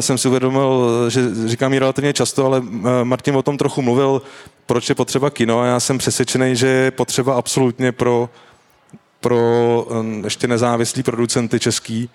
jsem 0.00 0.18
si 0.18 0.28
uvědomil, 0.28 0.90
že 1.08 1.20
říkám 1.46 1.72
ji 1.72 1.78
relativně 1.78 2.12
často, 2.12 2.46
ale 2.46 2.60
uh, 2.60 2.84
Martin 3.04 3.36
o 3.36 3.42
tom 3.42 3.58
trochu 3.58 3.82
mluvil, 3.82 4.22
proč 4.66 4.88
je 4.88 4.94
potřeba 4.94 5.30
kino 5.30 5.60
a 5.60 5.66
já 5.66 5.80
jsem 5.80 5.98
přesvědčený, 5.98 6.56
že 6.56 6.66
je 6.66 6.90
potřeba 6.90 7.34
absolutně 7.34 7.92
pro, 7.92 8.28
pro 9.20 9.38
um, 9.90 10.24
ještě 10.24 10.48
nezávislý 10.48 11.02
producenty 11.02 11.60
český. 11.60 12.10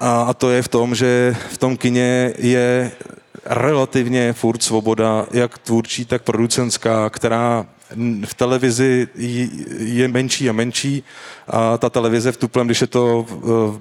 A, 0.00 0.22
a 0.22 0.34
to 0.34 0.50
je 0.50 0.62
v 0.62 0.68
tom, 0.68 0.94
že 0.94 1.36
v 1.52 1.58
tom 1.58 1.76
kině 1.76 2.34
je 2.38 2.90
relativně 3.44 4.32
furt 4.32 4.62
svoboda, 4.62 5.26
jak 5.32 5.58
tvůrčí, 5.58 6.04
tak 6.04 6.22
producentská, 6.22 7.10
která 7.10 7.66
v 8.24 8.34
televizi 8.34 9.08
je 9.78 10.08
menší 10.08 10.48
a 10.48 10.52
menší 10.52 11.04
a 11.48 11.78
ta 11.78 11.90
televize 11.90 12.32
v 12.32 12.36
tuplem, 12.36 12.66
když 12.66 12.80
je 12.80 12.86
to 12.86 13.26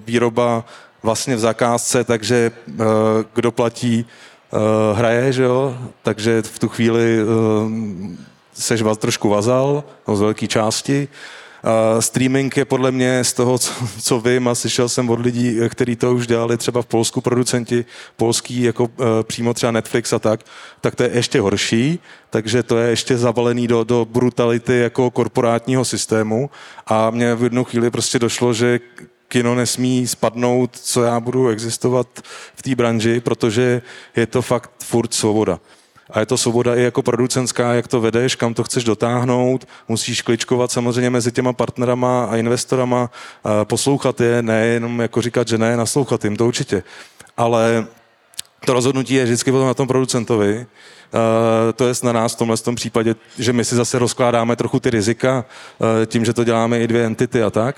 výroba 0.06 0.66
vlastně 1.04 1.36
v 1.36 1.40
zakázce, 1.40 2.04
takže 2.04 2.52
uh, 2.68 2.86
kdo 3.34 3.52
platí, 3.52 4.06
uh, 4.52 4.98
hraje, 4.98 5.34
že 5.34 5.44
jo? 5.44 5.78
takže 6.04 6.42
v 6.42 6.60
tu 6.60 6.70
chvíli 6.70 7.24
uh, 7.24 7.72
seš 8.54 8.84
trošku 8.98 9.30
vazal, 9.30 9.84
no, 10.08 10.16
z 10.16 10.22
velké 10.22 10.48
části. 10.48 11.08
Streaming 12.00 12.58
je 12.58 12.66
podle 12.66 12.92
mě 12.92 13.24
z 13.24 13.34
toho, 13.34 13.58
co, 13.58 13.72
co 14.02 14.20
vím 14.20 14.48
a 14.48 14.56
slyšel 14.56 14.90
jsem 14.90 15.10
od 15.10 15.20
lidí, 15.20 15.60
kteří 15.70 15.96
to 15.96 16.14
už 16.14 16.28
dělali 16.28 16.58
třeba 16.58 16.82
v 16.82 16.86
Polsku, 16.86 17.22
producenti 17.22 17.86
polský, 18.18 18.62
jako 18.62 18.90
přímo 19.24 19.54
třeba 19.54 19.72
Netflix 19.72 20.14
a 20.14 20.20
tak, 20.20 20.40
tak 20.82 20.96
to 20.96 21.04
je 21.04 21.10
ještě 21.14 21.42
horší, 21.42 22.00
takže 22.30 22.64
to 22.64 22.78
je 22.78 22.90
ještě 22.90 23.18
zavalený 23.18 23.68
do, 23.68 23.84
do 23.84 24.08
brutality 24.12 24.78
jako 24.78 25.12
korporátního 25.12 25.86
systému 25.86 26.50
a 26.88 27.10
mně 27.10 27.36
v 27.36 27.44
jednu 27.44 27.64
chvíli 27.64 27.92
prostě 27.92 28.20
došlo, 28.20 28.54
že 28.54 28.80
kino 29.32 29.56
nesmí 29.56 30.08
spadnout, 30.08 30.76
co 30.76 31.04
já 31.04 31.20
budu 31.20 31.50
existovat 31.50 32.08
v 32.56 32.62
té 32.62 32.76
branži, 32.76 33.20
protože 33.20 33.82
je 34.16 34.28
to 34.28 34.42
fakt 34.42 34.72
furt 34.84 35.14
svoboda. 35.14 35.60
A 36.10 36.20
je 36.20 36.26
to 36.26 36.38
svoboda 36.38 36.76
i 36.76 36.82
jako 36.82 37.02
producentská, 37.02 37.74
jak 37.74 37.88
to 37.88 38.02
vedeš, 38.02 38.36
kam 38.36 38.54
to 38.54 38.64
chceš 38.64 38.84
dotáhnout. 38.84 39.68
Musíš 39.88 40.22
kličkovat 40.22 40.72
samozřejmě 40.72 41.10
mezi 41.10 41.32
těma 41.32 41.54
partnerama 41.54 42.26
a 42.26 42.36
investorama, 42.36 43.10
poslouchat 43.64 44.22
je, 44.22 44.42
ne 44.42 44.66
jenom 44.66 45.00
jako 45.00 45.22
říkat, 45.22 45.48
že 45.48 45.58
ne, 45.58 45.78
naslouchat 45.78 46.24
jim, 46.24 46.36
to 46.38 46.48
určitě. 46.48 46.84
Ale 47.38 47.88
to 48.66 48.74
rozhodnutí 48.74 49.14
je 49.14 49.24
vždycky 49.24 49.52
potom 49.52 49.68
na 49.68 49.74
tom 49.74 49.88
producentovi. 49.88 50.58
Uh, 50.58 51.72
to 51.76 51.88
je 51.88 51.94
na 52.04 52.12
nás 52.12 52.36
v 52.36 52.38
tomhle 52.38 52.58
tom 52.58 52.76
případě, 52.76 53.16
že 53.38 53.54
my 53.54 53.66
si 53.66 53.76
zase 53.76 54.00
rozkládáme 54.00 54.56
trochu 54.56 54.80
ty 54.80 54.90
rizika 54.90 55.46
uh, 55.80 55.88
tím, 56.06 56.26
že 56.26 56.34
to 56.34 56.44
děláme 56.44 56.80
i 56.80 56.88
dvě 56.88 57.06
entity 57.06 57.44
a 57.44 57.50
tak 57.50 57.76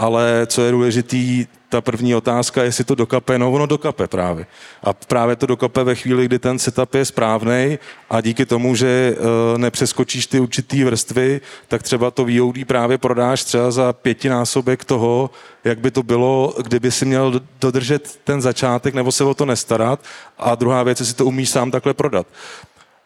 ale 0.00 0.46
co 0.46 0.62
je 0.64 0.72
důležitý, 0.72 1.46
ta 1.68 1.80
první 1.80 2.14
otázka, 2.14 2.62
jestli 2.62 2.84
to 2.84 2.94
dokape, 2.94 3.38
no 3.38 3.52
ono 3.52 3.66
dokape 3.66 4.06
právě. 4.06 4.46
A 4.84 4.92
právě 4.92 5.36
to 5.36 5.46
dokape 5.46 5.84
ve 5.84 5.94
chvíli, 5.94 6.24
kdy 6.24 6.38
ten 6.38 6.58
setup 6.58 6.94
je 6.94 7.04
správný 7.04 7.78
a 8.10 8.20
díky 8.20 8.46
tomu, 8.46 8.74
že 8.74 9.16
uh, 9.16 9.58
nepřeskočíš 9.58 10.26
ty 10.26 10.40
určitý 10.40 10.84
vrstvy, 10.84 11.40
tak 11.68 11.82
třeba 11.82 12.10
to 12.10 12.24
VOD 12.24 12.64
právě 12.66 12.98
prodáš 12.98 13.44
třeba 13.44 13.70
za 13.70 13.92
pětinásobek 13.92 14.84
toho, 14.84 15.30
jak 15.64 15.78
by 15.78 15.90
to 15.90 16.02
bylo, 16.02 16.54
kdyby 16.62 16.90
si 16.90 17.04
měl 17.04 17.40
dodržet 17.60 18.18
ten 18.24 18.40
začátek 18.42 18.94
nebo 18.94 19.12
se 19.12 19.24
o 19.24 19.34
to 19.34 19.46
nestarat. 19.46 20.00
A 20.38 20.54
druhá 20.54 20.82
věc, 20.82 21.00
jestli 21.00 21.14
to 21.14 21.26
umíš 21.26 21.50
sám 21.50 21.70
takhle 21.70 21.94
prodat. 21.94 22.26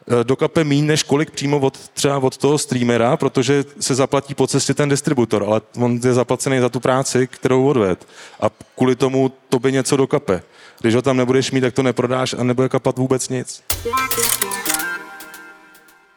Eh, 0.08 0.24
dokape 0.24 0.64
míň 0.64 0.86
než 0.86 1.02
kolik 1.02 1.30
přímo 1.30 1.58
od, 1.58 1.78
třeba 1.78 2.18
od 2.18 2.36
toho 2.36 2.58
streamera, 2.58 3.16
protože 3.16 3.64
se 3.80 3.94
zaplatí 3.94 4.34
po 4.34 4.46
cestě 4.46 4.74
ten 4.74 4.88
distributor, 4.88 5.44
ale 5.44 5.60
on 5.76 6.00
je 6.04 6.14
zaplacený 6.14 6.60
za 6.60 6.68
tu 6.68 6.80
práci, 6.80 7.26
kterou 7.26 7.66
odved. 7.66 8.06
A 8.40 8.50
kvůli 8.76 8.96
tomu 8.96 9.32
to 9.48 9.58
by 9.58 9.72
něco 9.72 9.96
dokape. 9.96 10.42
Když 10.80 10.94
ho 10.94 11.02
tam 11.02 11.16
nebudeš 11.16 11.50
mít, 11.50 11.60
tak 11.60 11.74
to 11.74 11.82
neprodáš 11.82 12.34
a 12.34 12.42
nebude 12.42 12.68
kapat 12.68 12.98
vůbec 12.98 13.28
nic. 13.28 13.62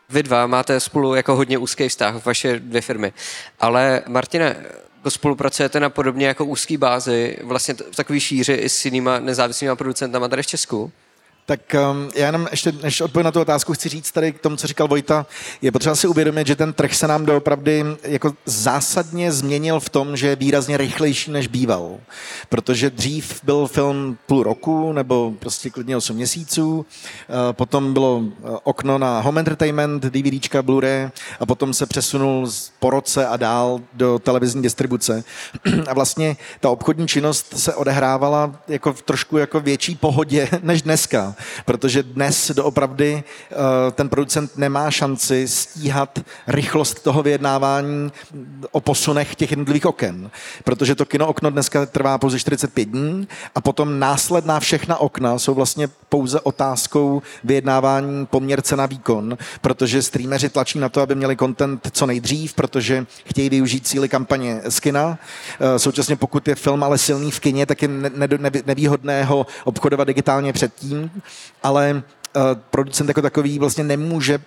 Vy 0.10 0.24
dva 0.24 0.48
máte 0.48 0.80
spolu 0.80 1.16
jako 1.16 1.36
hodně 1.36 1.58
úzký 1.58 1.90
vztah, 1.90 2.26
vaše 2.26 2.60
dvě 2.60 2.82
firmy. 2.82 3.14
Ale 3.60 4.04
Martine, 4.08 4.66
spolupracujete 5.10 5.80
na 5.80 5.90
podobně 5.90 6.28
jako 6.28 6.46
úzký 6.46 6.78
bázi, 6.78 7.38
vlastně 7.44 7.74
v 7.92 7.96
takové 7.96 8.20
šíři 8.20 8.54
i 8.54 8.70
s 8.70 8.86
jinýma 8.86 9.20
nezávislými 9.20 9.76
producentama 9.76 10.28
tady 10.28 10.44
v 10.44 10.48
Česku? 10.48 10.92
Tak 11.50 11.76
um, 11.92 12.10
já 12.16 12.26
jenom 12.26 12.48
ještě, 12.52 12.72
než 12.72 13.02
odpovím 13.02 13.26
na 13.26 13.32
tu 13.32 13.42
otázku, 13.42 13.74
chci 13.74 13.90
říct 13.90 14.12
tady 14.12 14.34
k 14.34 14.40
tomu, 14.40 14.56
co 14.56 14.68
říkal 14.68 14.88
Vojta, 14.88 15.26
je 15.62 15.72
potřeba 15.72 15.96
si 15.96 16.08
uvědomit, 16.08 16.48
že 16.48 16.56
ten 16.56 16.74
trh 16.74 16.96
se 16.96 17.08
nám 17.08 17.26
doopravdy 17.26 17.86
jako 18.04 18.34
zásadně 18.46 19.32
změnil 19.32 19.80
v 19.80 19.90
tom, 19.90 20.18
že 20.18 20.28
je 20.28 20.36
výrazně 20.36 20.78
rychlejší, 20.78 21.32
než 21.32 21.48
býval. 21.48 21.98
Protože 22.50 22.90
dřív 22.90 23.40
byl 23.44 23.68
film 23.68 24.18
půl 24.26 24.44
roku, 24.44 24.94
nebo 24.94 25.34
prostě 25.40 25.70
klidně 25.70 25.98
8 25.98 26.16
měsíců, 26.16 26.78
uh, 26.78 26.86
potom 27.52 27.94
bylo 27.94 28.18
uh, 28.18 28.30
okno 28.64 28.98
na 28.98 29.20
home 29.20 29.38
entertainment, 29.38 30.04
DVDčka, 30.04 30.62
Blu-ray 30.62 31.12
a 31.40 31.46
potom 31.46 31.74
se 31.74 31.86
přesunul 31.86 32.50
po 32.80 32.90
roce 32.90 33.28
a 33.28 33.38
dál 33.38 33.82
do 33.94 34.20
televizní 34.20 34.62
distribuce. 34.62 35.24
a 35.88 35.94
vlastně 35.94 36.38
ta 36.60 36.70
obchodní 36.70 37.08
činnost 37.08 37.54
se 37.58 37.76
odehrávala 37.76 38.56
jako 38.68 38.94
v 38.94 39.02
trošku 39.02 39.38
jako 39.38 39.60
větší 39.60 39.96
pohodě 39.96 40.50
než 40.62 40.82
dneska 40.82 41.37
protože 41.66 42.04
dnes 42.04 42.52
doopravdy 42.56 43.24
eh, 43.52 43.56
ten 43.92 44.10
producent 44.10 44.58
nemá 44.58 44.92
šanci 44.92 45.48
stíhat 45.48 46.20
rychlost 46.48 47.04
toho 47.04 47.24
vyjednávání 47.24 48.12
o 48.72 48.80
posunech 48.80 49.36
těch 49.36 49.52
jednotlivých 49.52 49.86
oken, 49.86 50.32
protože 50.64 50.96
to 50.96 51.06
kino 51.06 51.28
okno 51.28 51.50
dneska 51.50 51.86
trvá 51.86 52.18
pouze 52.18 52.40
45 52.40 52.90
dní 52.90 53.28
a 53.56 53.62
potom 53.62 54.00
následná 54.00 54.60
všechna 54.60 54.98
okna 54.98 55.40
jsou 55.40 55.54
vlastně 55.54 55.90
pouze 56.10 56.40
otázkou 56.40 57.22
vyjednávání 57.44 58.26
poměrce 58.26 58.76
na 58.76 58.86
výkon, 58.86 59.38
protože 59.62 60.02
streameři 60.02 60.50
tlačí 60.50 60.80
na 60.80 60.90
to, 60.90 61.02
aby 61.02 61.16
měli 61.16 61.38
content 61.38 61.90
co 61.92 62.06
nejdřív, 62.06 62.54
protože 62.54 63.06
chtějí 63.26 63.50
využít 63.50 63.88
síly 63.88 64.10
kampaně 64.10 64.62
z 64.70 64.80
kina. 64.80 65.20
Eh, 65.60 65.80
současně 65.80 66.16
pokud 66.16 66.48
je 66.48 66.56
film 66.56 66.84
ale 66.84 66.98
silný 66.98 67.32
v 67.32 67.40
kině, 67.40 67.66
tak 67.66 67.82
je 67.82 67.88
nevýhodné 68.66 69.24
ho 69.24 69.46
obchodovat 69.64 70.08
digitálně 70.08 70.54
předtím, 70.54 71.12
ale 71.64 72.04
eh, 72.36 72.40
producent 72.70 73.08
jako 73.08 73.22
takový 73.22 73.60
vlastně 73.60 73.84
nemůže 73.84 74.40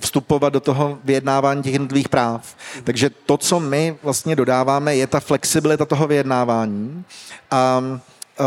vstupovat 0.00 0.52
do 0.52 0.60
toho 0.60 0.98
vyjednávání 1.04 1.62
těch 1.62 1.72
jednotlivých 1.72 2.08
práv. 2.08 2.56
Takže 2.84 3.10
to, 3.10 3.36
co 3.36 3.60
my 3.60 3.96
vlastně 4.02 4.36
dodáváme, 4.36 4.96
je 4.96 5.06
ta 5.06 5.20
flexibilita 5.20 5.84
toho 5.84 6.06
vyjednávání 6.06 7.04
a 7.50 7.82
eh, 7.84 8.44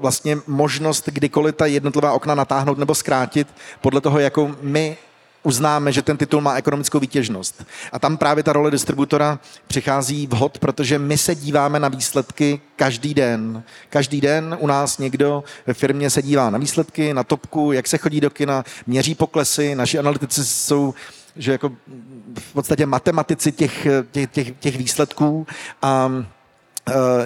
vlastně 0.00 0.38
možnost 0.46 1.08
kdykoliv 1.08 1.54
ta 1.54 1.66
jednotlivá 1.66 2.12
okna 2.12 2.34
natáhnout 2.34 2.78
nebo 2.78 2.94
zkrátit 2.94 3.48
podle 3.80 4.00
toho, 4.00 4.18
jakou 4.18 4.54
my 4.62 4.96
uznáme, 5.42 5.92
že 5.92 6.02
ten 6.02 6.16
titul 6.16 6.40
má 6.40 6.54
ekonomickou 6.54 6.98
výtěžnost. 6.98 7.64
A 7.92 7.98
tam 7.98 8.16
právě 8.16 8.44
ta 8.44 8.52
role 8.52 8.70
distributora 8.70 9.38
přichází 9.66 10.26
vhod, 10.26 10.58
protože 10.58 10.98
my 10.98 11.18
se 11.18 11.34
díváme 11.34 11.80
na 11.80 11.88
výsledky 11.88 12.60
každý 12.76 13.14
den. 13.14 13.62
Každý 13.88 14.20
den 14.20 14.56
u 14.60 14.66
nás 14.66 14.98
někdo 14.98 15.44
ve 15.66 15.74
firmě 15.74 16.10
se 16.10 16.22
dívá 16.22 16.50
na 16.50 16.58
výsledky, 16.58 17.14
na 17.14 17.24
topku, 17.24 17.72
jak 17.72 17.88
se 17.88 17.98
chodí 17.98 18.20
do 18.20 18.30
kina, 18.30 18.64
měří 18.86 19.14
poklesy, 19.14 19.74
naši 19.74 19.98
analytici 19.98 20.44
jsou 20.44 20.94
že 21.36 21.52
jako 21.52 21.68
v 22.38 22.52
podstatě 22.52 22.86
matematici 22.86 23.52
těch, 23.52 23.86
těch, 24.10 24.30
těch, 24.30 24.52
těch 24.60 24.76
výsledků 24.76 25.46
a 25.82 26.10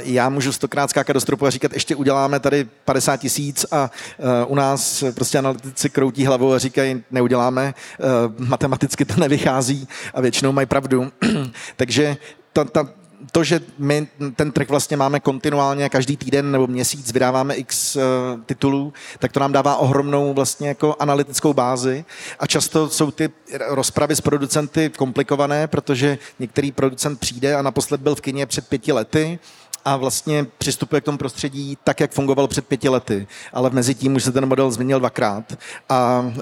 já 0.03 0.29
můžu 0.29 0.53
stokrát 0.53 0.91
skákat 0.91 1.15
do 1.15 1.21
stropu 1.21 1.47
a 1.47 1.51
říkat, 1.51 1.73
ještě 1.73 1.97
uděláme 1.97 2.41
tady 2.41 2.69
50 2.85 3.17
tisíc 3.17 3.67
a 3.71 3.91
eh, 4.19 4.47
u 4.47 4.55
nás 4.55 5.05
prostě 5.15 5.39
analytici 5.39 5.91
kroutí 5.91 6.27
hlavou 6.27 6.53
a 6.53 6.59
říkají, 6.59 7.05
neuděláme, 7.11 7.75
eh, 7.75 8.05
matematicky 8.39 9.05
to 9.05 9.21
nevychází 9.21 9.89
a 10.15 10.21
většinou 10.21 10.53
mají 10.53 10.67
pravdu. 10.67 11.13
Takže 11.77 12.17
ta, 12.53 12.65
ta, 12.65 12.89
to, 13.33 13.45
že 13.45 13.61
my 13.79 14.09
ten 14.37 14.53
track 14.53 14.71
vlastně 14.71 14.97
máme 14.97 15.21
kontinuálně 15.21 15.89
každý 15.89 16.17
týden 16.17 16.53
nebo 16.53 16.67
měsíc 16.67 17.13
vydáváme 17.13 17.55
x 17.55 17.97
uh, 17.97 18.03
titulů, 18.47 18.93
tak 19.19 19.33
to 19.33 19.41
nám 19.41 19.53
dává 19.53 19.77
ohromnou 19.77 20.35
vlastně 20.35 20.69
jako 20.69 20.97
analytickou 20.99 21.53
bázi. 21.53 22.05
A 22.39 22.47
často 22.47 22.89
jsou 22.89 23.11
ty 23.11 23.31
rozpravy 23.69 24.17
s 24.17 24.21
producenty 24.21 24.91
komplikované, 24.99 25.67
protože 25.67 26.19
některý 26.39 26.73
producent 26.73 27.21
přijde 27.21 27.55
a 27.55 27.63
naposled 27.63 28.01
byl 28.01 28.15
v 28.15 28.21
kině 28.21 28.47
před 28.47 28.69
pěti 28.69 28.93
lety 28.93 29.39
a 29.87 29.97
vlastně 29.97 30.47
přistupuje 30.59 31.01
k 31.01 31.05
tomu 31.05 31.19
prostředí 31.19 31.79
tak, 31.85 32.01
jak 32.01 32.13
fungoval 32.13 32.49
před 32.49 32.67
pěti 32.67 32.89
lety. 32.89 33.27
Ale 33.53 33.71
mezi 33.71 33.95
tím 33.95 34.15
už 34.15 34.25
se 34.25 34.33
ten 34.33 34.47
model 34.47 34.71
změnil 34.71 34.99
dvakrát 34.99 35.59
a 35.89 36.21
uh, 36.21 36.33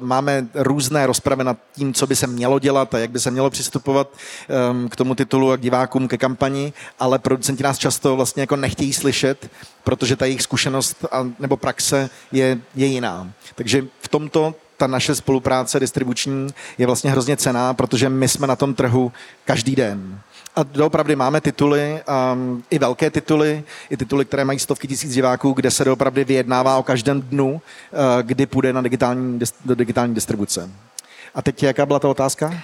máme 0.00 0.46
různé 0.54 1.06
rozpravy 1.06 1.44
nad 1.44 1.56
tím, 1.74 1.94
co 1.94 2.06
by 2.06 2.16
se 2.16 2.26
mělo 2.26 2.58
dělat 2.58 2.94
a 2.94 2.98
jak 2.98 3.10
by 3.10 3.20
se 3.20 3.30
mělo 3.30 3.50
přistupovat 3.50 4.08
um, 4.70 4.88
k 4.88 4.96
tomu 4.96 5.14
titulu 5.14 5.52
a 5.52 5.56
k 5.56 5.60
divákům, 5.60 6.08
ke 6.08 6.18
kampani, 6.18 6.72
ale 7.00 7.18
producenti 7.18 7.62
nás 7.62 7.78
často 7.78 8.16
vlastně 8.16 8.40
jako 8.40 8.56
nechtějí 8.56 8.92
slyšet, 8.92 9.50
protože 9.84 10.16
ta 10.16 10.24
jejich 10.24 10.42
zkušenost 10.42 11.04
a, 11.12 11.26
nebo 11.38 11.56
praxe 11.56 12.10
je, 12.32 12.58
je 12.74 12.86
jiná. 12.86 13.32
Takže 13.54 13.86
v 14.00 14.08
tomto 14.08 14.54
ta 14.76 14.86
naše 14.86 15.14
spolupráce 15.14 15.80
distribuční 15.80 16.48
je 16.78 16.86
vlastně 16.86 17.10
hrozně 17.10 17.36
cená, 17.36 17.74
protože 17.74 18.08
my 18.08 18.28
jsme 18.28 18.46
na 18.46 18.56
tom 18.56 18.74
trhu 18.74 19.12
každý 19.44 19.76
den. 19.76 20.20
A 20.56 20.62
doopravdy 20.62 21.16
máme 21.16 21.40
tituly, 21.40 22.00
um, 22.32 22.64
i 22.70 22.78
velké 22.78 23.10
tituly, 23.10 23.64
i 23.90 23.96
tituly, 23.96 24.24
které 24.24 24.44
mají 24.44 24.58
stovky 24.58 24.88
tisíc 24.88 25.14
diváků, 25.14 25.52
kde 25.52 25.70
se 25.70 25.84
doopravdy 25.84 26.24
vyjednává 26.24 26.76
o 26.76 26.82
každém 26.82 27.22
dnu, 27.22 27.52
uh, 27.52 27.98
kdy 28.22 28.46
půjde 28.46 28.72
na 28.72 28.82
digitální, 28.82 29.40
do 29.64 29.74
digitální 29.74 30.14
distribuce. 30.14 30.70
A 31.34 31.42
teď 31.42 31.62
jaká 31.62 31.86
byla 31.86 31.98
ta 31.98 32.08
otázka? 32.08 32.54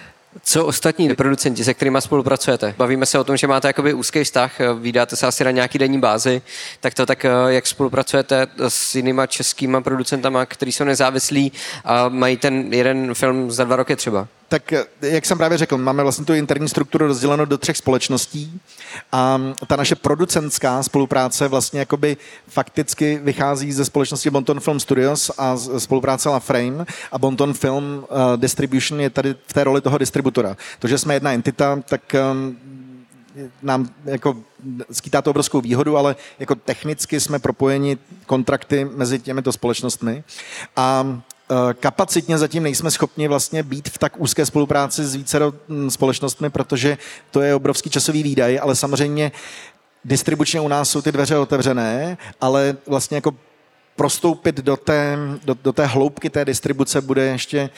Co 0.43 0.66
ostatní 0.66 1.14
producenti, 1.14 1.64
se 1.64 1.74
kterými 1.74 1.99
spolupracujete? 2.01 2.74
Bavíme 2.78 3.07
se 3.07 3.18
o 3.18 3.24
tom, 3.24 3.36
že 3.36 3.47
máte 3.47 3.68
jakoby 3.68 3.95
úzký 3.95 4.24
vztah, 4.24 4.53
vydáte 4.80 5.16
se 5.16 5.26
asi 5.26 5.45
na 5.45 5.51
nějaký 5.51 5.78
denní 5.78 5.99
bázi, 5.99 6.43
tak 6.80 6.95
to 6.95 7.07
tak, 7.07 7.26
jak 7.49 7.66
spolupracujete 7.66 8.47
s 8.68 8.95
jinýma 8.95 9.26
českýma 9.26 9.80
producentama, 9.80 10.47
kteří 10.47 10.72
jsou 10.72 10.84
nezávislí 10.84 11.53
a 11.84 12.09
mají 12.09 12.36
ten 12.36 12.74
jeden 12.74 13.14
film 13.14 13.51
za 13.51 13.64
dva 13.64 13.76
roky 13.76 13.97
třeba? 13.97 14.28
Tak 14.49 14.72
jak 15.03 15.26
jsem 15.26 15.38
právě 15.38 15.59
řekl, 15.59 15.78
máme 15.78 16.03
vlastně 16.03 16.24
tu 16.24 16.34
interní 16.34 16.68
strukturu 16.68 17.07
rozdělenou 17.07 17.44
do 17.44 17.59
třech 17.59 17.76
společností 17.76 18.61
a 19.12 19.40
ta 19.66 19.76
naše 19.76 19.94
producentská 19.94 20.82
spolupráce 20.82 21.49
vlastně 21.49 21.80
jakoby 21.80 22.16
fakticky 22.49 23.20
vychází 23.22 23.72
ze 23.72 23.84
společnosti 23.84 24.30
Bonton 24.30 24.61
Film 24.61 24.80
Studios 24.80 25.30
a 25.38 25.57
spolupráce 25.57 26.28
La 26.28 26.40
Frame 26.40 26.86
a 27.12 27.18
Bonton 27.18 27.55
Film 27.55 27.84
uh, 27.84 28.36
Distribution 28.36 29.01
je 29.01 29.11
tady 29.11 29.34
v 29.46 29.53
té 29.53 29.64
roli 29.64 29.80
toho 29.80 29.99
distributora. 29.99 30.57
To, 30.78 30.88
že 30.88 30.99
jsme 30.99 31.14
jedna 31.14 31.32
entita, 31.32 31.80
tak 31.88 32.01
um, 32.32 32.59
nám 33.62 33.90
jako 34.05 34.36
skýtá 34.92 35.22
to 35.22 35.30
obrovskou 35.30 35.61
výhodu, 35.61 35.96
ale 35.96 36.16
jako 36.38 36.55
technicky 36.55 37.20
jsme 37.20 37.38
propojeni 37.38 37.99
kontrakty 38.26 38.84
mezi 38.84 39.18
těmito 39.18 39.53
společnostmi. 39.53 40.24
A 40.76 41.07
Eh, 41.09 41.38
kapacitně 41.80 42.38
zatím 42.38 42.62
nejsme 42.62 42.90
schopni 42.90 43.28
vlastně 43.28 43.62
být 43.62 43.88
v 43.88 43.99
tak 43.99 44.20
úzké 44.20 44.46
spolupráci 44.46 45.05
s 45.05 45.14
více 45.14 45.38
hm, 45.68 45.90
společnostmi, 45.90 46.51
protože 46.51 46.99
to 47.30 47.40
je 47.40 47.55
obrovský 47.55 47.90
časový 47.90 48.22
výdaj, 48.22 48.59
ale 48.62 48.76
samozřejmě 48.76 49.32
distribučně 50.05 50.61
u 50.61 50.68
nás 50.68 50.90
jsou 50.90 51.03
ty 51.03 51.12
dveře 51.12 51.38
otevřené, 51.38 52.18
ale 52.40 52.76
vlastně 52.86 53.16
jako 53.16 53.34
prostoupit 53.99 54.57
do 54.57 54.76
té, 54.76 55.18
do, 55.44 55.57
do 55.64 55.72
té 55.72 55.86
hloubky 55.86 56.30
té 56.30 56.44
distribuce 56.44 57.01
bude 57.01 57.22
ještě 57.22 57.70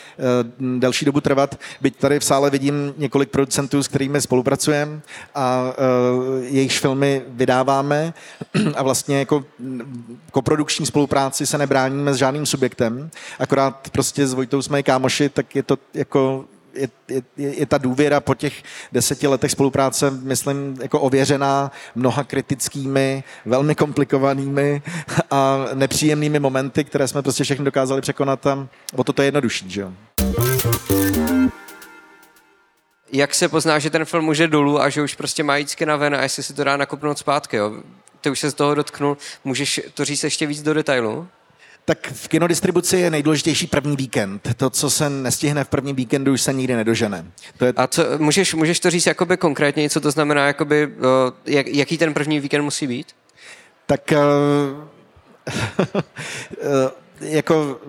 uh, 0.63 0.79
delší 0.79 1.05
dobu 1.05 1.21
trvat. 1.21 1.61
Byť 1.81 1.97
tady 1.97 2.21
v 2.21 2.25
sále 2.25 2.51
vidím 2.51 2.95
několik 2.99 3.31
producentů, 3.31 3.83
s 3.83 3.89
kterými 3.89 4.21
spolupracujeme 4.21 5.01
a 5.35 5.63
uh, 5.63 6.45
jejich 6.45 6.79
filmy 6.79 7.23
vydáváme 7.29 8.15
a 8.77 8.83
vlastně 8.83 9.19
jako 9.19 9.45
koprodukční 10.33 10.87
spolupráci 10.87 11.47
se 11.47 11.59
nebráníme 11.59 12.15
s 12.15 12.17
žádným 12.17 12.47
subjektem, 12.47 13.11
akorát 13.39 13.91
prostě 13.93 14.27
s 14.27 14.35
Vojtou 14.35 14.63
jsme 14.63 14.83
kámoši, 14.83 15.29
tak 15.29 15.57
je 15.57 15.63
to 15.63 15.79
jako 15.95 16.45
je, 16.75 16.89
je, 17.09 17.23
je 17.37 17.67
ta 17.67 17.79
důvěra 17.79 18.21
po 18.21 18.35
těch 18.35 18.63
deseti 18.93 19.27
letech 19.27 19.51
spolupráce, 19.51 20.11
myslím, 20.11 20.79
jako 20.83 21.01
ověřená 21.01 21.71
mnoha 21.95 22.25
kritickými, 22.25 23.25
velmi 23.47 23.75
komplikovanými 23.75 24.83
a 25.31 25.67
nepříjemnými 25.75 26.41
momenty, 26.41 26.85
které 26.85 27.09
jsme 27.09 27.23
prostě 27.23 27.45
všechny 27.45 27.65
dokázali 27.65 28.01
překonat 28.01 28.47
a 28.47 28.69
o 28.97 29.05
to 29.05 29.13
to 29.13 29.23
je 29.23 29.27
jednodušší, 29.27 29.71
že 29.71 29.81
jo? 29.81 29.93
Jak 33.13 33.35
se 33.35 33.49
pozná, 33.49 33.79
že 33.79 33.91
ten 33.91 34.05
film 34.05 34.25
může 34.25 34.49
dolů 34.49 34.81
a 34.81 34.89
že 34.89 35.03
už 35.03 35.15
prostě 35.15 35.43
má 35.43 35.57
jít 35.57 35.77
na 35.85 35.97
ven 35.97 36.15
a 36.15 36.23
jestli 36.23 36.43
si 36.43 36.55
to 36.55 36.65
dá 36.65 36.77
nakopnout 36.77 37.19
zpátky, 37.19 37.57
jo? 37.57 37.83
Ty 38.21 38.31
už 38.31 38.41
se 38.41 38.51
z 38.51 38.55
toho 38.55 38.75
dotknul, 38.75 39.17
můžeš 39.45 39.81
to 39.95 40.05
říct 40.05 40.25
ještě 40.25 40.47
víc 40.47 40.63
do 40.63 40.75
detailu? 40.75 41.29
Tak 41.85 42.13
v 42.13 42.29
kinodistribuci 42.29 42.97
je 42.97 43.11
nejdůležitější 43.11 43.67
první 43.67 43.97
víkend. 43.97 44.49
To, 44.57 44.71
co 44.71 44.91
se 44.91 45.11
nestihne 45.11 45.65
v 45.65 45.69
prvním 45.69 45.97
víkendu, 45.97 46.33
už 46.33 46.43
se 46.43 46.53
nikdy 46.53 46.77
nedožene. 46.77 47.27
To 47.59 47.65
je... 47.65 47.73
A 47.77 47.87
co, 47.87 48.05
můžeš, 48.19 48.55
můžeš 48.55 48.81
to 48.81 48.91
říct 48.91 49.07
jakoby 49.07 49.37
konkrétně, 49.37 49.91
co 49.91 50.01
to 50.01 50.11
znamená, 50.11 50.47
jakoby, 50.47 50.93
jak, 51.47 51.67
jaký 51.67 51.99
ten 51.99 52.15
první 52.15 52.41
víkend 52.41 52.63
musí 52.63 52.87
být? 52.87 53.07
Tak 53.87 54.13
uh, 54.13 54.91
jako, 57.21 57.81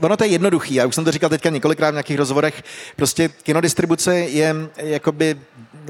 ono 0.00 0.16
to 0.16 0.24
je 0.24 0.30
jednoduchý, 0.30 0.74
já 0.74 0.86
už 0.86 0.94
jsem 0.94 1.04
to 1.04 1.12
říkal 1.12 1.30
teďka 1.30 1.50
několikrát 1.50 1.90
v 1.90 1.94
nějakých 1.94 2.16
rozhovorech, 2.16 2.62
prostě 2.96 3.28
kinodistribuce 3.28 4.16
je 4.16 4.54
jakoby 4.76 5.36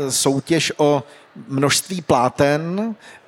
soutěž 0.08 0.72
o 0.76 1.02
množství 1.48 2.02
pláten, 2.02 2.94
eh, 2.94 3.23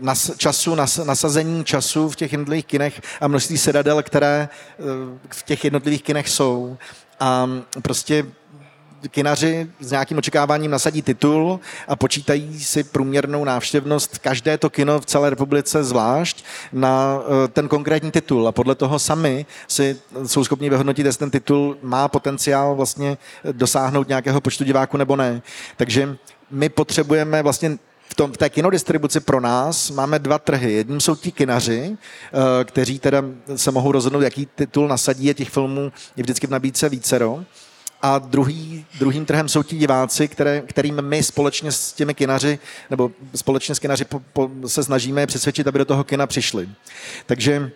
nas, 0.00 0.30
času, 0.36 0.74
nas, 0.74 0.96
nasazení 0.96 1.64
času 1.64 2.08
v 2.08 2.16
těch 2.16 2.32
jednotlivých 2.32 2.66
kinech 2.66 3.00
a 3.20 3.28
množství 3.28 3.58
sedadel, 3.58 4.02
které 4.02 4.48
eh, 4.48 4.82
v 5.28 5.42
těch 5.42 5.64
jednotlivých 5.64 6.02
kinech 6.02 6.28
jsou. 6.28 6.76
A 7.20 7.48
prostě 7.82 8.26
kinaři 9.08 9.70
s 9.80 9.90
nějakým 9.90 10.18
očekáváním 10.18 10.70
nasadí 10.70 11.02
titul 11.02 11.60
a 11.88 11.96
počítají 11.96 12.60
si 12.60 12.84
průměrnou 12.84 13.44
návštěvnost 13.44 14.18
každé 14.18 14.58
to 14.58 14.70
kino 14.70 15.00
v 15.00 15.06
celé 15.06 15.30
republice 15.30 15.84
zvlášť 15.84 16.44
na 16.72 17.18
eh, 17.20 17.48
ten 17.48 17.68
konkrétní 17.68 18.10
titul 18.10 18.48
a 18.48 18.52
podle 18.52 18.74
toho 18.74 18.98
sami 18.98 19.46
si 19.68 19.96
jsou 20.26 20.44
schopni 20.44 20.70
vyhodnotit, 20.70 21.06
jestli 21.06 21.18
ten 21.18 21.30
titul 21.30 21.76
má 21.82 22.08
potenciál 22.08 22.74
vlastně 22.74 23.18
dosáhnout 23.52 24.08
nějakého 24.08 24.40
počtu 24.40 24.64
diváků 24.64 24.96
nebo 24.96 25.16
ne. 25.16 25.42
Takže 25.76 26.16
my 26.50 26.68
potřebujeme 26.68 27.42
vlastně 27.42 27.78
v, 28.08 28.14
tom, 28.14 28.32
v 28.32 28.36
té 28.36 28.50
kinodistribuci 28.50 29.20
pro 29.20 29.40
nás 29.40 29.90
máme 29.90 30.18
dva 30.18 30.38
trhy. 30.38 30.72
Jedním 30.72 31.00
jsou 31.00 31.16
ti 31.16 31.32
kinaři, 31.32 31.96
eh, 31.96 32.64
kteří 32.64 32.98
teda 32.98 33.24
se 33.56 33.70
mohou 33.70 33.92
rozhodnout, 33.92 34.20
jaký 34.20 34.46
titul 34.54 34.88
nasadí 34.88 35.30
a 35.30 35.32
těch 35.32 35.50
filmů 35.50 35.92
je 36.16 36.22
vždycky 36.22 36.46
v 36.46 36.50
nabídce 36.50 36.88
vícero. 36.88 37.44
A 38.02 38.18
druhý, 38.18 38.86
druhým 38.98 39.26
trhem 39.26 39.48
jsou 39.48 39.62
ti 39.62 39.76
diváci, 39.76 40.28
které, 40.28 40.60
kterým 40.60 41.02
my 41.02 41.22
společně 41.22 41.72
s 41.72 41.92
těmi 41.92 42.14
kinaři, 42.14 42.58
nebo 42.90 43.10
společně 43.34 43.74
s 43.74 43.78
kinaři 43.78 44.04
po, 44.04 44.22
po, 44.32 44.50
se 44.66 44.84
snažíme 44.84 45.26
přesvědčit, 45.26 45.66
aby 45.66 45.78
do 45.78 45.84
toho 45.84 46.04
kina 46.04 46.26
přišli. 46.26 46.68
Takže 47.26 47.70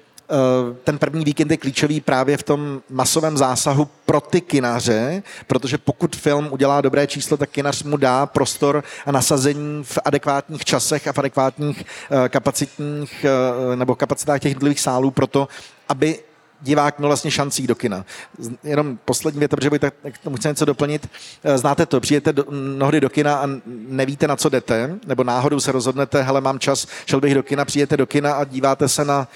ten 0.84 0.98
první 0.98 1.24
víkend 1.24 1.50
je 1.50 1.56
klíčový 1.56 2.00
právě 2.00 2.36
v 2.36 2.42
tom 2.42 2.82
masovém 2.90 3.36
zásahu 3.36 3.88
pro 4.06 4.20
ty 4.20 4.40
kinaře, 4.40 5.22
protože 5.46 5.78
pokud 5.78 6.16
film 6.16 6.48
udělá 6.50 6.80
dobré 6.80 7.06
číslo, 7.06 7.36
tak 7.36 7.50
kinař 7.50 7.82
mu 7.82 7.96
dá 7.96 8.26
prostor 8.26 8.84
a 9.06 9.12
nasazení 9.12 9.84
v 9.84 9.98
adekvátních 10.04 10.64
časech 10.64 11.08
a 11.08 11.12
v 11.12 11.18
adekvátních 11.18 11.84
eh, 11.84 12.28
kapacitních 12.28 13.24
eh, 13.24 13.76
nebo 13.76 13.94
kapacitách 13.94 14.40
těch 14.40 14.50
jednotlivých 14.50 14.80
sálů 14.80 15.10
pro 15.10 15.26
to, 15.26 15.48
aby 15.88 16.18
divák 16.60 16.98
měl 16.98 17.08
vlastně 17.08 17.30
šancí 17.30 17.66
do 17.66 17.74
kina. 17.74 18.04
Jenom 18.64 18.98
poslední 19.04 19.38
věta, 19.38 19.56
protože 19.56 19.70
tak, 19.70 19.94
tak 20.02 20.18
tomu 20.18 20.36
chci 20.36 20.48
něco 20.48 20.64
doplnit. 20.64 21.08
Eh, 21.44 21.58
znáte 21.58 21.86
to, 21.86 22.00
přijete 22.00 22.32
do, 22.32 22.44
mnohdy 22.50 23.00
do 23.00 23.10
kina 23.10 23.36
a 23.36 23.48
nevíte, 23.88 24.28
na 24.28 24.36
co 24.36 24.48
jdete, 24.48 24.98
nebo 25.06 25.24
náhodou 25.24 25.60
se 25.60 25.72
rozhodnete, 25.72 26.22
hele, 26.22 26.40
mám 26.40 26.58
čas, 26.58 26.86
šel 27.06 27.20
bych 27.20 27.34
do 27.34 27.42
kina, 27.42 27.64
přijete 27.64 27.96
do 27.96 28.06
kina 28.06 28.32
a 28.32 28.44
díváte 28.44 28.88
se 28.88 29.04
na, 29.04 29.28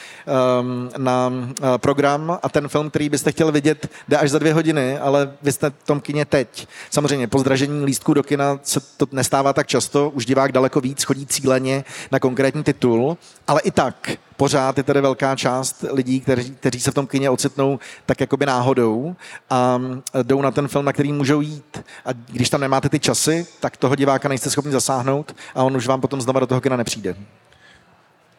um, 0.61 0.91
na 0.97 1.29
uh, 1.29 1.45
program 1.77 2.39
a 2.43 2.49
ten 2.49 2.69
film, 2.69 2.91
který 2.91 3.09
byste 3.09 3.33
chtěl 3.33 3.53
vidět, 3.53 3.91
jde 4.09 4.17
až 4.17 4.31
za 4.31 4.39
dvě 4.39 4.55
hodiny, 4.55 4.99
ale 4.99 5.33
vy 5.43 5.53
jste 5.53 5.71
v 5.71 5.87
tom 5.87 6.01
kině 6.01 6.25
teď. 6.25 6.69
Samozřejmě 6.91 7.29
po 7.29 7.39
zdražení 7.39 7.85
lístků 7.85 8.15
do 8.15 8.23
kina 8.23 8.59
se 8.63 8.81
to 8.97 9.07
nestává 9.13 9.53
tak 9.53 9.67
často, 9.67 10.11
už 10.11 10.27
divák 10.27 10.53
daleko 10.53 10.81
víc 10.81 11.03
chodí 11.03 11.27
cíleně 11.27 11.85
na 12.13 12.19
konkrétní 12.19 12.65
titul, 12.65 13.19
ale 13.47 13.61
i 13.61 13.71
tak 13.71 14.11
pořád 14.41 14.79
je 14.79 14.85
tady 14.85 15.01
velká 15.01 15.37
část 15.37 15.85
lidí, 15.93 16.21
kteří, 16.21 16.51
kteří 16.51 16.81
se 16.81 16.91
v 16.91 16.95
tom 16.95 17.07
kině 17.07 17.31
ocitnou 17.31 17.79
tak 18.07 18.21
jakoby 18.21 18.47
náhodou 18.47 19.17
a 19.51 19.81
jdou 20.23 20.43
na 20.43 20.51
ten 20.51 20.69
film, 20.69 20.85
na 20.85 20.93
který 20.93 21.13
můžou 21.13 21.41
jít. 21.41 21.85
A 22.05 22.13
když 22.13 22.51
tam 22.51 22.61
nemáte 22.61 22.89
ty 22.89 22.99
časy, 22.99 23.47
tak 23.61 23.77
toho 23.77 23.97
diváka 23.97 24.29
nejste 24.29 24.51
schopni 24.51 24.73
zasáhnout 24.73 25.37
a 25.55 25.63
on 25.63 25.77
už 25.77 25.87
vám 25.87 26.01
potom 26.01 26.21
znova 26.21 26.41
do 26.41 26.47
toho 26.47 26.61
kina 26.61 26.77
nepřijde. 26.77 27.17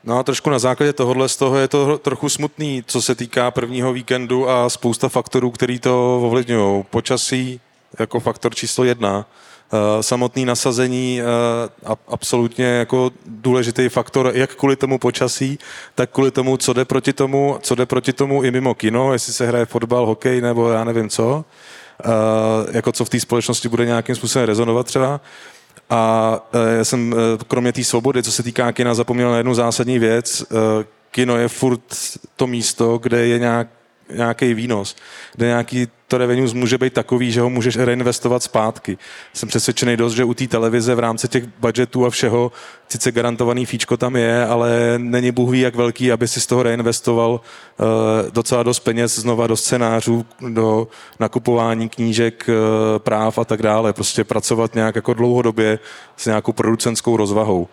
No 0.04 0.20
a 0.20 0.24
trošku 0.24 0.49
na 0.49 0.60
základě 0.60 0.93
tohohle 0.93 1.30
z 1.30 1.38
toho 1.38 1.58
je 1.58 1.68
to 1.68 1.97
trochu 1.97 2.30
smutný, 2.30 2.84
co 2.88 3.02
se 3.02 3.16
týká 3.16 3.52
prvního 3.52 3.93
víkendu 3.93 4.49
a 4.49 4.70
spousta 4.70 5.10
faktorů, 5.10 5.52
který 5.52 5.80
to 5.80 6.22
ovlivňují. 6.22 6.84
Počasí 6.89 7.60
jako 7.99 8.20
faktor 8.20 8.56
číslo 8.56 8.84
jedna, 8.84 9.26
Eh, 9.74 10.03
samotný 10.03 10.45
nasazení 10.45 11.22
uh, 11.86 11.95
absolutně 12.07 12.65
jako 12.65 13.11
důležitý 13.26 13.89
faktor, 13.89 14.32
jak 14.34 14.55
kvůli 14.55 14.76
tomu 14.76 14.97
počasí, 14.97 15.59
tak 15.95 16.09
kvůli 16.11 16.32
tomu, 16.32 16.57
co 16.57 16.74
jde 16.74 16.86
proti 16.86 17.13
tomu, 17.13 17.57
co 17.61 17.76
jde 17.76 17.86
proti 17.86 18.13
tomu 18.13 18.43
i 18.43 18.51
mimo 18.51 18.76
kino, 18.76 19.13
jestli 19.13 19.34
se 19.34 19.47
hraje 19.47 19.65
fotbal, 19.65 20.05
hokej 20.05 20.41
nebo 20.41 20.69
já 20.69 20.84
nevím 20.84 21.09
co, 21.09 21.45
uh, 22.05 22.11
jako 22.72 22.91
co 22.91 23.05
v 23.05 23.09
té 23.09 23.19
společnosti 23.19 23.69
bude 23.69 23.86
nějakým 23.86 24.15
způsobem 24.15 24.47
rezonovat 24.47 24.86
třeba. 24.86 25.22
A 25.89 26.39
já 26.78 26.86
jsem 26.86 27.15
kromě 27.47 27.72
té 27.72 27.84
svobody, 27.84 28.24
co 28.24 28.32
se 28.32 28.43
týká 28.43 28.72
kina, 28.72 28.93
zapomněl 28.93 29.32
na 29.32 29.38
jednu 29.38 29.53
zásadní 29.53 29.99
věc. 29.99 30.43
Kino 31.11 31.38
je 31.38 31.47
furt 31.47 31.82
to 32.36 32.47
místo, 32.47 32.97
kde 32.97 33.28
je 33.28 33.39
nějak 33.39 33.67
nějaký 34.16 34.53
výnos, 34.53 34.95
kde 35.36 35.45
nějaký 35.47 35.88
to 36.07 36.18
revenues 36.18 36.53
může 36.53 36.78
být 36.78 36.93
takový, 36.93 37.32
že 37.32 37.41
ho 37.41 37.49
můžeš 37.49 37.78
reinvestovat 37.78 38.43
zpátky. 38.43 38.97
Jsem 39.34 39.49
přesvědčený 39.49 39.97
dost, 39.97 40.14
že 40.14 40.24
u 40.24 40.34
té 40.34 40.47
televize 40.47 40.95
v 40.95 40.99
rámci 40.99 41.28
těch 41.28 41.43
budgetů 41.59 42.05
a 42.05 42.09
všeho 42.09 42.51
sice 42.89 43.12
garantovaný 43.12 43.66
fíčko 43.66 43.97
tam 43.97 44.16
je, 44.16 44.45
ale 44.45 44.93
není 44.97 45.32
Bůh 45.32 45.51
ví, 45.51 45.59
jak 45.59 45.76
velký, 45.76 46.12
aby 46.12 46.28
si 46.28 46.41
z 46.41 46.45
toho 46.47 46.64
reinvestoval 46.64 47.32
uh, 47.32 47.88
docela 48.32 48.64
dost 48.64 48.80
peněz 48.80 49.20
znova 49.20 49.47
do 49.47 49.57
scénářů, 49.57 50.26
do 50.49 50.88
nakupování 51.20 51.89
knížek, 51.89 52.49
uh, 52.49 52.99
práv 52.99 53.38
a 53.38 53.45
tak 53.45 53.62
dále. 53.62 53.93
Prostě 53.93 54.24
pracovat 54.24 54.76
nějak 54.76 54.95
jako 54.95 55.14
dlouhodobě 55.14 55.80
s 56.18 56.26
nějakou 56.26 56.51
producentskou 56.51 57.18
rozvahou. 57.18 57.68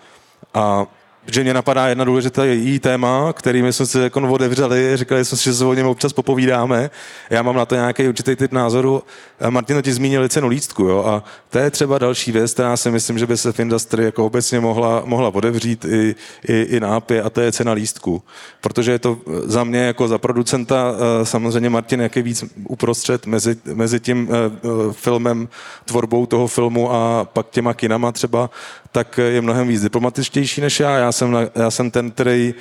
A 0.55 0.87
že 1.31 1.43
mě 1.43 1.55
napadá 1.55 1.89
jedna 1.89 2.05
důležitá 2.05 2.45
její 2.45 2.79
téma, 2.79 3.33
kterými 3.33 3.73
jsme 3.73 3.87
si 3.87 3.99
jako 3.99 4.21
otevřeli, 4.21 4.97
říkali 4.97 5.25
jsme 5.25 5.39
si, 5.39 5.45
že 5.45 5.55
se 5.55 5.65
o 5.65 5.75
něm 5.75 5.87
občas 5.87 6.13
popovídáme. 6.13 6.91
Já 7.31 7.43
mám 7.43 7.57
na 7.57 7.67
to 7.67 7.75
nějaký 7.75 8.09
určitý 8.09 8.37
typ 8.37 8.53
názoru. 8.53 9.03
Martino 9.51 9.83
ti 9.83 9.93
zmínil 9.93 10.29
cenu 10.29 10.49
lístku, 10.49 10.85
jo, 10.85 11.05
a 11.07 11.25
to 11.51 11.59
je 11.59 11.71
třeba 11.71 11.99
další 11.99 12.33
věc, 12.33 12.53
která 12.53 12.77
si 12.77 12.91
myslím, 12.91 13.19
že 13.19 13.27
by 13.27 13.37
se 13.37 13.53
v 13.53 13.61
industrii 13.61 14.07
jako 14.07 14.27
obecně 14.27 14.61
mohla, 14.61 15.03
mohla 15.05 15.29
otevřít 15.29 15.85
i, 15.85 16.15
i, 16.49 16.63
i 16.63 16.81
nápě, 16.81 17.23
a 17.23 17.31
to 17.31 17.41
je 17.41 17.53
cena 17.53 17.73
lístku. 17.73 18.23
Protože 18.61 18.93
je 18.93 18.99
to 18.99 19.19
za 19.45 19.65
mě 19.65 19.79
jako 19.79 20.09
za 20.09 20.19
producenta, 20.19 20.95
eh, 20.95 21.27
samozřejmě 21.27 21.71
Martin, 21.71 22.01
jak 22.01 22.17
je 22.17 22.23
víc 22.23 22.45
uprostřed 22.69 23.27
mezi, 23.27 23.57
mezi 23.75 24.01
tím 24.01 24.29
eh, 24.31 24.35
eh, 24.35 24.93
filmem, 24.93 25.49
tvorbou 25.85 26.27
toho 26.27 26.47
filmu 26.47 26.93
a 26.93 27.25
pak 27.25 27.51
těma 27.51 27.75
kinama 27.75 28.13
třeba, 28.13 28.51
tak 28.93 29.19
je 29.19 29.41
mnohem 29.41 29.69
víc 29.69 29.83
diplomatičtější 29.83 30.61
než 30.61 30.81
já. 30.81 30.99
Já 30.99 31.13
jsem, 31.13 31.37
já 31.55 31.71
jsem 31.71 31.91
ten, 31.91 32.11
který 32.11 32.55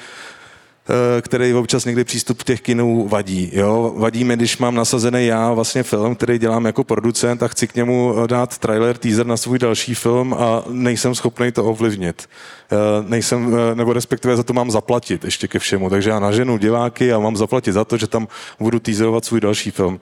eh, 0.89 1.21
který 1.21 1.53
občas 1.53 1.85
někdy 1.85 2.03
přístup 2.03 2.43
těch 2.43 2.61
kinů 2.61 3.07
vadí. 3.07 3.49
Jo? 3.53 3.93
Vadí 3.97 4.23
mi, 4.23 4.35
když 4.35 4.57
mám 4.57 4.75
nasazený 4.75 5.25
já 5.25 5.53
vlastně 5.53 5.83
film, 5.83 6.15
který 6.15 6.39
dělám 6.39 6.65
jako 6.65 6.83
producent 6.83 7.43
a 7.43 7.47
chci 7.47 7.67
k 7.67 7.75
němu 7.75 8.15
dát 8.27 8.57
trailer, 8.57 8.97
teaser 8.97 9.25
na 9.25 9.37
svůj 9.37 9.59
další 9.59 9.95
film 9.95 10.33
a 10.33 10.63
nejsem 10.69 11.15
schopný 11.15 11.51
to 11.51 11.65
ovlivnit. 11.65 12.29
Eh, 12.71 12.75
nejsem, 13.07 13.55
eh, 13.55 13.75
nebo 13.75 13.93
respektive 13.93 14.35
za 14.35 14.43
to 14.43 14.53
mám 14.53 14.71
zaplatit 14.71 15.23
ještě 15.23 15.47
ke 15.47 15.59
všemu. 15.59 15.89
Takže 15.89 16.09
já 16.09 16.19
naženu 16.19 16.57
diváky 16.57 17.13
a 17.13 17.19
mám 17.19 17.37
zaplatit 17.37 17.71
za 17.71 17.85
to, 17.85 17.97
že 17.97 18.07
tam 18.07 18.27
budu 18.59 18.79
teaserovat 18.79 19.25
svůj 19.25 19.41
další 19.41 19.71
film. 19.71 19.99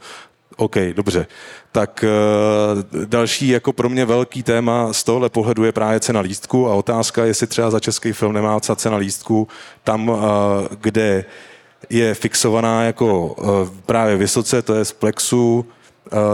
OK, 0.56 0.78
dobře. 0.93 1.28
Tak 1.72 2.06
uh, 2.08 3.06
další 3.06 3.47
jako 3.47 3.74
pro 3.74 3.89
mě 3.89 4.06
velký 4.06 4.43
téma 4.43 4.93
z 4.93 5.03
tohohle 5.03 5.30
pohledu 5.30 5.64
je 5.64 5.72
právě 5.72 5.99
cena 5.99 6.20
lístku 6.20 6.70
a 6.70 6.74
otázka, 6.74 7.26
jestli 7.26 7.47
třeba 7.47 7.72
za 7.72 7.80
český 7.80 8.12
film 8.14 8.34
nemá 8.34 8.60
cena 8.60 8.97
lístku 8.97 9.47
tam, 9.84 10.10
uh, 10.10 10.20
kde 10.80 11.26
je 11.89 12.14
fixovaná 12.14 12.84
jako 12.84 13.28
uh, 13.28 13.70
právě 13.86 14.18
vysoce, 14.18 14.62
to 14.62 14.76
je 14.76 14.86
z 14.86 14.91
Plexu, 14.91 15.66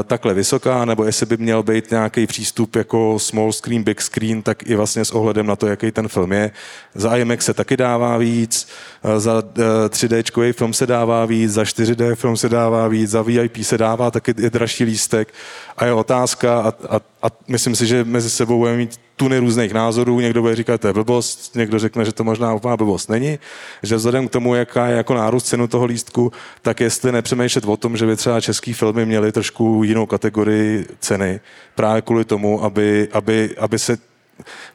takhle 0.03 0.33
vysoká, 0.33 0.85
nebo 0.85 1.03
jestli 1.03 1.25
by 1.25 1.37
měl 1.37 1.63
být 1.63 1.91
nějaký 1.91 2.27
přístup 2.27 2.75
jako 2.75 3.19
small 3.19 3.51
screen, 3.51 3.83
big 3.83 4.01
screen, 4.01 4.41
tak 4.41 4.69
i 4.69 4.75
vlastně 4.75 5.05
s 5.05 5.11
ohledem 5.11 5.45
na 5.45 5.55
to, 5.55 5.67
jaký 5.67 5.91
ten 5.91 6.07
film 6.07 6.31
je. 6.31 6.51
Za 6.95 7.17
IMAX 7.17 7.45
se 7.45 7.53
taky 7.53 7.77
dává 7.77 8.17
víc, 8.17 8.67
eh, 9.03 9.19
za 9.19 9.43
3D 9.89 10.49
eh, 10.49 10.53
film 10.53 10.73
se 10.73 10.87
dává 10.87 11.25
víc, 11.25 11.51
za 11.51 11.63
4D 11.63 12.15
film 12.15 12.37
se 12.37 12.49
dává 12.49 12.87
víc, 12.87 13.09
za 13.09 13.21
VIP 13.21 13.63
se 13.63 13.77
dává 13.77 14.11
taky 14.11 14.33
je 14.37 14.49
dražší 14.49 14.83
lístek. 14.83 15.33
A 15.77 15.85
je 15.85 15.93
otázka, 15.93 16.61
a, 16.61 16.73
a, 16.89 17.01
a 17.23 17.27
myslím 17.47 17.75
si, 17.75 17.87
že 17.87 18.03
mezi 18.03 18.29
sebou 18.29 18.57
budeme 18.57 18.77
mít 18.77 18.99
tuny 19.21 19.39
různých 19.39 19.73
názorů, 19.73 20.19
někdo 20.19 20.41
bude 20.41 20.55
říkat, 20.55 20.81
to 20.81 20.87
je 20.87 20.93
blbost, 20.93 21.55
někdo 21.55 21.79
řekne, 21.79 22.05
že 22.05 22.11
to 22.11 22.23
možná 22.23 22.53
úplná 22.53 22.77
blbost 22.77 23.09
není, 23.09 23.39
že 23.83 23.95
vzhledem 23.95 24.27
k 24.27 24.31
tomu, 24.31 24.55
jaká 24.55 24.87
je 24.87 24.97
jako 24.97 25.13
nárůst 25.13 25.43
cenu 25.43 25.67
toho 25.67 25.85
lístku, 25.85 26.31
tak 26.61 26.79
jestli 26.79 27.11
nepřemýšlet 27.11 27.65
o 27.65 27.77
tom, 27.77 27.97
že 27.97 28.05
by 28.05 28.15
třeba 28.15 28.41
český 28.41 28.73
filmy 28.73 29.05
měly 29.05 29.31
trošku 29.31 29.83
jinou 29.83 30.05
kategorii 30.05 30.85
ceny, 30.99 31.39
právě 31.75 32.01
kvůli 32.01 32.25
tomu, 32.25 32.63
aby, 32.63 33.07
aby, 33.13 33.55
aby 33.57 33.79
se 33.79 33.97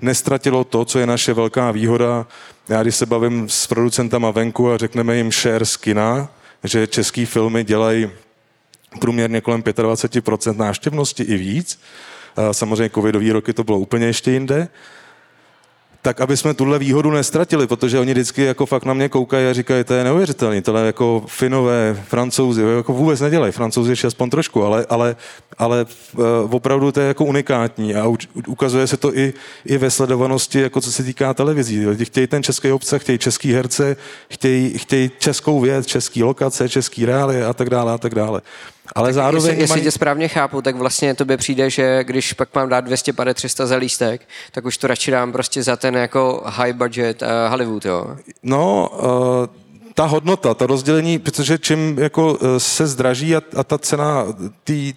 nestratilo 0.00 0.64
to, 0.64 0.84
co 0.84 0.98
je 0.98 1.06
naše 1.06 1.32
velká 1.32 1.70
výhoda. 1.70 2.26
Já 2.68 2.82
když 2.82 2.96
se 2.96 3.06
bavím 3.06 3.48
s 3.48 3.66
producentama 3.66 4.30
venku 4.30 4.70
a 4.70 4.76
řekneme 4.76 5.16
jim 5.16 5.32
share 5.32 5.66
z 5.66 5.76
kina, 5.76 6.28
že 6.64 6.86
český 6.86 7.26
filmy 7.26 7.64
dělají 7.64 8.10
průměrně 9.00 9.40
kolem 9.40 9.62
25% 9.62 10.56
návštěvnosti 10.56 11.22
i 11.22 11.36
víc, 11.36 11.78
Samozřejmě 12.52 12.90
covidový 12.90 13.32
roky 13.32 13.52
to 13.52 13.64
bylo 13.64 13.78
úplně 13.78 14.06
ještě 14.06 14.30
jinde 14.30 14.68
tak 16.06 16.20
aby 16.20 16.36
jsme 16.36 16.54
tuhle 16.54 16.78
výhodu 16.78 17.10
nestratili, 17.10 17.66
protože 17.66 17.98
oni 17.98 18.12
vždycky 18.12 18.42
jako 18.42 18.66
fakt 18.66 18.84
na 18.84 18.94
mě 18.94 19.08
koukají 19.08 19.46
a 19.46 19.52
říkají, 19.52 19.84
to 19.84 19.94
je 19.94 20.04
neuvěřitelné, 20.04 20.62
tohle 20.62 20.86
jako 20.86 21.24
Finové, 21.26 22.04
Francouzi, 22.08 22.62
jako 22.76 22.92
vůbec 22.92 23.20
nedělají, 23.20 23.52
Francouzi 23.52 23.92
ještě 23.92 24.06
aspoň 24.06 24.30
trošku, 24.30 24.62
ale, 24.62 24.86
ale, 24.88 25.16
ale 25.58 25.86
uh, 26.16 26.24
opravdu 26.54 26.92
to 26.92 27.00
je 27.00 27.06
jako 27.06 27.24
unikátní 27.24 27.94
a 27.94 28.06
ukazuje 28.46 28.86
se 28.86 28.96
to 28.96 29.18
i, 29.18 29.32
i 29.64 29.78
ve 29.78 29.90
sledovanosti, 29.90 30.60
jako 30.60 30.80
co 30.80 30.92
se 30.92 31.02
týká 31.02 31.34
televizí. 31.34 31.86
Lidi 31.86 32.04
chtějí 32.04 32.26
ten 32.26 32.42
český 32.42 32.72
obsah, 32.72 33.02
chtějí 33.02 33.18
český 33.18 33.52
herce, 33.52 33.96
chtějí, 34.28 34.78
chtějí 34.78 35.10
českou 35.18 35.60
věc, 35.60 35.86
český 35.86 36.22
lokace, 36.22 36.68
český 36.68 37.04
reály 37.04 37.44
a 37.44 37.52
tak 37.52 37.70
dále 37.70 37.92
a 37.92 37.98
tak 37.98 38.14
dále. 38.14 38.42
Ale 38.94 39.08
tak 39.08 39.14
zároveň 39.14 39.50
jestli, 39.50 39.62
jestli 39.62 39.80
tě 39.80 39.90
správně 39.90 40.28
chápu, 40.28 40.62
tak 40.62 40.76
vlastně 40.76 41.14
to 41.14 41.24
by 41.24 41.36
přijde, 41.36 41.70
že 41.70 42.04
když 42.04 42.32
pak 42.32 42.54
mám 42.54 42.68
dát 42.68 42.80
250 42.80 43.34
300 43.34 43.66
za 43.66 43.76
lístek, 43.76 44.20
tak 44.52 44.64
už 44.64 44.78
to 44.78 44.86
radši 44.86 45.10
dám 45.10 45.32
prostě 45.32 45.62
za 45.62 45.76
ten 45.76 45.94
jako 45.94 46.42
high 46.46 46.72
budget 46.72 47.22
uh, 47.22 47.28
Hollywood, 47.50 47.84
jo? 47.84 48.16
No, 48.42 48.88
uh, 48.92 49.08
ta 49.94 50.04
hodnota, 50.04 50.54
to 50.54 50.66
rozdělení, 50.66 51.18
protože 51.18 51.58
čím 51.58 51.98
jako 51.98 52.34
uh, 52.34 52.38
se 52.58 52.86
zdraží 52.86 53.36
a, 53.36 53.42
a 53.56 53.64
ta 53.64 53.78
cena 53.78 54.24
tý, 54.64 54.94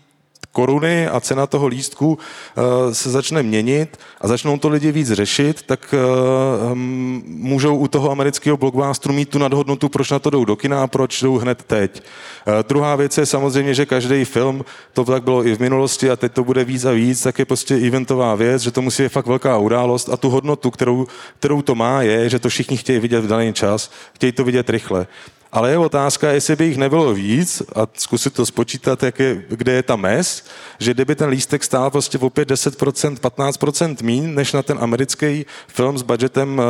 koruny 0.51 1.07
a 1.07 1.19
cena 1.19 1.47
toho 1.47 1.67
lístku 1.67 2.07
uh, 2.07 2.93
se 2.93 3.09
začne 3.09 3.43
měnit 3.43 3.97
a 4.21 4.27
začnou 4.27 4.57
to 4.57 4.69
lidi 4.69 4.91
víc 4.91 5.11
řešit, 5.11 5.61
tak 5.61 5.93
uh, 5.93 6.71
um, 6.71 7.23
můžou 7.25 7.77
u 7.77 7.87
toho 7.87 8.11
amerického 8.11 8.57
blockbusteru 8.57 9.13
mít 9.13 9.29
tu 9.29 9.37
nadhodnotu, 9.37 9.89
proč 9.89 10.11
na 10.11 10.19
to 10.19 10.29
jdou 10.29 10.45
do 10.45 10.55
kina 10.55 10.83
a 10.83 10.87
proč 10.87 11.21
jdou 11.21 11.37
hned 11.37 11.63
teď. 11.63 12.03
Uh, 12.47 12.53
druhá 12.67 12.95
věc 12.95 13.17
je 13.17 13.25
samozřejmě, 13.25 13.73
že 13.73 13.85
každý 13.85 14.25
film, 14.25 14.65
to 14.93 15.05
tak 15.05 15.23
bylo 15.23 15.45
i 15.45 15.55
v 15.55 15.59
minulosti 15.59 16.09
a 16.09 16.15
teď 16.15 16.31
to 16.33 16.43
bude 16.43 16.63
víc 16.63 16.85
a 16.85 16.91
víc, 16.91 17.23
tak 17.23 17.39
je 17.39 17.45
prostě 17.45 17.75
eventová 17.75 18.35
věc, 18.35 18.61
že 18.61 18.71
to 18.71 18.81
musí 18.81 19.03
být 19.03 19.09
fakt 19.09 19.27
velká 19.27 19.57
událost 19.57 20.09
a 20.09 20.17
tu 20.17 20.29
hodnotu, 20.29 20.71
kterou, 20.71 21.07
kterou 21.39 21.61
to 21.61 21.75
má, 21.75 22.01
je, 22.01 22.29
že 22.29 22.39
to 22.39 22.49
všichni 22.49 22.77
chtějí 22.77 22.99
vidět 22.99 23.21
v 23.21 23.27
daný 23.27 23.53
čas, 23.53 23.91
chtějí 24.13 24.31
to 24.31 24.43
vidět 24.43 24.69
rychle. 24.69 25.07
Ale 25.51 25.71
je 25.71 25.77
otázka, 25.77 26.31
jestli 26.31 26.55
by 26.55 26.65
jich 26.65 26.77
nebylo 26.77 27.13
víc 27.13 27.61
a 27.75 27.87
zkusit 27.93 28.33
to 28.33 28.45
spočítat, 28.45 29.03
jak 29.03 29.19
je, 29.19 29.45
kde 29.49 29.71
je 29.71 29.83
ta 29.83 29.95
mez, 29.95 30.43
že 30.79 30.93
kdyby 30.93 31.15
ten 31.15 31.29
lístek 31.29 31.63
stál 31.63 31.91
prostě 31.91 32.17
opět 32.17 32.51
10%, 32.51 33.15
15% 33.15 34.03
mín, 34.03 34.35
než 34.35 34.53
na 34.53 34.63
ten 34.63 34.77
americký 34.81 35.45
film 35.67 35.97
s 35.97 36.01
budgetem 36.01 36.61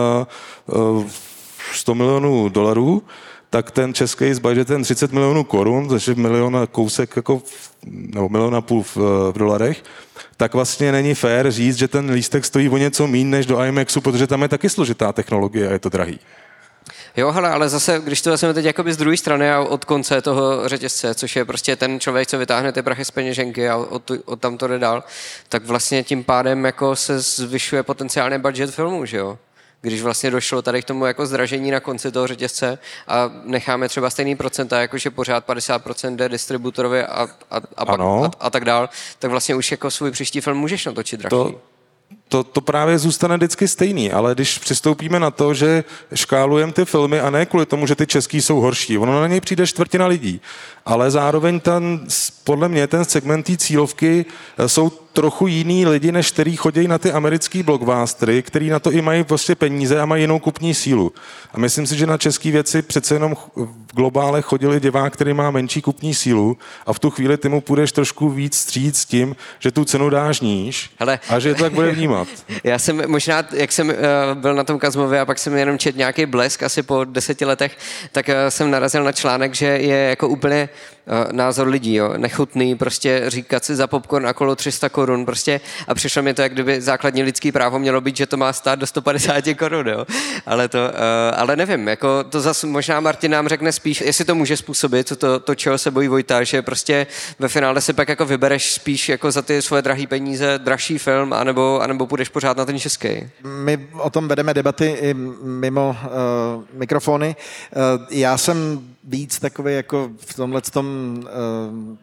uh, 0.67 0.95
uh, 0.97 1.07
100 1.73 1.95
milionů 1.95 2.49
dolarů, 2.49 3.03
tak 3.49 3.71
ten 3.71 3.93
český 3.93 4.33
s 4.33 4.39
budgetem 4.39 4.83
30 4.83 5.11
milionů 5.11 5.43
korun, 5.43 5.89
což 5.89 6.07
je 6.07 6.15
milion 6.15 6.57
a 6.57 6.67
kousek 6.67 7.15
jako, 7.15 7.41
nebo 7.85 8.29
milion 8.29 8.55
a 8.55 8.61
půl 8.61 8.83
v, 8.83 8.97
v 9.31 9.33
dolarech, 9.37 9.83
tak 10.37 10.53
vlastně 10.53 10.91
není 10.91 11.13
fér 11.13 11.51
říct, 11.51 11.77
že 11.77 11.87
ten 11.87 12.11
lístek 12.11 12.45
stojí 12.45 12.69
o 12.69 12.77
něco 12.77 13.07
mín 13.07 13.29
než 13.29 13.45
do 13.45 13.63
IMAXu, 13.63 14.01
protože 14.01 14.27
tam 14.27 14.41
je 14.41 14.47
taky 14.47 14.69
složitá 14.69 15.13
technologie 15.13 15.69
a 15.69 15.71
je 15.71 15.79
to 15.79 15.89
drahý. 15.89 16.19
Jo, 17.19 17.31
hele, 17.31 17.49
ale 17.49 17.69
zase, 17.69 18.01
když 18.03 18.21
to 18.21 18.29
vezmeme 18.29 18.53
teď 18.53 18.65
jakoby 18.65 18.93
z 18.93 18.97
druhé 18.97 19.17
strany 19.17 19.51
a 19.51 19.59
od 19.59 19.85
konce 19.85 20.21
toho 20.21 20.69
řetězce, 20.69 21.15
což 21.15 21.35
je 21.35 21.45
prostě 21.45 21.75
ten 21.75 21.99
člověk, 21.99 22.27
co 22.27 22.37
vytáhne 22.37 22.71
ty 22.71 22.81
prachy 22.81 23.05
z 23.05 23.11
peněženky 23.11 23.69
a 23.69 23.77
od, 23.77 24.11
od 24.25 24.39
tam 24.39 24.57
to 24.57 24.67
jde 24.67 24.79
dál, 24.79 25.03
tak 25.49 25.65
vlastně 25.65 26.03
tím 26.03 26.23
pádem 26.23 26.65
jako 26.65 26.95
se 26.95 27.19
zvyšuje 27.19 27.83
potenciálně 27.83 28.39
budget 28.39 28.71
filmu, 28.71 29.05
že 29.05 29.17
jo? 29.17 29.37
když 29.81 30.01
vlastně 30.01 30.31
došlo 30.31 30.61
tady 30.61 30.81
k 30.81 30.85
tomu 30.85 31.05
jako 31.05 31.25
zdražení 31.25 31.71
na 31.71 31.79
konci 31.79 32.11
toho 32.11 32.27
řetězce 32.27 32.79
a 33.07 33.31
necháme 33.43 33.89
třeba 33.89 34.09
stejný 34.09 34.35
procenta, 34.35 34.81
jakože 34.81 35.09
pořád 35.09 35.47
50% 35.47 36.15
jde 36.15 36.29
distributorovi 36.29 37.03
a, 37.03 37.27
a, 37.51 37.61
a, 37.77 37.85
pak, 37.85 37.99
a, 37.99 38.31
a 38.39 38.49
tak 38.49 38.65
dál, 38.65 38.89
tak 39.19 39.31
vlastně 39.31 39.55
už 39.55 39.71
jako 39.71 39.91
svůj 39.91 40.11
příští 40.11 40.41
film 40.41 40.57
můžeš 40.57 40.85
natočit 40.85 41.19
drahý. 41.19 41.29
To, 41.29 41.61
to, 42.29 42.43
to 42.43 42.61
právě 42.61 42.99
zůstane 42.99 43.37
vždycky 43.37 43.67
stejný, 43.67 44.11
ale 44.11 44.35
když 44.35 44.57
přistoupíme 44.57 45.19
na 45.19 45.31
to, 45.31 45.53
že 45.53 45.83
škálujeme 46.15 46.73
ty 46.73 46.85
filmy 46.85 47.19
a 47.19 47.29
ne 47.29 47.45
kvůli 47.45 47.65
tomu, 47.65 47.87
že 47.87 47.95
ty 47.95 48.07
český 48.07 48.41
jsou 48.41 48.59
horší, 48.59 48.97
ono 48.97 49.21
na 49.21 49.27
něj 49.27 49.41
přijde 49.41 49.67
čtvrtina 49.67 50.07
lidí, 50.07 50.41
ale 50.85 51.11
zároveň 51.11 51.59
ten, 51.59 51.99
podle 52.43 52.69
mě 52.69 52.87
ten 52.87 53.05
segment 53.05 53.43
té 53.43 53.57
cílovky 53.57 54.25
eh, 54.57 54.69
jsou 54.69 54.91
trochu 55.13 55.47
jiný 55.47 55.85
lidi, 55.85 56.11
než 56.11 56.31
který 56.31 56.55
chodí 56.55 56.87
na 56.87 56.97
ty 56.97 57.11
americký 57.11 57.63
blockbustery, 57.63 58.41
který 58.41 58.69
na 58.69 58.79
to 58.79 58.91
i 58.91 59.01
mají 59.01 59.23
prostě 59.23 59.55
peníze 59.55 59.99
a 59.99 60.05
mají 60.05 60.23
jinou 60.23 60.39
kupní 60.39 60.73
sílu. 60.73 61.13
A 61.53 61.59
myslím 61.59 61.87
si, 61.87 61.97
že 61.97 62.05
na 62.05 62.17
české 62.17 62.51
věci 62.51 62.81
přece 62.81 63.15
jenom 63.15 63.35
v 63.55 63.95
globále 63.95 64.41
chodili 64.41 64.79
divák, 64.79 65.13
který 65.13 65.33
má 65.33 65.51
menší 65.51 65.81
kupní 65.81 66.13
sílu 66.13 66.57
a 66.85 66.93
v 66.93 66.99
tu 66.99 67.09
chvíli 67.09 67.37
ty 67.37 67.49
mu 67.49 67.61
půjdeš 67.61 67.91
trošku 67.91 68.29
víc 68.29 68.55
stříc 68.55 68.97
s 68.97 69.05
tím, 69.05 69.35
že 69.59 69.71
tu 69.71 69.85
cenu 69.85 70.09
dáš 70.09 70.41
níž 70.41 70.89
Hele. 70.99 71.19
a 71.29 71.39
že 71.39 71.55
to 71.55 71.63
tak 71.63 71.73
bude 71.73 71.91
vnímat. 71.91 72.18
Zajímat. 72.25 72.61
Já 72.63 72.79
jsem 72.79 73.11
možná, 73.11 73.43
jak 73.53 73.71
jsem 73.71 73.89
uh, 73.89 73.95
byl 74.33 74.55
na 74.55 74.63
tom 74.63 74.79
Kazmově 74.79 75.19
a 75.19 75.25
pak 75.25 75.39
jsem 75.39 75.55
jenom 75.55 75.77
čet 75.77 75.95
nějaký 75.95 76.25
blesk 76.25 76.63
asi 76.63 76.83
po 76.83 77.03
deseti 77.03 77.45
letech, 77.45 77.77
tak 78.11 78.27
uh, 78.27 78.33
jsem 78.49 78.71
narazil 78.71 79.03
na 79.03 79.11
článek, 79.11 79.55
že 79.55 79.65
je 79.65 80.09
jako 80.09 80.27
úplně 80.27 80.69
názor 81.31 81.67
lidí, 81.67 81.95
jo, 81.95 82.13
nechutný, 82.17 82.75
prostě 82.75 83.23
říkat 83.27 83.65
si 83.65 83.75
za 83.75 83.87
popcorn 83.87 84.25
na 84.25 84.33
kolo 84.33 84.55
300 84.55 84.89
korun, 84.89 85.25
prostě 85.25 85.61
a 85.87 85.93
přišlo 85.93 86.21
mi 86.23 86.33
to, 86.33 86.41
jak 86.41 86.53
kdyby 86.53 86.81
základní 86.81 87.23
lidský 87.23 87.51
právo 87.51 87.79
mělo 87.79 88.01
být, 88.01 88.17
že 88.17 88.25
to 88.25 88.37
má 88.37 88.53
stát 88.53 88.79
do 88.79 88.87
150 88.87 89.43
korun, 89.57 89.87
jo. 89.87 90.05
Ale 90.45 90.67
to, 90.67 90.77
uh, 90.77 91.39
ale 91.39 91.55
nevím, 91.55 91.87
jako 91.87 92.23
to 92.23 92.41
zase 92.41 92.67
možná 92.67 92.99
Martin 92.99 93.31
nám 93.31 93.47
řekne 93.47 93.71
spíš, 93.71 94.01
jestli 94.01 94.25
to 94.25 94.35
může 94.35 94.57
způsobit, 94.57 95.07
to, 95.07 95.15
to, 95.15 95.39
to 95.39 95.55
čeho 95.55 95.77
se 95.77 95.91
bojí 95.91 96.07
Vojta, 96.07 96.43
že 96.43 96.61
prostě 96.61 97.07
ve 97.39 97.47
finále 97.47 97.81
si 97.81 97.93
pak 97.93 98.09
jako 98.09 98.25
vybereš 98.25 98.73
spíš 98.73 99.09
jako 99.09 99.31
za 99.31 99.41
ty 99.41 99.61
svoje 99.61 99.81
drahé 99.81 100.07
peníze 100.07 100.59
dražší 100.59 100.97
film, 100.97 101.33
anebo, 101.33 101.81
anebo 101.81 102.07
půjdeš 102.07 102.29
pořád 102.29 102.57
na 102.57 102.65
ten 102.65 102.79
český. 102.79 103.07
My 103.43 103.87
o 103.93 104.09
tom 104.09 104.27
vedeme 104.27 104.53
debaty 104.53 104.97
i 105.01 105.13
mimo 105.43 105.89
uh, 105.89 106.63
mikrofony. 106.73 107.35
Uh, 107.75 108.05
já 108.09 108.37
jsem 108.37 108.79
víc 109.09 109.39
takový 109.39 109.73
jako 109.73 110.09
v 110.17 110.33
tomhle 110.33 110.61
tom 110.61 111.17
uh, 111.19 111.97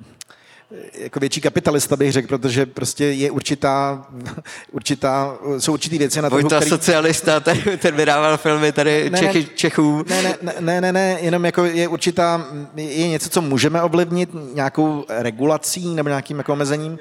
jako 0.94 1.20
větší 1.20 1.40
kapitalista 1.40 1.96
bych 1.96 2.12
řekl, 2.12 2.28
protože 2.28 2.66
prostě 2.66 3.04
je 3.04 3.30
určitá, 3.30 4.07
určitá 4.72 5.38
jsou 5.59 5.72
určitý 5.72 5.98
věci 5.98 6.22
na 6.22 6.30
trhu, 6.30 6.46
který... 6.48 6.70
socialista, 6.70 7.40
ten, 7.40 7.59
ten 7.78 7.96
vydával 7.96 8.36
filmy 8.36 8.72
tady 8.72 9.11
ne, 9.11 9.18
Čechy, 9.18 9.46
Čechů. 9.54 10.04
Ne, 10.09 10.22
ne, 10.22 10.54
ne, 10.61 10.80
ne, 10.80 10.92
ne, 10.92 11.18
jenom 11.20 11.44
jako 11.44 11.64
je 11.64 11.88
určitá, 11.88 12.46
je 12.76 13.09
něco, 13.09 13.28
co 13.28 13.42
můžeme 13.42 13.82
ovlivnit 13.82 14.30
nějakou 14.54 15.04
regulací 15.09 15.94
nebo 15.94 16.09
nějakým 16.09 16.38
jako 16.38 16.52
omezením 16.52 16.98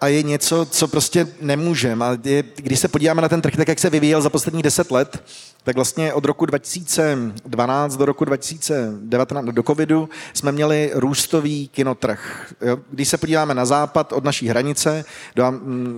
a 0.00 0.06
je 0.06 0.22
něco, 0.22 0.66
co 0.70 0.88
prostě 0.88 1.26
nemůžeme. 1.40 2.04
A 2.06 2.18
je, 2.24 2.44
když 2.56 2.78
se 2.78 2.88
podíváme 2.88 3.22
na 3.22 3.28
ten 3.28 3.40
trh, 3.40 3.56
tak 3.56 3.68
jak 3.68 3.78
se 3.78 3.90
vyvíjel 3.90 4.22
za 4.22 4.30
posledních 4.30 4.62
deset 4.62 4.90
let, 4.90 5.22
tak 5.64 5.76
vlastně 5.76 6.12
od 6.12 6.24
roku 6.24 6.46
2012 6.46 7.96
do 7.96 8.04
roku 8.04 8.24
2019, 8.24 9.44
do 9.44 9.62
covidu, 9.62 10.08
jsme 10.34 10.52
měli 10.52 10.90
růstový 10.94 11.68
kinotrh. 11.68 12.52
Jo? 12.60 12.78
Když 12.90 13.08
se 13.08 13.18
podíváme 13.18 13.54
na 13.54 13.64
západ 13.64 14.12
od 14.12 14.24
naší 14.24 14.48
hranice 14.48 15.04
do, 15.36 15.52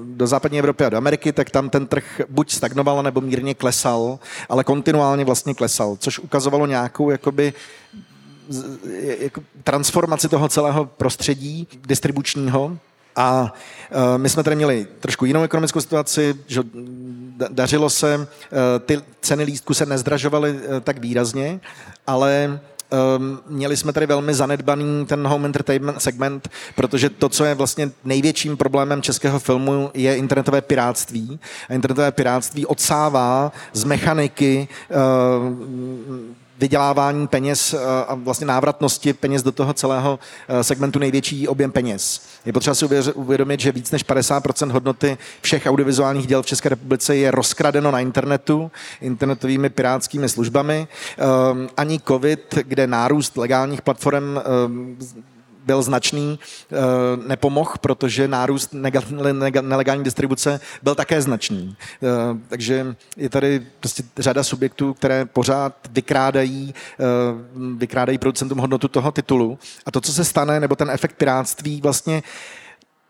do 0.04 0.26
západní 0.26 0.58
Evropy 0.58 0.84
a 0.84 0.88
do 0.88 0.96
Ameriky, 0.96 1.32
tak 1.32 1.50
tam 1.50 1.70
ten 1.70 1.86
trh 1.86 2.20
buď 2.28 2.52
stagnoval, 2.52 3.02
nebo 3.02 3.20
mírně 3.20 3.54
klesal, 3.54 4.18
ale 4.48 4.64
kontinuálně 4.64 5.24
vlastně 5.24 5.54
klesal, 5.54 5.96
což 6.00 6.18
ukazovalo 6.18 6.66
nějakou 6.66 7.10
jakoby 7.10 7.52
jako 9.20 9.42
transformaci 9.64 10.28
toho 10.28 10.48
celého 10.48 10.86
prostředí 10.86 11.68
distribučního, 11.86 12.78
a 13.16 13.54
uh, 13.90 14.18
my 14.18 14.28
jsme 14.28 14.42
tady 14.42 14.56
měli 14.56 14.86
trošku 15.00 15.24
jinou 15.24 15.42
ekonomickou 15.42 15.80
situaci, 15.80 16.34
že 16.46 16.62
dařilo 17.48 17.90
se, 17.90 18.16
uh, 18.16 18.26
ty 18.86 19.00
ceny 19.20 19.44
lístku 19.44 19.74
se 19.74 19.86
nezdražovaly 19.86 20.52
uh, 20.52 20.58
tak 20.80 20.98
výrazně, 20.98 21.60
ale 22.06 22.60
um, 23.18 23.40
měli 23.48 23.76
jsme 23.76 23.92
tady 23.92 24.06
velmi 24.06 24.34
zanedbaný 24.34 25.06
ten 25.06 25.26
home 25.26 25.44
entertainment 25.44 26.02
segment, 26.02 26.48
protože 26.76 27.10
to, 27.10 27.28
co 27.28 27.44
je 27.44 27.54
vlastně 27.54 27.90
největším 28.04 28.56
problémem 28.56 29.02
českého 29.02 29.38
filmu, 29.38 29.90
je 29.94 30.16
internetové 30.16 30.60
piráctví. 30.60 31.40
A 31.68 31.74
internetové 31.74 32.12
piráctví 32.12 32.66
odsává 32.66 33.52
z 33.72 33.84
mechaniky 33.84 34.68
vydělávání 36.60 37.28
peněz 37.28 37.74
eh, 37.74 37.78
a 38.08 38.14
vlastně 38.14 38.46
návratnosti 38.46 39.12
peněz 39.12 39.42
do 39.42 39.52
toho 39.52 39.74
celého 39.74 40.18
eh, 40.48 40.64
segmentu 40.64 40.98
největší 40.98 41.48
objem 41.48 41.72
peněz. 41.72 42.22
Je 42.46 42.52
potřeba 42.52 42.74
si 42.74 42.84
uvědomit, 43.14 43.60
že 43.60 43.72
víc 43.72 43.90
než 43.90 44.06
50% 44.06 44.70
hodnoty 44.70 45.18
všech 45.40 45.66
audiovizuálních 45.66 46.26
děl 46.26 46.42
v 46.42 46.46
České 46.46 46.68
republice 46.68 47.16
je 47.16 47.30
rozkradeno 47.30 47.90
na 47.90 48.00
internetu, 48.00 48.70
internetovými 49.00 49.70
pirátskými 49.70 50.28
službami. 50.28 50.88
Ehm, 51.18 51.68
ani 51.76 52.00
COVID, 52.00 52.58
kde 52.62 52.86
nárůst 52.86 53.36
legálních 53.36 53.82
platform 53.82 54.38
ehm, 54.38 54.96
byl 55.64 55.82
značný, 55.82 56.38
eh, 56.72 56.76
nepomohl, 57.26 57.72
protože 57.80 58.28
nárůst 58.28 58.74
nelegální 59.60 60.04
distribuce 60.04 60.60
byl 60.82 60.94
také 60.94 61.22
značný. 61.22 61.76
Eh, 62.02 62.38
takže 62.48 62.96
je 63.16 63.28
tady 63.28 63.66
prostě 63.80 64.02
řada 64.18 64.44
subjektů, 64.44 64.94
které 64.94 65.24
pořád 65.24 65.74
vykrádají, 65.90 66.74
eh, 66.74 67.04
vykrádají 67.76 68.18
producentům 68.18 68.58
hodnotu 68.58 68.88
toho 68.88 69.12
titulu. 69.12 69.58
A 69.86 69.90
to, 69.90 70.00
co 70.00 70.12
se 70.12 70.24
stane, 70.24 70.60
nebo 70.60 70.76
ten 70.76 70.90
efekt 70.90 71.16
piráctví 71.16 71.80
vlastně 71.80 72.22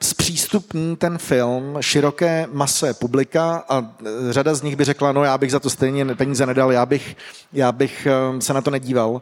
zpřístupní 0.03 0.97
ten 0.97 1.19
film 1.19 1.77
široké 1.81 2.49
mase 2.53 2.95
publika 2.95 3.65
a 3.69 3.93
řada 4.31 4.55
z 4.55 4.63
nich 4.63 4.77
by 4.77 4.85
řekla, 4.85 5.13
no 5.13 5.25
já 5.25 5.39
bych 5.39 5.53
za 5.53 5.61
to 5.61 5.71
stejně 5.71 6.15
peníze 6.15 6.47
nedal, 6.47 6.73
já 6.73 6.87
bych, 6.87 7.17
já 7.53 7.73
bych 7.73 8.07
se 8.39 8.55
na 8.55 8.61
to 8.61 8.71
nedíval. 8.71 9.21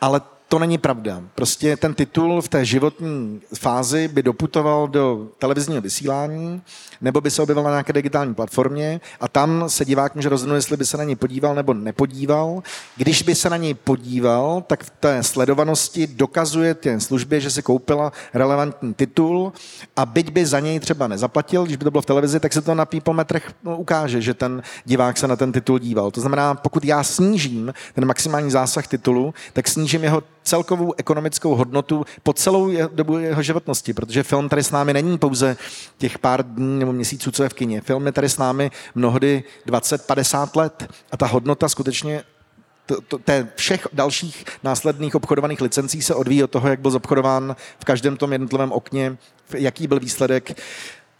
Ale 0.00 0.20
to 0.48 0.58
není 0.58 0.78
pravda. 0.78 1.22
Prostě 1.34 1.76
ten 1.76 1.94
titul 1.94 2.40
v 2.42 2.48
té 2.48 2.64
životní 2.64 3.40
fázi 3.58 4.08
by 4.08 4.22
doputoval 4.22 4.88
do 4.88 5.28
televizního 5.38 5.82
vysílání, 5.82 6.62
nebo 7.00 7.20
by 7.20 7.30
se 7.30 7.42
objevil 7.42 7.62
na 7.62 7.70
nějaké 7.70 7.92
digitální 7.92 8.34
platformě 8.34 9.00
a 9.20 9.28
tam 9.28 9.64
se 9.66 9.84
divák 9.84 10.14
může 10.14 10.28
rozhodnout, 10.28 10.56
jestli 10.56 10.76
by 10.76 10.86
se 10.86 10.96
na 10.96 11.04
něj 11.04 11.16
podíval 11.16 11.54
nebo 11.54 11.74
nepodíval. 11.74 12.62
Když 12.96 13.22
by 13.22 13.34
se 13.34 13.50
na 13.50 13.56
něj 13.56 13.74
podíval, 13.74 14.62
tak 14.66 14.84
v 14.84 14.90
té 14.90 15.22
sledovanosti 15.22 16.06
dokazuje 16.06 16.74
té 16.74 17.00
službě, 17.00 17.40
že 17.40 17.50
si 17.50 17.62
koupila 17.62 18.12
relevantní 18.34 18.94
titul 18.94 19.52
a 19.96 20.06
byť 20.06 20.30
by 20.30 20.46
za 20.46 20.60
něj 20.60 20.80
třeba 20.80 21.08
nezaplatil, 21.08 21.64
když 21.64 21.76
by 21.76 21.84
to 21.84 21.90
bylo 21.90 22.02
v 22.02 22.06
televizi, 22.06 22.40
tak 22.40 22.52
se 22.52 22.62
to 22.62 22.74
na 22.74 22.84
peoplemetrech 22.84 23.52
no, 23.64 23.76
ukáže, 23.76 24.22
že 24.22 24.34
ten 24.34 24.62
divák 24.84 25.18
se 25.18 25.28
na 25.28 25.36
ten 25.36 25.52
titul 25.52 25.78
díval. 25.78 26.10
To 26.10 26.20
znamená, 26.20 26.54
pokud 26.54 26.84
já 26.84 27.02
snížím 27.02 27.74
ten 27.94 28.04
maximální 28.04 28.50
zásah 28.50 28.86
titulu, 28.86 29.34
tak 29.52 29.68
snížím 29.68 30.04
jeho 30.04 30.22
celkovou 30.46 30.94
ekonomickou 30.96 31.54
hodnotu 31.54 32.06
po 32.22 32.32
celou 32.32 32.70
dobu 32.92 33.18
jeho 33.18 33.42
životnosti, 33.42 33.94
protože 33.94 34.22
film 34.22 34.48
tady 34.48 34.62
s 34.64 34.70
námi 34.70 34.92
není 34.92 35.18
pouze 35.18 35.56
těch 35.98 36.18
pár 36.18 36.42
dní 36.42 36.78
nebo 36.78 36.92
měsíců, 36.92 37.30
co 37.30 37.42
je 37.42 37.48
v 37.48 37.54
kině. 37.54 37.80
Film 37.80 38.06
je 38.06 38.12
tady 38.12 38.28
s 38.28 38.38
námi 38.38 38.70
mnohdy 38.94 39.44
20-50 39.66 40.48
let 40.56 40.88
a 41.12 41.16
ta 41.16 41.26
hodnota 41.26 41.68
skutečně 41.68 42.22
té 43.24 43.48
všech 43.54 43.88
dalších 43.92 44.44
následných 44.62 45.14
obchodovaných 45.14 45.60
licencí 45.60 46.02
se 46.02 46.14
odvíjí 46.14 46.44
od 46.44 46.50
toho, 46.50 46.68
jak 46.68 46.80
byl 46.80 46.90
zobchodován 46.90 47.56
v 47.78 47.84
každém 47.84 48.16
tom 48.16 48.32
jednotlivém 48.32 48.72
okně, 48.72 49.16
jaký 49.54 49.86
byl 49.86 50.00
výsledek. 50.00 50.60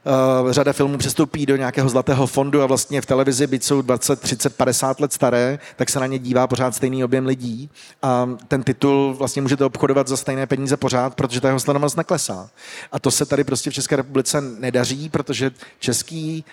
Uh, 0.06 0.52
řada 0.52 0.72
filmů 0.72 0.98
přestoupí 0.98 1.46
do 1.46 1.56
nějakého 1.56 1.88
zlatého 1.88 2.26
fondu 2.26 2.62
a 2.62 2.66
vlastně 2.66 3.00
v 3.00 3.06
televizi, 3.06 3.46
byť 3.46 3.62
jsou 3.62 3.82
20, 3.82 4.20
30, 4.20 4.56
50 4.56 5.00
let 5.00 5.12
staré, 5.12 5.58
tak 5.76 5.90
se 5.90 6.00
na 6.00 6.06
ně 6.06 6.18
dívá 6.18 6.46
pořád 6.46 6.74
stejný 6.74 7.04
objem 7.04 7.26
lidí 7.26 7.70
a 8.02 8.28
ten 8.48 8.62
titul 8.62 9.14
vlastně 9.18 9.42
můžete 9.42 9.64
obchodovat 9.64 10.08
za 10.08 10.16
stejné 10.16 10.46
peníze 10.46 10.76
pořád, 10.76 11.14
protože 11.14 11.40
ta 11.40 11.48
jeho 11.48 11.60
sledovanost 11.60 11.96
neklesá. 11.96 12.50
A 12.92 12.98
to 12.98 13.10
se 13.10 13.26
tady 13.26 13.44
prostě 13.44 13.70
v 13.70 13.74
České 13.74 13.96
republice 13.96 14.40
nedaří, 14.40 15.08
protože 15.08 15.50
český 15.78 16.44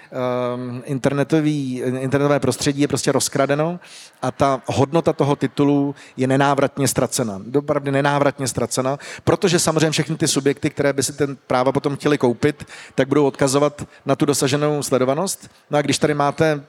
um, 0.56 0.84
internetový, 0.86 1.82
internetové 2.00 2.40
prostředí 2.40 2.82
je 2.82 2.88
prostě 2.88 3.12
rozkradeno 3.12 3.80
a 4.22 4.32
ta 4.32 4.62
hodnota 4.66 5.14
toho 5.14 5.36
titulu 5.36 5.96
je 6.18 6.28
nenávratně 6.28 6.88
ztracena. 6.88 7.42
Dopravdy 7.46 7.92
nenávratně 7.92 8.48
ztracena, 8.48 9.00
protože 9.24 9.60
samozřejmě 9.60 9.92
všechny 9.92 10.18
ty 10.18 10.28
subjekty, 10.28 10.70
které 10.70 10.94
by 10.94 11.04
si 11.04 11.14
ten 11.14 11.38
práva 11.48 11.72
potom 11.72 11.96
chtěli 11.96 12.18
koupit, 12.18 12.66
tak 12.96 13.08
budou 13.08 13.26
odkazovat 13.26 13.43
odkazovat 13.44 13.88
na 14.06 14.16
tu 14.16 14.26
dosaženou 14.26 14.84
sledovanost. 14.84 15.50
No 15.70 15.78
a 15.78 15.82
když 15.82 15.98
tady 15.98 16.14
máte 16.14 16.64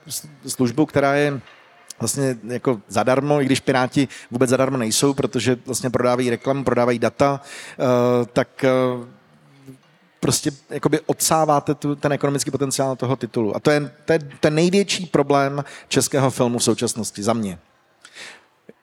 službu, 0.47 0.85
která 0.85 1.15
je 1.15 1.41
vlastně 1.99 2.37
jako 2.47 2.81
zadarmo, 2.87 3.41
i 3.41 3.45
když 3.45 3.59
Piráti 3.59 4.07
vůbec 4.31 4.49
zadarmo 4.49 4.77
nejsou, 4.77 5.13
protože 5.13 5.57
vlastně 5.65 5.89
prodávají 5.89 6.29
reklamu, 6.29 6.63
prodávají 6.63 6.99
data, 6.99 7.41
eh, 7.41 8.25
tak 8.33 8.63
eh, 8.63 8.69
prostě 10.19 10.51
jakoby 10.69 10.99
odsáváte 11.05 11.75
tu, 11.75 11.95
ten 11.95 12.13
ekonomický 12.13 12.51
potenciál 12.51 12.95
toho 12.95 13.15
titulu. 13.15 13.55
A 13.55 13.59
to 13.59 13.71
je, 13.71 13.91
to 14.05 14.13
je 14.13 14.19
ten 14.39 14.55
největší 14.55 15.05
problém 15.05 15.63
českého 15.87 16.31
filmu 16.31 16.59
v 16.59 16.63
současnosti, 16.63 17.23
za 17.23 17.33
mě. 17.33 17.57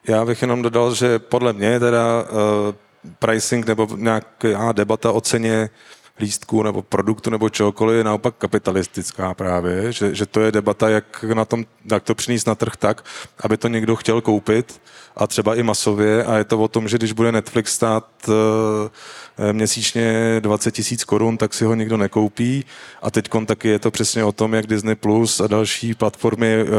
Já 0.07 0.25
bych 0.25 0.41
jenom 0.41 0.61
dodal, 0.61 0.95
že 0.95 1.19
podle 1.19 1.53
mě 1.53 1.79
teda 1.79 2.23
uh, 2.23 2.75
pricing 3.19 3.67
nebo 3.67 3.87
nějaká 3.95 4.71
debata 4.71 5.11
o 5.11 5.21
ceně 5.21 5.69
lístku 6.19 6.63
nebo 6.63 6.81
produktu 6.81 7.29
nebo 7.29 7.49
čehokoliv 7.49 7.97
je 7.97 8.03
naopak 8.03 8.35
kapitalistická 8.37 9.33
právě, 9.33 9.91
že, 9.91 10.15
že 10.15 10.25
to 10.25 10.41
je 10.41 10.51
debata, 10.51 10.89
jak, 10.89 11.23
na 11.23 11.45
tom, 11.45 11.65
jak 11.91 12.03
to 12.03 12.15
přinést 12.15 12.47
na 12.47 12.55
trh 12.55 12.75
tak, 12.75 13.05
aby 13.39 13.57
to 13.57 13.67
někdo 13.67 13.95
chtěl 13.95 14.21
koupit 14.21 14.81
a 15.15 15.27
třeba 15.27 15.55
i 15.55 15.63
masově. 15.63 16.23
A 16.23 16.37
je 16.37 16.43
to 16.43 16.59
o 16.59 16.67
tom, 16.67 16.87
že 16.87 16.97
když 16.97 17.11
bude 17.11 17.31
Netflix 17.31 17.73
stát 17.73 18.07
uh, 18.27 18.33
měsíčně 19.51 20.37
20 20.39 20.71
tisíc 20.71 21.03
korun, 21.03 21.37
tak 21.37 21.53
si 21.53 21.65
ho 21.65 21.75
nikdo 21.75 21.97
nekoupí. 21.97 22.65
A 23.01 23.11
teď 23.11 23.29
taky 23.45 23.67
je 23.67 23.79
to 23.79 23.91
přesně 23.91 24.23
o 24.23 24.31
tom, 24.31 24.53
jak 24.53 24.67
Disney 24.67 24.95
Plus 24.95 25.39
a 25.39 25.47
další 25.47 25.93
platformy 25.93 26.63
uh, 26.63 26.69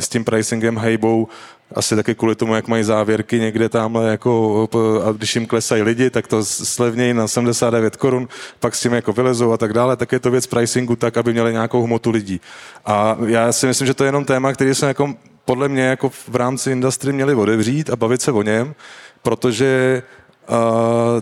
s 0.00 0.08
tím 0.08 0.24
pricingem 0.24 0.76
hejbou 0.76 1.28
asi 1.74 1.96
taky 1.96 2.14
kvůli 2.14 2.34
tomu, 2.34 2.54
jak 2.54 2.68
mají 2.68 2.84
závěrky 2.84 3.40
někde 3.40 3.68
tamhle, 3.68 4.10
jako, 4.10 4.68
a 5.04 5.12
když 5.12 5.34
jim 5.34 5.46
klesají 5.46 5.82
lidi, 5.82 6.10
tak 6.10 6.26
to 6.26 6.44
slevnějí 6.44 7.14
na 7.14 7.28
79 7.28 7.96
korun, 7.96 8.28
pak 8.60 8.74
s 8.74 8.80
tím 8.80 8.92
jako 8.92 9.12
vylezou 9.12 9.52
a 9.52 9.56
tak 9.56 9.72
dále, 9.72 9.96
tak 9.96 10.12
je 10.12 10.18
to 10.18 10.30
věc 10.30 10.46
pricingu 10.46 10.96
tak, 10.96 11.16
aby 11.16 11.32
měli 11.32 11.52
nějakou 11.52 11.82
hmotu 11.82 12.10
lidí. 12.10 12.40
A 12.86 13.16
já 13.26 13.52
si 13.52 13.66
myslím, 13.66 13.86
že 13.86 13.94
to 13.94 14.04
je 14.04 14.08
jenom 14.08 14.24
téma, 14.24 14.52
který 14.52 14.74
se 14.74 14.86
jako 14.86 15.14
podle 15.44 15.68
mě 15.68 15.82
jako 15.82 16.08
v 16.08 16.36
rámci 16.36 16.70
industry 16.70 17.12
měli 17.12 17.34
odevřít 17.34 17.90
a 17.90 17.96
bavit 17.96 18.22
se 18.22 18.32
o 18.32 18.42
něm, 18.42 18.74
protože 19.22 20.02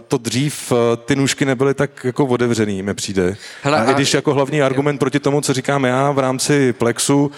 to 0.09 0.19
dřív 0.19 0.73
uh, 0.73 0.79
ty 1.05 1.17
nůžky 1.17 1.45
nebyly 1.45 1.75
tak 1.75 2.05
jako 2.05 2.27
otevřený, 2.27 2.83
mi 2.83 2.95
přijde. 2.95 3.37
Hele, 3.63 3.79
a, 3.79 3.83
a 3.83 3.91
i 3.91 3.95
když 3.95 4.15
jako 4.15 4.35
hlavní 4.35 4.63
argument 4.63 4.99
proti 4.99 5.21
tomu, 5.21 5.41
co 5.41 5.53
říkám 5.55 5.85
já 5.85 6.11
v 6.11 6.19
rámci 6.19 6.73
Plexu, 6.73 7.31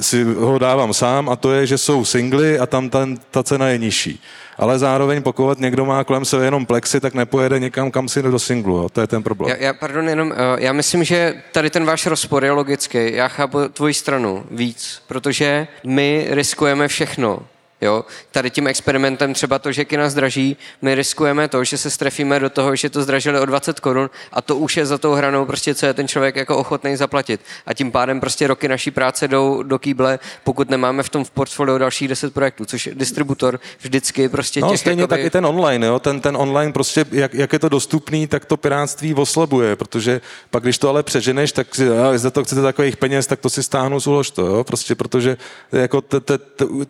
si 0.00 0.24
ho 0.24 0.58
dávám 0.58 0.94
sám 0.94 1.28
a 1.28 1.36
to 1.36 1.52
je, 1.52 1.66
že 1.66 1.78
jsou 1.78 2.04
singly 2.04 2.58
a 2.58 2.66
tam 2.66 2.90
ta, 2.90 3.08
ta 3.30 3.42
cena 3.42 3.68
je 3.68 3.78
nižší. 3.78 4.22
Ale 4.58 4.78
zároveň 4.78 5.22
pokud 5.22 5.58
někdo 5.58 5.84
má 5.84 6.04
kolem 6.04 6.24
sebe 6.24 6.44
jenom 6.44 6.66
plexy, 6.66 7.00
tak 7.00 7.14
nepojede 7.14 7.58
někam, 7.58 7.90
kam 7.90 8.08
si 8.08 8.22
do 8.22 8.38
singlu. 8.38 8.76
Jo. 8.76 8.88
To 8.88 9.00
je 9.00 9.06
ten 9.06 9.22
problém. 9.22 9.50
Já, 9.50 9.64
já, 9.66 9.72
pardon, 9.72 10.08
jenom, 10.08 10.30
uh, 10.30 10.36
já 10.58 10.72
myslím, 10.72 11.04
že 11.04 11.34
tady 11.52 11.70
ten 11.70 11.84
váš 11.84 12.06
rozpor 12.06 12.44
je 12.44 12.50
logický. 12.50 12.98
Já 13.12 13.28
chápu 13.28 13.58
tvoji 13.68 13.94
stranu 13.94 14.44
víc, 14.50 15.02
protože 15.06 15.66
my 15.84 16.26
riskujeme 16.30 16.88
všechno 16.88 17.38
Jo? 17.80 18.04
Tady 18.30 18.50
tím 18.50 18.66
experimentem 18.66 19.34
třeba 19.34 19.58
to, 19.58 19.72
že 19.72 19.84
kina 19.84 20.10
zdraží, 20.10 20.56
my 20.82 20.94
riskujeme 20.94 21.48
to, 21.48 21.64
že 21.64 21.78
se 21.78 21.90
strefíme 21.90 22.40
do 22.40 22.50
toho, 22.50 22.76
že 22.76 22.90
to 22.90 23.02
zdražili 23.02 23.40
o 23.40 23.46
20 23.46 23.80
korun 23.80 24.10
a 24.32 24.42
to 24.42 24.56
už 24.56 24.76
je 24.76 24.86
za 24.86 24.98
tou 24.98 25.12
hranou 25.12 25.44
prostě, 25.44 25.74
co 25.74 25.86
je 25.86 25.94
ten 25.94 26.08
člověk 26.08 26.36
jako 26.36 26.56
ochotný 26.56 26.96
zaplatit. 26.96 27.40
A 27.66 27.74
tím 27.74 27.92
pádem 27.92 28.20
prostě 28.20 28.46
roky 28.46 28.68
naší 28.68 28.90
práce 28.90 29.28
jdou 29.28 29.62
do 29.62 29.78
kýble, 29.78 30.18
pokud 30.44 30.70
nemáme 30.70 31.02
v 31.02 31.08
tom 31.08 31.24
v 31.24 31.30
portfoliu 31.30 31.78
dalších 31.78 32.08
10 32.08 32.34
projektů, 32.34 32.64
což 32.64 32.88
distributor 32.92 33.60
vždycky 33.80 34.28
prostě 34.28 34.60
No 34.60 34.70
těch, 34.70 34.80
stejně 34.80 35.02
jakoby... 35.02 35.16
taky 35.18 35.30
ten 35.30 35.46
online, 35.46 35.86
jo? 35.86 35.98
Ten, 35.98 36.20
ten 36.20 36.36
online 36.36 36.72
prostě, 36.72 37.04
jak, 37.10 37.34
jak, 37.34 37.52
je 37.52 37.58
to 37.58 37.68
dostupný, 37.68 38.26
tak 38.26 38.44
to 38.44 38.56
pirátství 38.56 39.14
oslabuje, 39.14 39.76
protože 39.76 40.20
pak 40.50 40.62
když 40.62 40.78
to 40.78 40.88
ale 40.88 41.02
přeženeš, 41.02 41.52
tak 41.52 41.74
si, 41.74 41.88
a, 41.88 42.18
za 42.18 42.30
to 42.30 42.44
chcete 42.44 42.62
takových 42.62 42.96
peněz, 42.96 43.26
tak 43.26 43.40
to 43.40 43.50
si 43.50 43.62
stáhnu, 43.62 44.00
zulož 44.00 44.30
to, 44.30 44.46
jo? 44.46 44.64
prostě 44.64 44.94
protože 44.94 45.36
jako 45.72 46.02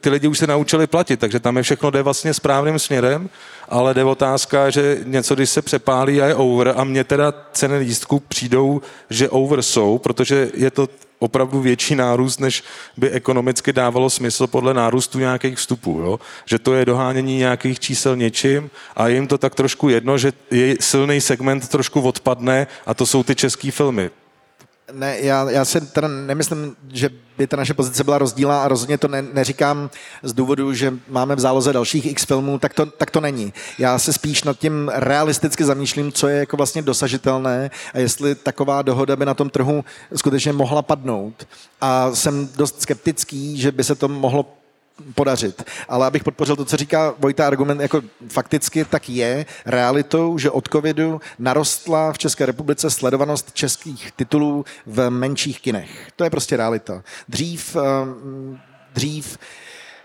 ty 0.01 0.11
lidi 0.11 0.29
už 0.29 0.39
se 0.39 0.47
naučili 0.47 0.78
začali 0.79 0.87
platit, 0.87 1.21
takže 1.21 1.41
tam 1.41 1.57
je 1.57 1.63
všechno 1.63 1.91
jde 1.91 2.03
vlastně 2.03 2.35
správným 2.35 2.79
směrem, 2.79 3.29
ale 3.69 3.95
jde 3.95 4.05
otázka, 4.05 4.71
že 4.71 4.99
něco, 5.05 5.35
když 5.35 5.51
se 5.51 5.63
přepálí 5.63 6.23
a 6.23 6.27
je 6.27 6.35
over 6.35 6.75
a 6.77 6.85
mně 6.85 7.05
teda 7.05 7.33
ceny 7.53 7.79
lístků 7.79 8.21
přijdou, 8.29 8.81
že 9.11 9.29
over 9.29 9.63
jsou, 9.63 9.99
protože 9.99 10.51
je 10.55 10.71
to 10.71 10.89
opravdu 11.19 11.61
větší 11.61 11.95
nárůst, 11.95 12.41
než 12.41 12.63
by 12.97 13.11
ekonomicky 13.11 13.73
dávalo 13.73 14.11
smysl 14.11 14.47
podle 14.47 14.75
nárůstu 14.75 15.19
nějakých 15.19 15.59
vstupů. 15.59 16.01
Jo? 16.01 16.21
Že 16.47 16.59
to 16.59 16.75
je 16.75 16.85
dohánění 16.85 17.37
nějakých 17.39 17.81
čísel 17.81 18.17
něčím 18.17 18.71
a 18.97 19.09
jim 19.09 19.27
to 19.27 19.39
tak 19.39 19.55
trošku 19.55 19.89
jedno, 19.89 20.19
že 20.19 20.33
je 20.51 20.77
silný 20.81 21.21
segment 21.21 21.69
trošku 21.69 22.01
odpadne 22.01 22.67
a 22.87 22.95
to 22.95 23.07
jsou 23.07 23.23
ty 23.23 23.35
české 23.35 23.71
filmy. 23.71 24.11
Ne, 24.93 25.21
já, 25.21 25.51
já 25.51 25.65
si 25.65 25.81
teda 25.81 26.09
nemyslím, 26.09 26.77
že 26.93 27.11
by 27.39 27.47
ta 27.47 27.57
naše 27.57 27.75
pozice 27.75 28.05
byla 28.05 28.19
rozdílná 28.19 28.63
a 28.63 28.69
rozhodně 28.69 28.99
to 28.99 29.09
ne, 29.09 29.23
neříkám 29.23 29.91
z 30.23 30.33
důvodu, 30.33 30.75
že 30.75 30.95
máme 31.09 31.37
v 31.37 31.41
záloze 31.41 31.73
dalších 31.73 32.07
x 32.07 32.25
filmů, 32.25 32.59
tak 32.59 32.75
to, 32.75 32.87
tak 32.87 33.11
to 33.11 33.21
není. 33.21 33.53
Já 33.79 33.99
se 33.99 34.13
spíš 34.13 34.45
nad 34.45 34.59
tím 34.59 34.91
realisticky 34.95 35.65
zamýšlím, 35.65 36.13
co 36.13 36.29
je 36.29 36.39
jako 36.39 36.57
vlastně 36.57 36.83
dosažitelné 36.83 37.71
a 37.95 37.99
jestli 37.99 38.35
taková 38.35 38.83
dohoda 38.83 39.17
by 39.17 39.27
na 39.27 39.35
tom 39.35 39.51
trhu 39.51 39.85
skutečně 40.17 40.53
mohla 40.53 40.83
padnout. 40.83 41.49
A 41.81 42.15
jsem 42.15 42.49
dost 42.57 42.83
skeptický, 42.83 43.61
že 43.61 43.73
by 43.73 43.85
se 43.85 43.95
to 43.95 44.09
mohlo 44.09 44.58
podařit. 45.15 45.63
Ale 45.89 46.07
abych 46.07 46.25
podpořil 46.25 46.57
to, 46.57 46.65
co 46.65 46.77
říká 46.77 47.15
Vojta 47.19 47.47
argument, 47.47 47.81
jako 47.81 48.03
fakticky 48.29 48.85
tak 48.85 49.09
je 49.09 49.47
realitou, 49.67 50.39
že 50.39 50.51
od 50.51 50.69
covidu 50.73 51.21
narostla 51.39 52.13
v 52.13 52.19
České 52.19 52.47
republice 52.47 52.91
sledovanost 52.91 53.53
českých 53.53 54.13
titulů 54.13 54.65
v 54.87 55.11
menších 55.11 55.61
kinech. 55.61 56.11
To 56.17 56.25
je 56.25 56.31
prostě 56.31 56.57
realita. 56.57 57.03
Dřív, 57.29 57.77
eh, 57.77 57.81
dřív 58.95 59.39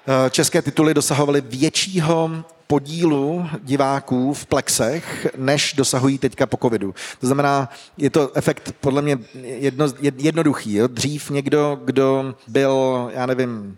eh, 0.07 0.29
české 0.29 0.61
tituly 0.61 0.93
dosahovaly 0.93 1.41
většího 1.41 2.43
podílu 2.67 3.49
diváků 3.63 4.33
v 4.33 4.45
plexech, 4.45 5.27
než 5.37 5.73
dosahují 5.73 6.17
teďka 6.17 6.45
po 6.45 6.57
covidu. 6.57 6.95
To 7.19 7.27
znamená, 7.27 7.69
je 7.97 8.09
to 8.09 8.31
efekt 8.37 8.75
podle 8.81 9.01
mě 9.01 9.17
jedno, 9.43 9.85
jednoduchý. 10.01 10.73
Jo? 10.73 10.87
Dřív 10.87 11.29
někdo, 11.29 11.79
kdo 11.85 12.35
byl, 12.47 13.11
já 13.13 13.25
nevím, 13.25 13.77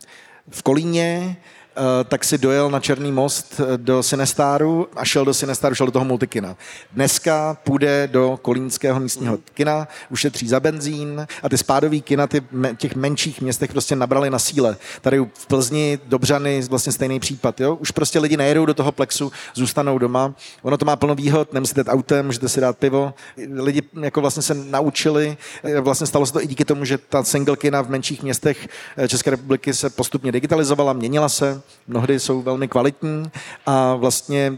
v 0.50 0.64
Kolíně, 0.64 1.36
tak 2.08 2.24
si 2.24 2.38
dojel 2.38 2.70
na 2.70 2.80
Černý 2.80 3.12
most 3.12 3.60
eh, 3.60 3.78
do 3.78 4.04
Sinestáru 4.04 4.88
a 4.96 5.06
šel 5.06 5.26
do 5.26 5.34
Sinestáru, 5.34 5.76
šel 5.76 5.86
do 5.86 5.92
toho 5.92 6.06
multikina. 6.06 6.56
Dneska 6.92 7.58
půjde 7.64 8.10
do 8.12 8.40
kolínského 8.42 9.00
místního 9.00 9.38
kina, 9.54 9.88
ušetří 10.10 10.48
za 10.48 10.60
benzín 10.60 11.28
a 11.44 11.50
ty 11.50 11.58
spádový 11.58 12.02
kina 12.02 12.28
ty 12.28 12.42
těch 12.78 12.96
menších 12.96 13.42
městech 13.42 13.72
prostě 13.72 13.96
nabrali 13.96 14.30
na 14.30 14.40
síle. 14.40 14.78
Tady 15.02 15.20
v 15.20 15.48
Plzni, 15.48 16.00
Dobřany, 16.06 16.62
vlastně 16.62 16.92
stejný 16.92 17.20
případ. 17.20 17.62
Jo? 17.62 17.76
Už 17.76 17.92
prostě 17.92 18.20
lidi 18.20 18.38
nejedou 18.38 18.66
do 18.66 18.74
toho 18.74 18.92
plexu, 18.92 19.32
zůstanou 19.54 19.98
doma. 19.98 20.34
Ono 20.62 20.78
to 20.78 20.86
má 20.86 20.96
plno 20.96 21.16
výhod, 21.16 21.54
nemusíte 21.54 21.82
jít 21.82 21.88
autem, 21.88 22.26
můžete 22.26 22.50
si 22.50 22.62
dát 22.62 22.78
pivo. 22.78 23.14
Lidi 23.54 23.82
jako 24.02 24.22
vlastně 24.22 24.44
se 24.44 24.54
naučili, 24.54 25.38
eh, 25.64 25.80
vlastně 25.80 26.08
stalo 26.08 26.26
se 26.26 26.34
to 26.34 26.44
i 26.44 26.48
díky 26.48 26.66
tomu, 26.66 26.86
že 26.86 26.98
ta 26.98 27.24
single 27.24 27.58
kina 27.58 27.82
v 27.82 27.90
menších 27.90 28.24
městech 28.24 28.68
České 29.08 29.30
republiky 29.30 29.74
se 29.74 29.90
postupně 29.90 30.32
digitalizovala, 30.32 30.94
měnila 30.94 31.30
se, 31.30 31.62
mnohdy 31.88 32.20
jsou 32.20 32.42
velmi 32.42 32.68
kvalitní 32.68 33.32
a 33.66 33.96
vlastně 33.96 34.58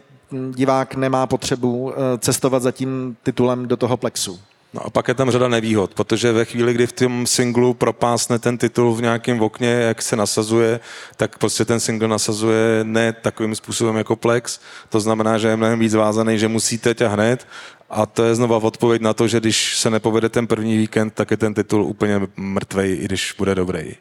divák 0.52 0.96
nemá 0.96 1.28
potřebu 1.28 1.94
eh, 1.94 2.18
cestovat 2.18 2.64
za 2.64 2.72
tím 2.72 3.18
titulem 3.24 3.68
do 3.68 3.78
toho 3.78 3.98
plexu. 3.98 4.40
No 4.74 4.86
a 4.86 4.90
pak 4.90 5.08
je 5.08 5.14
tam 5.14 5.32
řada 5.32 5.48
nevýhod, 5.48 5.94
protože 5.94 6.32
ve 6.32 6.46
chvíli, 6.46 6.74
kdy 6.74 6.88
v 6.88 6.92
tom 6.92 7.28
singlu 7.28 7.74
propásne 7.74 8.40
ten 8.40 8.58
titul 8.58 8.96
v 8.96 9.02
nějakém 9.02 9.42
okně, 9.42 9.70
jak 9.70 10.02
se 10.02 10.16
nasazuje, 10.16 10.80
tak 11.16 11.38
prostě 11.38 11.66
ten 11.66 11.80
single 11.80 12.08
nasazuje 12.08 12.84
ne 12.84 13.14
takovým 13.14 13.56
způsobem 13.56 13.98
jako 13.98 14.16
Plex. 14.16 14.60
To 14.90 15.00
znamená, 15.00 15.38
že 15.38 15.48
je 15.48 15.56
mnohem 15.56 15.80
víc 15.80 15.94
vázaný, 15.94 16.40
že 16.40 16.48
musíte 16.48 16.94
ťa 16.94 17.08
hned. 17.08 17.48
A 17.90 18.06
to 18.06 18.24
je 18.24 18.36
znova 18.36 18.58
odpověď 18.58 19.02
na 19.02 19.14
to, 19.14 19.28
že 19.28 19.40
když 19.40 19.78
se 19.78 19.90
nepovede 19.90 20.30
ten 20.30 20.48
první 20.48 20.78
víkend, 20.78 21.14
tak 21.14 21.32
je 21.32 21.38
ten 21.38 21.54
titul 21.54 21.84
úplně 21.84 22.22
mrtvej, 22.36 22.98
i 23.02 23.06
když 23.06 23.36
bude 23.38 23.56
dobrý. 23.56 23.96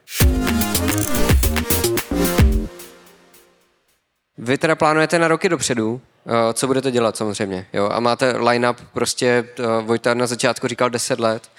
Vy 4.38 4.58
teda 4.58 4.74
plánujete 4.74 5.18
na 5.18 5.28
roky 5.28 5.48
dopředu, 5.48 6.00
eh, 6.26 6.52
co 6.52 6.66
budete 6.66 6.90
dělat 6.90 7.16
samozřejmě, 7.16 7.66
jo? 7.72 7.88
A 7.92 8.00
máte 8.00 8.36
line-up 8.36 8.76
prostě, 8.92 9.48
eh, 9.58 9.82
Vojta 9.82 10.14
na 10.14 10.26
začátku 10.26 10.68
říkal 10.68 10.90
10 10.90 11.20
let. 11.20 11.50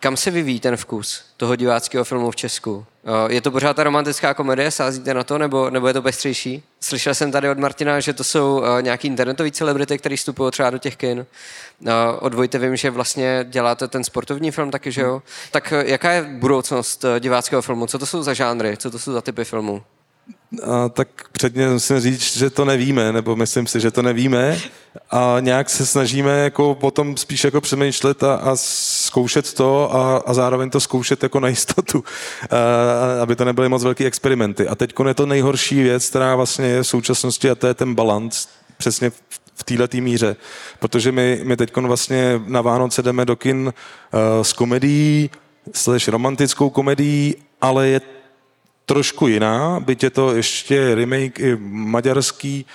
Kam 0.00 0.16
se 0.16 0.30
vyvíjí 0.30 0.60
ten 0.60 0.76
vkus 0.76 1.24
toho 1.36 1.56
diváckého 1.56 2.04
filmu 2.04 2.30
v 2.30 2.36
Česku? 2.36 2.86
Eh, 3.04 3.32
je 3.34 3.40
to 3.40 3.50
pořád 3.50 3.76
ta 3.76 3.84
romantická 3.84 4.34
komedie, 4.34 4.70
sázíte 4.70 5.14
na 5.14 5.24
to, 5.24 5.38
nebo, 5.38 5.70
nebo 5.70 5.88
je 5.88 5.92
to 5.94 6.02
pestřejší? 6.02 6.62
Slyšel 6.80 7.14
jsem 7.14 7.32
tady 7.32 7.48
od 7.48 7.58
Martina, 7.58 8.00
že 8.00 8.12
to 8.12 8.24
jsou 8.24 8.62
nějaký 8.80 9.08
internetový 9.08 9.52
celebrity, 9.52 9.98
který 9.98 10.16
vstupují 10.16 10.50
třeba 10.50 10.70
do 10.70 10.78
těch 10.78 10.96
kin. 10.96 11.26
Od 12.20 12.34
Vojte 12.34 12.58
vím, 12.58 12.76
že 12.76 12.90
vlastně 12.90 13.46
děláte 13.48 13.88
ten 13.88 14.04
sportovní 14.04 14.50
film 14.50 14.70
taky, 14.70 14.92
že 14.92 15.00
jo? 15.00 15.22
Tak 15.50 15.72
jaká 15.86 16.12
je 16.12 16.22
budoucnost 16.22 17.04
diváckého 17.18 17.62
filmu? 17.62 17.86
Co 17.86 17.98
to 17.98 18.06
jsou 18.06 18.22
za 18.22 18.34
žánry? 18.34 18.76
Co 18.76 18.90
to 18.90 18.98
jsou 18.98 19.12
za 19.12 19.20
typy 19.20 19.44
filmů? 19.44 19.82
A 20.62 20.88
tak 20.88 21.08
předně 21.32 21.68
musím 21.68 22.00
říct, 22.00 22.36
že 22.36 22.50
to 22.50 22.64
nevíme, 22.64 23.12
nebo 23.12 23.36
myslím 23.36 23.66
si, 23.66 23.80
že 23.80 23.90
to 23.90 24.02
nevíme 24.02 24.60
a 25.10 25.36
nějak 25.40 25.70
se 25.70 25.86
snažíme 25.86 26.38
jako 26.38 26.74
potom 26.74 27.16
spíš 27.16 27.44
jako 27.44 27.60
přemýšlet 27.60 28.22
a, 28.22 28.34
a 28.34 28.56
zkoušet 28.56 29.54
to 29.54 29.94
a, 29.94 30.16
a 30.16 30.34
zároveň 30.34 30.70
to 30.70 30.80
zkoušet 30.80 31.22
jako 31.22 31.40
na 31.40 31.48
jistotu, 31.48 32.04
a, 32.50 33.22
aby 33.22 33.36
to 33.36 33.44
nebyly 33.44 33.68
moc 33.68 33.84
velký 33.84 34.06
experimenty. 34.06 34.68
A 34.68 34.74
teď 34.74 34.94
je 35.08 35.14
to 35.14 35.26
nejhorší 35.26 35.82
věc, 35.82 36.08
která 36.08 36.36
vlastně 36.36 36.66
je 36.66 36.82
v 36.82 36.86
současnosti 36.86 37.50
a 37.50 37.54
to 37.54 37.66
je 37.66 37.74
ten 37.74 37.94
balans 37.94 38.48
přesně 38.76 39.10
v 39.54 39.64
této 39.64 39.96
míře. 39.96 40.36
Protože 40.78 41.12
my, 41.12 41.40
my 41.44 41.56
teď 41.56 41.76
vlastně 41.76 42.40
na 42.46 42.60
Vánoce 42.60 43.02
jdeme 43.02 43.24
do 43.24 43.36
kin 43.36 43.60
uh, 43.66 44.42
s 44.42 44.52
komedií, 44.52 45.30
slash 45.74 46.08
romantickou 46.08 46.70
komedií, 46.70 47.34
ale 47.60 47.88
je 47.88 48.00
trošku 48.88 49.28
jiná, 49.28 49.80
byť 49.80 50.02
je 50.02 50.10
to 50.10 50.34
ještě 50.34 50.94
remake 50.94 51.40
i 51.40 51.56
maďarský 51.60 52.66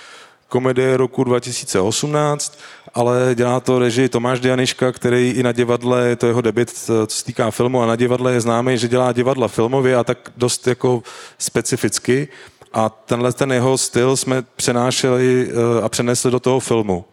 komedie 0.48 0.96
roku 0.96 1.24
2018, 1.24 2.58
ale 2.94 3.34
dělá 3.34 3.60
to 3.60 3.78
režii 3.78 4.08
Tomáš 4.08 4.40
Dianiška, 4.40 4.92
který 4.92 5.30
i 5.30 5.42
na 5.42 5.52
divadle, 5.52 6.08
je 6.08 6.16
to 6.16 6.26
jeho 6.26 6.40
debit, 6.40 6.70
co 6.70 7.06
se 7.08 7.24
týká 7.24 7.50
filmu, 7.50 7.82
a 7.82 7.86
na 7.86 7.96
divadle 7.96 8.32
je 8.32 8.40
známý, 8.40 8.78
že 8.78 8.88
dělá 8.88 9.12
divadla 9.12 9.48
filmově 9.48 9.96
a 9.96 10.04
tak 10.04 10.18
dost 10.36 10.66
jako 10.66 11.02
specificky. 11.38 12.28
A 12.74 12.88
tenhle 12.88 13.32
ten 13.32 13.52
jeho 13.52 13.78
styl 13.78 14.16
jsme 14.16 14.42
přenášeli 14.56 15.48
eh, 15.50 15.82
a 15.82 15.88
přenesli 15.88 16.30
do 16.30 16.40
toho 16.40 16.60
filmu. 16.60 17.04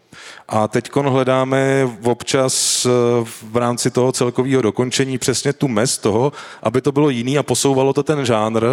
A 0.48 0.68
teď 0.68 0.90
hledáme 0.96 1.90
občas 2.04 2.84
v 3.24 3.56
rámci 3.56 3.90
toho 3.90 4.12
celkového 4.12 4.62
dokončení 4.62 5.18
přesně 5.18 5.52
tu 5.52 5.68
mez 5.68 5.98
toho, 5.98 6.32
aby 6.62 6.80
to 6.80 6.92
bylo 6.92 7.10
jiný 7.10 7.38
a 7.38 7.42
posouvalo 7.42 7.92
to 7.92 8.02
ten 8.02 8.24
žánr, 8.24 8.64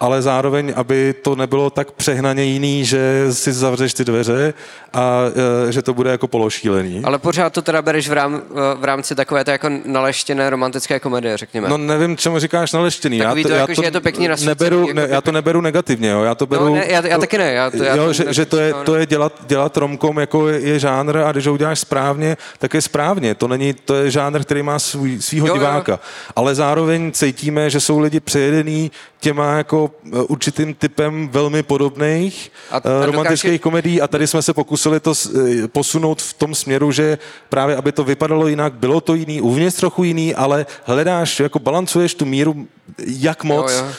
ale 0.00 0.22
zároveň, 0.22 0.72
aby 0.76 1.14
to 1.22 1.36
nebylo 1.36 1.70
tak 1.70 1.90
přehnaně 1.90 2.44
jiný, 2.44 2.84
že 2.84 3.26
si 3.30 3.52
zavřeš 3.52 3.94
ty 3.94 4.04
dveře 4.04 4.54
a 4.92 5.20
e, 5.68 5.72
že 5.72 5.82
to 5.82 5.94
bude 5.94 6.10
jako 6.10 6.28
pološílený. 6.28 7.02
Ale 7.04 7.18
pořád 7.18 7.52
to 7.52 7.62
teda 7.62 7.82
bereš 7.82 8.08
v, 8.08 8.12
rám, 8.12 8.42
v 8.76 8.84
rámci 8.84 9.14
takové 9.14 9.44
jako 9.46 9.68
naleštěné 9.84 10.50
romantické 10.50 11.00
komedie, 11.00 11.36
řekněme. 11.36 11.68
No 11.68 11.76
nevím, 11.76 12.16
čemu 12.16 12.38
říkáš 12.38 12.72
naleštěný. 12.72 13.18
Takový 13.18 13.40
já 13.40 13.44
to, 13.44 13.48
to, 13.48 13.54
já 13.54 13.60
jako, 13.60 13.74
to 13.74 13.82
že 13.82 13.86
je 13.86 13.90
to 13.90 14.00
pěkný 14.00 14.28
neberu, 14.44 14.92
ne, 14.92 15.06
Já 15.10 15.20
to 15.20 15.32
neberu 15.32 15.60
negativně, 15.60 16.08
jo. 16.08 16.22
Já 16.22 16.34
to 16.34 16.46
beru... 16.46 16.64
No, 16.64 16.74
ne, 16.74 16.86
já, 16.88 17.06
já 17.06 17.18
taky 17.18 17.38
ne. 17.38 17.52
Já 17.52 17.70
to, 17.70 17.82
já 17.82 17.96
jo, 17.96 18.06
to, 18.06 18.12
že, 18.12 18.24
že 18.28 18.46
to 18.46 18.58
je, 18.58 18.74
to 18.84 18.94
je 18.94 19.06
dělat, 19.06 19.32
dělat 19.46 19.76
romkom 19.76 20.18
jako 20.18 20.48
je, 20.48 20.60
je 20.60 20.78
žánr 20.78 21.16
a 21.16 21.32
když 21.32 21.46
ho 21.46 21.52
uděláš 21.52 21.78
správně, 21.80 22.36
tak 22.58 22.74
je 22.74 22.82
správně. 22.82 23.34
To 23.34 23.48
není, 23.48 23.72
to 23.72 23.94
je 23.94 24.10
žánr, 24.10 24.42
který 24.42 24.62
má 24.62 24.78
svůj, 24.78 25.20
svýho 25.20 25.46
jo, 25.46 25.54
diváka. 25.54 25.92
Jo. 25.92 25.98
Ale 26.36 26.54
zároveň 26.54 27.12
cítíme, 27.12 27.70
že 27.70 27.80
jsou 27.80 27.98
lidi 27.98 28.20
přejedený 28.20 28.90
těma 29.20 29.52
jako 29.52 29.89
e, 30.04 30.22
určitým 30.22 30.74
typem 30.74 31.28
velmi 31.28 31.62
podobných 31.62 32.52
a, 32.70 32.76
a 32.76 32.80
e, 33.02 33.06
romantických 33.06 33.50
dokáže... 33.50 33.58
komedií 33.58 34.00
a 34.00 34.08
tady 34.08 34.26
jsme 34.26 34.42
se 34.42 34.54
pokusili 34.54 35.00
to 35.00 35.12
e, 35.12 35.68
posunout 35.68 36.22
v 36.22 36.32
tom 36.32 36.54
směru, 36.54 36.92
že 36.92 37.18
právě 37.48 37.76
aby 37.76 37.92
to 37.92 38.04
vypadalo 38.04 38.46
jinak, 38.46 38.72
bylo 38.72 39.00
to 39.00 39.14
jiný, 39.14 39.40
uvnitř 39.40 39.76
trochu 39.76 40.04
jiný, 40.04 40.34
ale 40.34 40.66
hledáš, 40.84 41.40
jako 41.40 41.58
balancuješ 41.58 42.14
tu 42.14 42.24
míru, 42.24 42.66
jak 43.06 43.44
moc 43.44 43.72
jo, 43.72 43.78
jo 43.78 43.92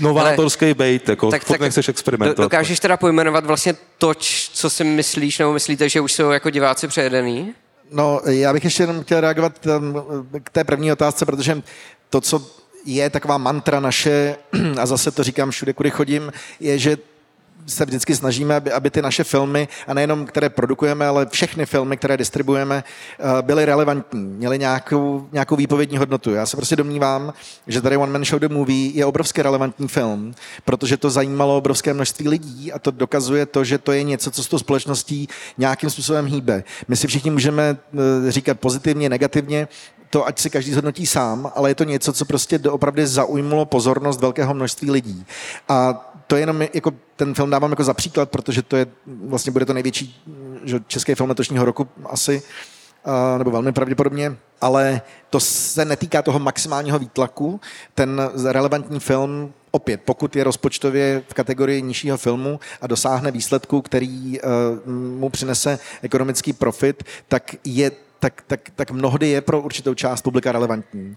novátorský 0.00 0.74
bejt, 0.74 1.08
jako 1.08 1.30
tak, 1.30 1.44
tak 1.44 1.60
nechceš 1.60 1.88
experimentovat. 1.88 2.46
Dokážeš 2.46 2.80
teda 2.80 2.96
pojmenovat 2.96 3.46
vlastně 3.46 3.74
to, 3.98 4.14
co 4.52 4.70
si 4.70 4.84
myslíš, 4.84 5.38
nebo 5.38 5.52
myslíte, 5.52 5.88
že 5.88 6.00
už 6.00 6.12
jsou 6.12 6.30
jako 6.30 6.50
diváci 6.50 6.88
přejedený? 6.88 7.54
No, 7.90 8.20
já 8.26 8.52
bych 8.52 8.64
ještě 8.64 8.82
jenom 8.82 9.02
chtěl 9.02 9.20
reagovat 9.20 9.66
um, 9.66 10.02
k 10.42 10.50
té 10.50 10.64
první 10.64 10.92
otázce, 10.92 11.26
protože 11.26 11.62
to, 12.10 12.20
co 12.20 12.46
je 12.84 13.10
taková 13.10 13.38
mantra 13.38 13.80
naše, 13.80 14.36
a 14.80 14.86
zase 14.86 15.10
to 15.10 15.22
říkám 15.22 15.50
všude, 15.50 15.72
kudy 15.72 15.90
chodím, 15.90 16.32
je, 16.60 16.78
že 16.78 16.96
se 17.66 17.84
vždycky 17.84 18.16
snažíme, 18.16 18.56
aby, 18.56 18.72
aby 18.72 18.90
ty 18.90 19.02
naše 19.02 19.24
filmy, 19.24 19.68
a 19.86 19.94
nejenom 19.94 20.26
které 20.26 20.48
produkujeme, 20.48 21.06
ale 21.06 21.26
všechny 21.26 21.66
filmy, 21.66 21.96
které 21.96 22.16
distribuujeme, 22.16 22.84
eh, 23.18 23.42
byly 23.42 23.64
relevantní, 23.64 24.24
měly 24.24 24.58
nějakou, 24.58 25.28
nějakou 25.32 25.56
výpovědní 25.56 25.98
hodnotu. 25.98 26.30
Já 26.30 26.46
se 26.46 26.56
prostě 26.56 26.76
domnívám, 26.76 27.32
že 27.66 27.80
tady 27.80 27.96
One 27.96 28.12
Man 28.12 28.24
Show 28.24 28.40
The 28.40 28.48
Movie 28.48 28.90
je 28.90 29.04
obrovsky 29.04 29.42
relevantní 29.42 29.88
film, 29.88 30.34
protože 30.64 30.96
to 30.96 31.10
zajímalo 31.10 31.56
obrovské 31.56 31.94
množství 31.94 32.28
lidí 32.28 32.72
a 32.72 32.78
to 32.78 32.90
dokazuje 32.90 33.46
to, 33.46 33.64
že 33.64 33.78
to 33.78 33.92
je 33.92 34.02
něco, 34.02 34.30
co 34.30 34.44
s 34.44 34.48
tou 34.48 34.58
společností 34.58 35.28
nějakým 35.58 35.90
způsobem 35.90 36.26
hýbe. 36.26 36.64
My 36.88 36.96
si 36.96 37.06
všichni 37.06 37.30
můžeme 37.30 37.76
eh, 38.28 38.32
říkat 38.32 38.60
pozitivně, 38.60 39.08
negativně, 39.08 39.68
to 40.12 40.26
ať 40.26 40.38
si 40.40 40.50
každý 40.50 40.72
zhodnotí 40.72 41.06
sám, 41.06 41.52
ale 41.54 41.70
je 41.70 41.74
to 41.74 41.84
něco, 41.84 42.12
co 42.12 42.24
prostě 42.24 42.58
opravdu 42.58 43.06
zaujmulo 43.06 43.64
pozornost 43.64 44.20
velkého 44.20 44.54
množství 44.54 44.90
lidí. 44.90 45.26
A 45.68 46.08
to 46.26 46.36
je 46.36 46.42
jenom 46.42 46.62
jako, 46.74 46.92
ten 47.16 47.34
film 47.34 47.50
dávám 47.50 47.70
jako 47.70 47.84
za 47.84 47.94
příklad, 47.94 48.30
protože 48.30 48.62
to 48.62 48.76
je, 48.76 48.86
vlastně 49.06 49.52
bude 49.52 49.64
to 49.64 49.72
největší 49.72 50.24
že, 50.64 50.80
český 50.86 51.14
film 51.14 51.28
letošního 51.28 51.64
roku 51.64 51.88
asi, 52.06 52.42
nebo 53.38 53.50
velmi 53.50 53.72
pravděpodobně, 53.72 54.36
ale 54.60 55.02
to 55.30 55.40
se 55.40 55.84
netýká 55.84 56.22
toho 56.22 56.38
maximálního 56.38 56.98
výtlaku. 56.98 57.60
Ten 57.94 58.30
relevantní 58.44 59.00
film 59.00 59.52
opět, 59.70 60.00
pokud 60.04 60.36
je 60.36 60.44
rozpočtově 60.44 61.22
v 61.28 61.34
kategorii 61.34 61.82
nižšího 61.82 62.16
filmu 62.16 62.60
a 62.80 62.86
dosáhne 62.86 63.30
výsledku, 63.30 63.82
který 63.82 64.38
mu 65.18 65.30
přinese 65.30 65.78
ekonomický 66.02 66.52
profit, 66.52 67.02
tak 67.28 67.56
je 67.64 67.90
tak, 68.22 68.42
tak, 68.46 68.60
tak 68.76 68.90
mnohdy 68.90 69.28
je 69.28 69.40
pro 69.40 69.60
určitou 69.60 69.94
část 69.94 70.22
publika 70.22 70.52
relevantní. 70.52 71.16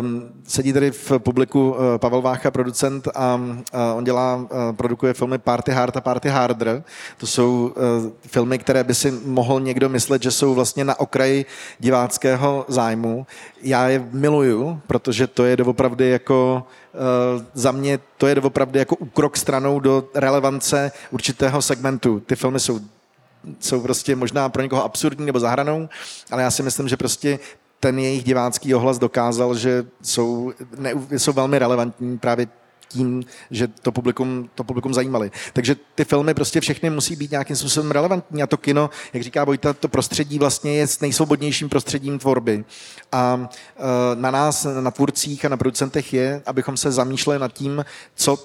Um, 0.00 0.28
sedí 0.44 0.72
tady 0.72 0.90
v 0.90 1.12
publiku 1.18 1.70
uh, 1.70 1.76
Pavel 1.96 2.22
Vácha, 2.22 2.50
producent, 2.50 3.08
a 3.14 3.34
uh, 3.34 3.60
on 3.96 4.04
dělá, 4.04 4.36
uh, 4.36 4.48
produkuje 4.76 5.14
filmy 5.14 5.38
Party 5.38 5.72
Hard 5.72 5.96
a 5.96 6.00
Party 6.00 6.28
Harder. 6.28 6.84
To 7.18 7.26
jsou 7.26 7.72
uh, 7.76 8.10
filmy, 8.26 8.58
které 8.58 8.84
by 8.84 8.94
si 8.94 9.10
mohl 9.24 9.60
někdo 9.60 9.88
myslet, 9.88 10.22
že 10.22 10.30
jsou 10.30 10.54
vlastně 10.54 10.84
na 10.84 11.00
okraji 11.00 11.44
diváckého 11.78 12.64
zájmu. 12.68 13.26
Já 13.62 13.88
je 13.88 14.08
miluju, 14.12 14.80
protože 14.86 15.26
to 15.26 15.44
je 15.44 15.56
doopravdy 15.56 16.08
jako 16.10 16.66
za 17.54 17.72
mě 17.72 17.98
to 18.16 18.26
je 18.26 18.34
doopravdy 18.34 18.78
jako 18.78 18.96
úkrok 18.96 19.36
stranou 19.36 19.80
do 19.80 20.08
relevance 20.14 20.92
určitého 21.10 21.62
segmentu. 21.62 22.20
Ty 22.20 22.36
filmy 22.36 22.60
jsou 22.60 22.80
jsou 23.60 23.80
prostě 23.80 24.16
možná 24.16 24.48
pro 24.48 24.62
někoho 24.62 24.84
absurdní 24.84 25.26
nebo 25.26 25.40
zahranou, 25.40 25.88
ale 26.30 26.42
já 26.42 26.50
si 26.50 26.62
myslím, 26.62 26.88
že 26.88 26.96
prostě 26.96 27.38
ten 27.80 27.98
jejich 27.98 28.24
divácký 28.24 28.74
ohlas 28.74 28.98
dokázal, 28.98 29.54
že 29.54 29.86
jsou, 30.02 30.52
ne, 30.78 30.92
jsou 31.10 31.32
velmi 31.32 31.58
relevantní 31.58 32.18
právě 32.18 32.46
tím, 32.88 33.24
že 33.50 33.68
to 33.68 33.92
publikum, 33.92 34.50
to 34.54 34.64
publikum 34.64 34.94
zajímali. 34.94 35.30
Takže 35.52 35.76
ty 35.94 36.04
filmy 36.04 36.34
prostě 36.34 36.60
všechny 36.60 36.90
musí 36.90 37.16
být 37.16 37.30
nějakým 37.30 37.56
způsobem 37.56 37.90
relevantní 37.90 38.42
a 38.42 38.46
to 38.46 38.56
kino, 38.56 38.90
jak 39.12 39.22
říká 39.22 39.44
Vojta, 39.44 39.72
to 39.72 39.88
prostředí 39.88 40.38
vlastně 40.38 40.76
je 40.76 40.86
s 40.86 41.00
nejsvobodnějším 41.00 41.68
prostředím 41.68 42.18
tvorby. 42.18 42.64
A 43.12 43.48
e, 43.76 44.16
na 44.16 44.30
nás, 44.30 44.66
na 44.80 44.90
tvůrcích 44.90 45.44
a 45.44 45.48
na 45.48 45.56
producentech 45.56 46.12
je, 46.12 46.42
abychom 46.46 46.76
se 46.76 46.92
zamýšleli 46.92 47.40
nad 47.40 47.52
tím, 47.52 47.84
co, 48.14 48.44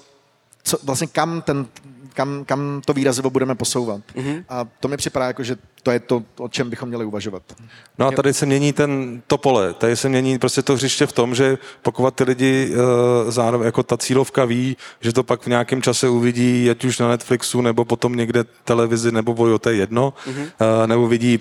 co 0.62 0.78
vlastně 0.82 1.06
kam 1.06 1.42
ten 1.42 1.66
kam, 2.12 2.44
kam 2.44 2.82
to 2.84 2.92
výrazivo 2.92 3.30
budeme 3.30 3.54
posouvat. 3.54 4.00
Mm-hmm. 4.16 4.44
A 4.48 4.64
to 4.80 4.88
mi 4.88 4.96
připadá, 4.96 5.26
jako, 5.26 5.42
že 5.42 5.56
to 5.82 5.90
je 5.90 6.00
to, 6.00 6.22
o 6.38 6.48
čem 6.48 6.70
bychom 6.70 6.88
měli 6.88 7.04
uvažovat. 7.04 7.42
No 7.98 8.06
a 8.06 8.10
tady 8.10 8.34
se 8.34 8.46
mění 8.46 8.72
ten, 8.72 9.22
to 9.26 9.38
pole, 9.38 9.72
tady 9.72 9.96
se 9.96 10.08
mění 10.08 10.38
prostě 10.38 10.62
to 10.62 10.74
hřiště 10.74 11.06
v 11.06 11.12
tom, 11.12 11.34
že 11.34 11.58
pokud 11.82 12.14
ty 12.14 12.24
lidi 12.24 12.70
uh, 12.70 13.30
zároveň, 13.30 13.66
jako 13.66 13.82
ta 13.82 13.96
cílovka 13.96 14.44
ví, 14.44 14.76
že 15.00 15.12
to 15.12 15.22
pak 15.22 15.42
v 15.42 15.46
nějakém 15.46 15.82
čase 15.82 16.08
uvidí, 16.08 16.70
ať 16.70 16.84
už 16.84 16.98
na 16.98 17.08
Netflixu, 17.08 17.60
nebo 17.60 17.84
potom 17.84 18.16
někde 18.16 18.44
televizi, 18.64 19.12
nebo 19.12 19.34
bojo, 19.34 19.58
to 19.58 19.70
je 19.70 19.76
jedno, 19.76 20.12
mm-hmm. 20.26 20.42
uh, 20.42 20.86
nebo 20.86 21.08
vidí 21.08 21.40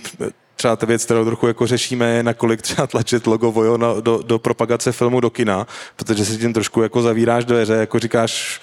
třeba 0.55 0.75
ta 0.75 0.85
věc, 0.85 1.05
kterou 1.05 1.25
trochu 1.25 1.47
jako 1.47 1.67
řešíme, 1.67 2.23
na 2.23 2.33
kolik 2.33 2.61
třeba 2.61 2.87
tlačit 2.87 3.27
logo 3.27 3.51
Vojo 3.51 3.77
na, 3.77 3.99
do, 3.99 4.19
do 4.25 4.39
propagace 4.39 4.91
filmu 4.91 5.19
do 5.19 5.29
kina, 5.29 5.67
protože 5.95 6.25
si 6.25 6.37
tím 6.37 6.53
trošku 6.53 6.81
jako 6.81 7.01
zavíráš 7.01 7.45
dveře, 7.45 7.73
jako 7.73 7.99
říkáš, 7.99 8.61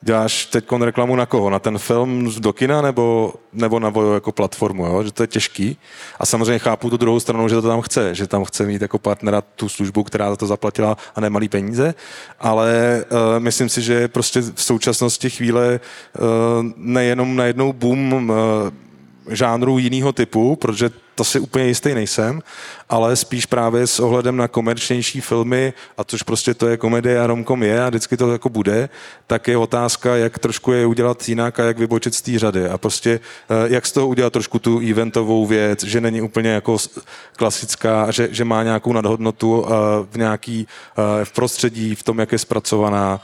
Děláš 0.00 0.46
teď 0.46 0.64
reklamu 0.80 1.16
na 1.16 1.26
koho? 1.26 1.50
Na 1.50 1.58
ten 1.58 1.78
film 1.78 2.34
do 2.38 2.52
kina 2.52 2.82
nebo, 2.82 3.34
nebo 3.52 3.80
na 3.80 3.88
Vojo 3.88 4.14
jako 4.14 4.32
platformu, 4.32 4.86
jo? 4.86 5.02
že 5.02 5.12
to 5.12 5.22
je 5.22 5.26
těžký. 5.26 5.76
A 6.18 6.26
samozřejmě 6.26 6.58
chápu 6.58 6.90
tu 6.90 6.96
druhou 6.96 7.20
stranu, 7.20 7.48
že 7.48 7.54
to 7.54 7.68
tam 7.68 7.80
chce, 7.80 8.14
že 8.14 8.26
tam 8.26 8.44
chce 8.44 8.66
mít 8.66 8.82
jako 8.82 8.98
partnera 8.98 9.40
tu 9.40 9.68
službu, 9.68 10.04
která 10.04 10.30
za 10.30 10.36
to 10.36 10.46
zaplatila 10.46 10.96
a 11.14 11.20
nemalý 11.20 11.48
peníze, 11.48 11.94
ale 12.40 13.04
uh, 13.10 13.18
myslím 13.38 13.68
si, 13.68 13.82
že 13.82 14.08
prostě 14.08 14.40
v 14.40 14.62
současnosti 14.62 15.30
chvíle 15.30 15.80
uh, 15.80 16.26
nejenom 16.76 17.36
najednou 17.36 17.72
boom 17.72 18.12
uh, 18.12 18.34
žánrů 19.30 19.78
jiného 19.78 20.12
typu, 20.12 20.56
protože 20.56 20.90
to 21.18 21.24
si 21.24 21.40
úplně 21.40 21.64
jistý 21.66 21.94
nejsem, 21.94 22.42
ale 22.88 23.16
spíš 23.16 23.46
právě 23.46 23.86
s 23.86 24.00
ohledem 24.00 24.36
na 24.36 24.48
komerčnější 24.48 25.20
filmy, 25.20 25.72
a 25.98 26.04
což 26.04 26.22
prostě 26.22 26.54
to 26.54 26.68
je 26.68 26.76
komedie 26.76 27.20
a 27.20 27.26
romkom 27.26 27.62
je 27.62 27.84
a 27.84 27.88
vždycky 27.88 28.16
to 28.16 28.32
jako 28.32 28.48
bude, 28.48 28.88
tak 29.26 29.48
je 29.48 29.56
otázka, 29.56 30.16
jak 30.16 30.38
trošku 30.38 30.72
je 30.72 30.86
udělat 30.86 31.28
jinak 31.28 31.60
a 31.60 31.64
jak 31.64 31.78
vybočit 31.78 32.14
z 32.14 32.22
té 32.22 32.38
řady. 32.38 32.68
A 32.68 32.78
prostě 32.78 33.20
eh, 33.50 33.54
jak 33.74 33.86
z 33.86 33.92
toho 33.92 34.08
udělat 34.08 34.32
trošku 34.32 34.58
tu 34.58 34.78
eventovou 34.78 35.46
věc, 35.46 35.84
že 35.84 36.00
není 36.00 36.20
úplně 36.20 36.50
jako 36.50 36.76
klasická, 37.36 38.10
že, 38.10 38.28
že 38.30 38.44
má 38.44 38.62
nějakou 38.62 38.92
nadhodnotu 38.92 39.66
eh, 39.66 39.70
v 40.10 40.16
nějaký 40.16 40.66
eh, 40.98 41.24
v 41.24 41.32
prostředí, 41.32 41.94
v 41.94 42.02
tom, 42.02 42.18
jak 42.18 42.32
je 42.32 42.38
zpracovaná, 42.38 43.20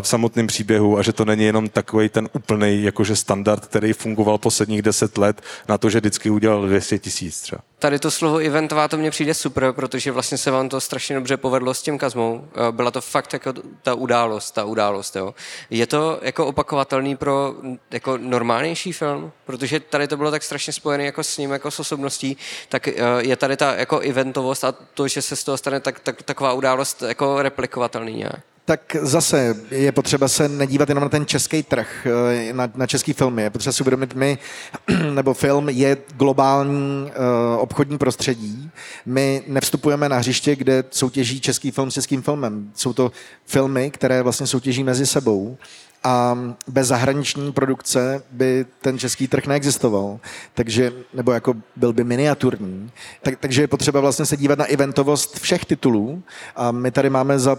v 0.00 0.08
samotném 0.08 0.46
příběhu 0.46 0.98
a 0.98 1.02
že 1.02 1.12
to 1.12 1.24
není 1.24 1.44
jenom 1.44 1.68
takový 1.68 2.08
ten 2.08 2.28
úplný 2.32 2.82
jakože 2.82 3.16
standard, 3.16 3.66
který 3.66 3.92
fungoval 3.92 4.38
posledních 4.38 4.82
deset 4.82 5.18
let 5.18 5.42
na 5.68 5.78
to, 5.78 5.90
že 5.90 6.00
vždycky 6.00 6.30
udělal 6.30 6.66
200 6.66 6.98
tisíc 6.98 7.40
třeba. 7.40 7.60
Tady 7.78 7.98
to 7.98 8.10
slovo 8.10 8.38
eventová 8.38 8.88
to 8.88 8.96
mně 8.96 9.10
přijde 9.10 9.34
super, 9.34 9.72
protože 9.72 10.12
vlastně 10.12 10.38
se 10.38 10.50
vám 10.50 10.68
to 10.68 10.80
strašně 10.80 11.14
dobře 11.14 11.36
povedlo 11.36 11.74
s 11.74 11.82
tím 11.82 11.98
kazmou. 11.98 12.48
Byla 12.70 12.90
to 12.90 13.00
fakt 13.00 13.32
jako 13.32 13.52
ta 13.82 13.94
událost, 13.94 14.50
ta 14.50 14.64
událost, 14.64 15.16
jo. 15.16 15.34
Je 15.70 15.86
to 15.86 16.18
jako 16.22 16.46
opakovatelný 16.46 17.16
pro 17.16 17.54
jako 17.90 18.16
normálnější 18.16 18.92
film? 18.92 19.32
Protože 19.46 19.80
tady 19.80 20.08
to 20.08 20.16
bylo 20.16 20.30
tak 20.30 20.42
strašně 20.42 20.72
spojené 20.72 21.04
jako 21.04 21.24
s 21.24 21.38
ním, 21.38 21.50
jako 21.50 21.70
s 21.70 21.80
osobností, 21.80 22.36
tak 22.68 22.88
eh, 22.88 22.94
je 23.18 23.36
tady 23.36 23.56
ta 23.56 23.74
jako 23.74 23.98
eventovost 23.98 24.64
a 24.64 24.72
to, 24.94 25.08
že 25.08 25.22
se 25.22 25.36
z 25.36 25.44
toho 25.44 25.56
stane 25.56 25.80
tak, 25.80 26.00
tak, 26.00 26.22
taková 26.22 26.52
událost 26.52 27.02
jako 27.02 27.42
replikovatelný 27.42 28.14
nějak 28.14 28.40
tak 28.68 28.96
zase 29.00 29.56
je 29.70 29.92
potřeba 29.92 30.28
se 30.28 30.48
nedívat 30.48 30.88
jenom 30.88 31.02
na 31.02 31.08
ten 31.08 31.26
český 31.26 31.62
trh, 31.62 32.06
eh, 32.06 32.52
na, 32.52 32.70
na 32.74 32.86
český 32.86 33.12
filmy. 33.12 33.42
Je 33.42 33.50
potřeba 33.50 33.72
si 33.72 33.82
uvědomit, 33.82 34.14
my, 34.14 34.38
nebo 35.14 35.34
film 35.34 35.68
je 35.68 35.96
globální 36.16 37.02
uh, 37.04 37.60
obchodní 37.60 37.98
prostředí. 37.98 38.70
My 39.06 39.42
nevstupujeme 39.46 40.08
na 40.08 40.18
hřiště, 40.18 40.56
kde 40.56 40.84
soutěží 40.90 41.40
český 41.40 41.70
film 41.70 41.90
s 41.90 41.94
českým 41.94 42.22
filmem. 42.22 42.70
Jsou 42.74 42.92
to 42.92 43.12
filmy, 43.46 43.90
které 43.90 44.22
vlastně 44.22 44.46
soutěží 44.46 44.84
mezi 44.84 45.06
sebou 45.06 45.56
a 46.04 46.38
bez 46.66 46.88
zahraniční 46.88 47.52
produkce 47.52 48.22
by 48.30 48.66
ten 48.80 48.98
český 48.98 49.28
trh 49.28 49.46
neexistoval. 49.46 50.20
Takže, 50.54 50.92
nebo 51.14 51.32
jako 51.32 51.54
byl 51.76 51.92
by 51.92 52.04
miniaturní. 52.04 52.90
Tak, 53.22 53.38
takže 53.40 53.62
je 53.62 53.68
potřeba 53.68 54.00
vlastně 54.00 54.26
se 54.26 54.36
dívat 54.36 54.58
na 54.58 54.64
eventovost 54.64 55.38
všech 55.38 55.64
titulů 55.64 56.22
a 56.56 56.70
my 56.70 56.90
tady 56.90 57.10
máme 57.10 57.38
za 57.38 57.58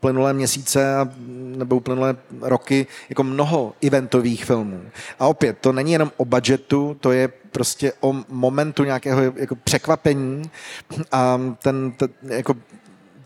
plynulé 0.00 0.32
měsíce 0.32 0.94
nebo 1.56 1.80
plynulé 1.80 2.16
roky 2.40 2.86
jako 3.08 3.22
mnoho 3.24 3.74
eventových 3.82 4.44
filmů. 4.44 4.82
A 5.18 5.26
opět, 5.26 5.58
to 5.60 5.72
není 5.72 5.92
jenom 5.92 6.12
o 6.16 6.24
budgetu, 6.24 6.96
to 7.00 7.12
je 7.12 7.28
prostě 7.28 7.92
o 8.00 8.16
momentu 8.28 8.84
nějakého 8.84 9.22
jako 9.22 9.56
překvapení 9.56 10.50
a 11.12 11.40
ten, 11.62 11.92
ten 11.92 12.08
jako 12.22 12.54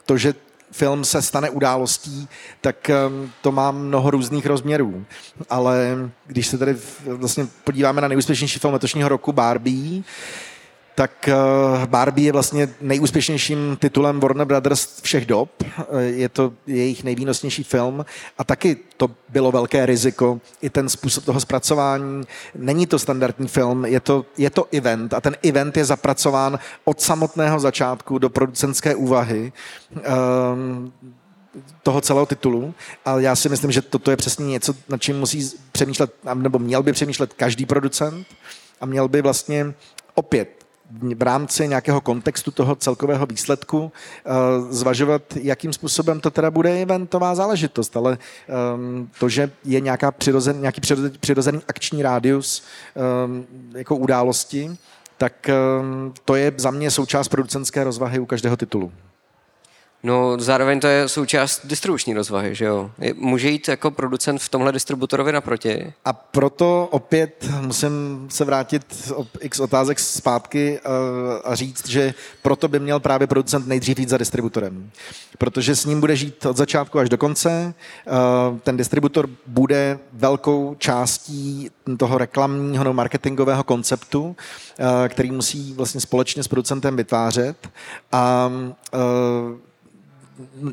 to, 0.06 0.16
že 0.16 0.34
film 0.72 1.04
se 1.04 1.22
stane 1.22 1.50
událostí, 1.50 2.28
tak 2.60 2.90
um, 3.08 3.32
to 3.42 3.52
má 3.52 3.70
mnoho 3.70 4.10
různých 4.10 4.46
rozměrů. 4.46 5.04
Ale 5.50 5.96
když 6.26 6.46
se 6.46 6.58
tady 6.58 6.76
vlastně 7.06 7.46
podíváme 7.64 8.00
na 8.00 8.08
nejúspěšnější 8.08 8.58
film 8.58 8.72
letošního 8.72 9.08
roku 9.08 9.32
Barbie, 9.32 10.02
tak 11.00 11.28
eh, 11.28 11.34
Barbie 11.86 12.28
je 12.28 12.32
vlastně 12.32 12.68
nejúspěšnějším 12.80 13.76
titulem 13.80 14.20
Warner 14.20 14.46
Brothers 14.46 15.00
všech 15.02 15.26
dob. 15.26 15.50
Eh, 15.62 16.02
je 16.02 16.28
to 16.28 16.52
jejich 16.66 17.04
nejvýnosnější 17.04 17.62
film 17.62 18.04
a 18.38 18.44
taky 18.44 18.76
to 18.96 19.10
bylo 19.28 19.52
velké 19.52 19.86
riziko. 19.86 20.40
I 20.62 20.70
ten 20.70 20.88
způsob 20.88 21.24
toho 21.24 21.40
zpracování. 21.40 22.24
Není 22.54 22.86
to 22.86 22.98
standardní 22.98 23.48
film, 23.48 23.84
je 23.84 24.00
to, 24.00 24.26
je 24.38 24.50
to 24.50 24.66
event 24.72 25.14
a 25.14 25.20
ten 25.20 25.36
event 25.42 25.76
je 25.76 25.84
zapracován 25.84 26.58
od 26.84 27.00
samotného 27.00 27.60
začátku 27.60 28.18
do 28.18 28.30
producentské 28.30 28.94
úvahy 28.94 29.52
um, 29.94 30.92
toho 31.82 32.00
celého 32.00 32.26
titulu. 32.26 32.74
A 33.04 33.20
já 33.20 33.36
si 33.36 33.48
myslím, 33.48 33.72
že 33.72 33.82
toto 33.82 34.10
je 34.10 34.16
přesně 34.16 34.46
něco, 34.46 34.74
nad 34.88 35.02
čím 35.02 35.18
musí 35.18 35.50
přemýšlet, 35.72 36.14
nebo 36.34 36.58
měl 36.58 36.82
by 36.82 36.92
přemýšlet 36.92 37.32
každý 37.32 37.66
producent 37.66 38.26
a 38.80 38.86
měl 38.86 39.08
by 39.08 39.22
vlastně 39.22 39.74
opět 40.14 40.59
v 40.90 41.22
rámci 41.22 41.68
nějakého 41.68 42.00
kontextu 42.00 42.50
toho 42.50 42.76
celkového 42.76 43.26
výsledku 43.26 43.92
eh, 43.92 44.30
zvažovat, 44.70 45.22
jakým 45.42 45.72
způsobem 45.72 46.20
to 46.20 46.30
teda 46.30 46.50
bude 46.50 46.82
eventová 46.82 47.34
záležitost, 47.34 47.96
ale 47.96 48.18
ehm, 48.48 49.08
to, 49.18 49.28
že 49.28 49.50
je 49.64 49.80
nějaká 49.80 50.10
přirozen, 50.10 50.60
nějaký 50.60 50.80
přirozený 51.20 51.60
akční 51.68 52.02
rádius 52.02 52.62
ehm, 52.96 53.46
jako 53.74 53.96
události, 53.96 54.76
tak 55.18 55.48
ehm, 55.48 56.12
to 56.24 56.34
je 56.34 56.52
za 56.56 56.70
mě 56.70 56.90
součást 56.90 57.28
producentské 57.28 57.84
rozvahy 57.84 58.18
u 58.18 58.26
každého 58.26 58.56
titulu. 58.56 58.92
No, 60.02 60.36
zároveň 60.38 60.80
to 60.80 60.86
je 60.86 61.08
součást 61.08 61.66
distribuční 61.66 62.14
rozvahy, 62.14 62.54
že 62.54 62.64
jo? 62.64 62.90
Může 63.14 63.50
jít 63.50 63.68
jako 63.68 63.90
producent 63.90 64.40
v 64.40 64.48
tomhle 64.48 64.72
distributorovi 64.72 65.32
naproti? 65.32 65.92
A 66.04 66.12
proto 66.12 66.88
opět 66.90 67.46
musím 67.60 68.26
se 68.30 68.44
vrátit 68.44 69.12
x 69.40 69.60
otázek 69.60 70.00
zpátky 70.00 70.78
eh, 70.78 70.88
a 71.44 71.54
říct, 71.54 71.88
že 71.88 72.14
proto 72.42 72.68
by 72.68 72.78
měl 72.78 73.00
právě 73.00 73.26
producent 73.26 73.66
nejdřív 73.66 73.98
jít 73.98 74.08
za 74.08 74.18
distributorem. 74.18 74.90
Protože 75.38 75.76
s 75.76 75.84
ním 75.84 76.00
bude 76.00 76.16
žít 76.16 76.46
od 76.46 76.56
začátku 76.56 76.98
až 76.98 77.08
do 77.08 77.18
konce. 77.18 77.74
Eh, 78.06 78.10
ten 78.62 78.76
distributor 78.76 79.28
bude 79.46 79.98
velkou 80.12 80.74
částí 80.78 81.70
toho 81.96 82.18
reklamního 82.18 82.84
nebo 82.84 82.94
marketingového 82.94 83.64
konceptu, 83.64 84.36
eh, 84.78 85.08
který 85.08 85.30
musí 85.30 85.74
vlastně 85.74 86.00
společně 86.00 86.42
s 86.42 86.48
producentem 86.48 86.96
vytvářet. 86.96 87.68
A 88.12 88.50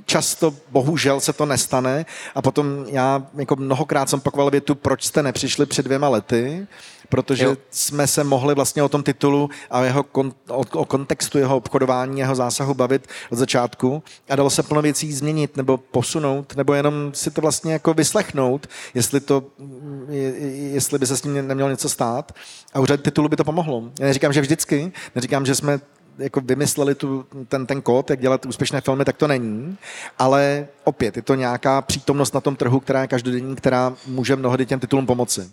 často 0.06 0.54
bohužel 0.72 1.20
se 1.20 1.34
to 1.34 1.46
nestane 1.46 2.06
a 2.36 2.42
potom 2.42 2.86
já 2.88 3.28
jako 3.38 3.56
mnohokrát 3.56 4.10
jsem 4.10 4.20
pakoval 4.20 4.52
větu, 4.52 4.76
proč 4.76 5.04
jste 5.04 5.24
nepřišli 5.24 5.66
před 5.66 5.86
dvěma 5.86 6.10
lety, 6.10 6.68
protože 7.10 7.46
jo. 7.46 7.58
jsme 7.72 8.08
se 8.08 8.24
mohli 8.24 8.56
vlastně 8.56 8.84
o 8.84 8.90
tom 8.90 9.04
titulu 9.04 9.50
a 9.70 9.84
jeho 9.84 10.04
kon, 10.04 10.34
o, 10.50 10.62
o 10.74 10.86
kontextu 10.86 11.38
jeho 11.38 11.58
obchodování, 11.58 12.20
jeho 12.20 12.36
zásahu 12.36 12.74
bavit 12.74 13.08
od 13.32 13.38
začátku 13.38 14.04
a 14.30 14.36
dalo 14.36 14.50
se 14.50 14.64
plno 14.64 14.82
věcí 14.82 15.14
změnit 15.14 15.58
nebo 15.58 15.78
posunout, 15.78 16.56
nebo 16.56 16.74
jenom 16.74 17.14
si 17.14 17.32
to 17.32 17.42
vlastně 17.42 17.74
jako 17.74 17.94
vyslechnout, 17.94 18.68
jestli, 18.94 19.20
to, 19.20 19.44
jestli 20.72 21.00
by 21.00 21.06
se 21.06 21.18
s 21.18 21.22
tím 21.22 21.48
nemělo 21.48 21.70
něco 21.70 21.90
stát. 21.90 22.32
A 22.74 22.80
u 22.80 22.86
řady 22.86 23.04
titulu 23.04 23.30
by 23.30 23.36
to 23.36 23.44
pomohlo. 23.44 23.84
Já 24.00 24.06
neříkám, 24.06 24.34
že 24.34 24.42
vždycky, 24.42 24.92
neříkám, 25.16 25.46
že 25.46 25.56
jsme 25.56 25.80
jako 26.18 26.42
vymysleli 26.42 26.96
tu, 26.96 27.26
ten, 27.48 27.66
ten 27.66 27.82
kód, 27.82 28.10
jak 28.10 28.20
dělat 28.20 28.46
úspěšné 28.46 28.82
filmy, 28.82 29.06
tak 29.06 29.18
to 29.18 29.28
není. 29.28 29.78
Ale 30.20 30.68
opět, 30.84 31.16
je 31.16 31.22
to 31.22 31.36
nějaká 31.36 31.82
přítomnost 31.82 32.34
na 32.34 32.42
tom 32.42 32.56
trhu, 32.56 32.80
která 32.80 33.02
je 33.02 33.08
každodenní, 33.08 33.56
která 33.56 33.94
může 34.08 34.36
mnohdy 34.36 34.66
těm 34.66 34.80
titulům 34.80 35.06
pomoci. 35.06 35.50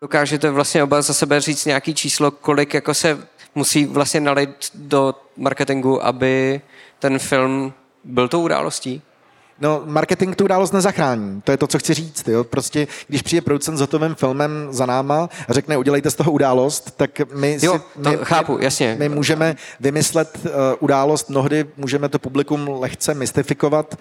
Dokážete 0.00 0.50
vlastně 0.50 0.82
oba 0.82 1.02
za 1.02 1.14
sebe 1.14 1.40
říct 1.40 1.64
nějaký 1.64 1.94
číslo, 1.94 2.30
kolik 2.30 2.74
jako 2.74 2.94
se 2.94 3.18
musí 3.54 3.86
vlastně 3.86 4.20
nalít 4.20 4.70
do 4.74 5.14
marketingu, 5.36 6.04
aby 6.04 6.60
ten 6.98 7.18
film 7.18 7.72
byl 8.04 8.28
tou 8.28 8.42
událostí? 8.42 9.02
No, 9.60 9.82
marketing 9.86 10.36
tu 10.36 10.44
událost 10.44 10.72
nezachrání. 10.72 11.40
To 11.42 11.50
je 11.50 11.56
to, 11.56 11.66
co 11.66 11.78
chci 11.78 11.94
říct. 11.94 12.28
Jo? 12.28 12.44
Prostě, 12.44 12.86
když 13.08 13.22
přijde 13.22 13.40
producent 13.40 13.78
s 13.78 13.80
hotovým 13.80 14.14
filmem 14.14 14.68
za 14.70 14.86
náma 14.86 15.28
a 15.48 15.52
řekne, 15.52 15.76
udělejte 15.76 16.10
z 16.10 16.14
toho 16.14 16.32
událost, 16.32 16.94
tak 16.96 17.20
my 17.34 17.58
jo, 17.62 17.72
si, 17.72 18.02
to 18.02 18.10
my, 18.10 18.18
chápu, 18.22 18.58
jasně. 18.60 18.96
My 18.98 19.08
můžeme 19.08 19.56
vymyslet 19.80 20.38
uh, 20.44 20.50
událost, 20.80 21.30
mnohdy 21.30 21.66
můžeme 21.76 22.08
to 22.08 22.18
publikum 22.18 22.68
lehce 22.68 23.14
mystifikovat, 23.14 23.98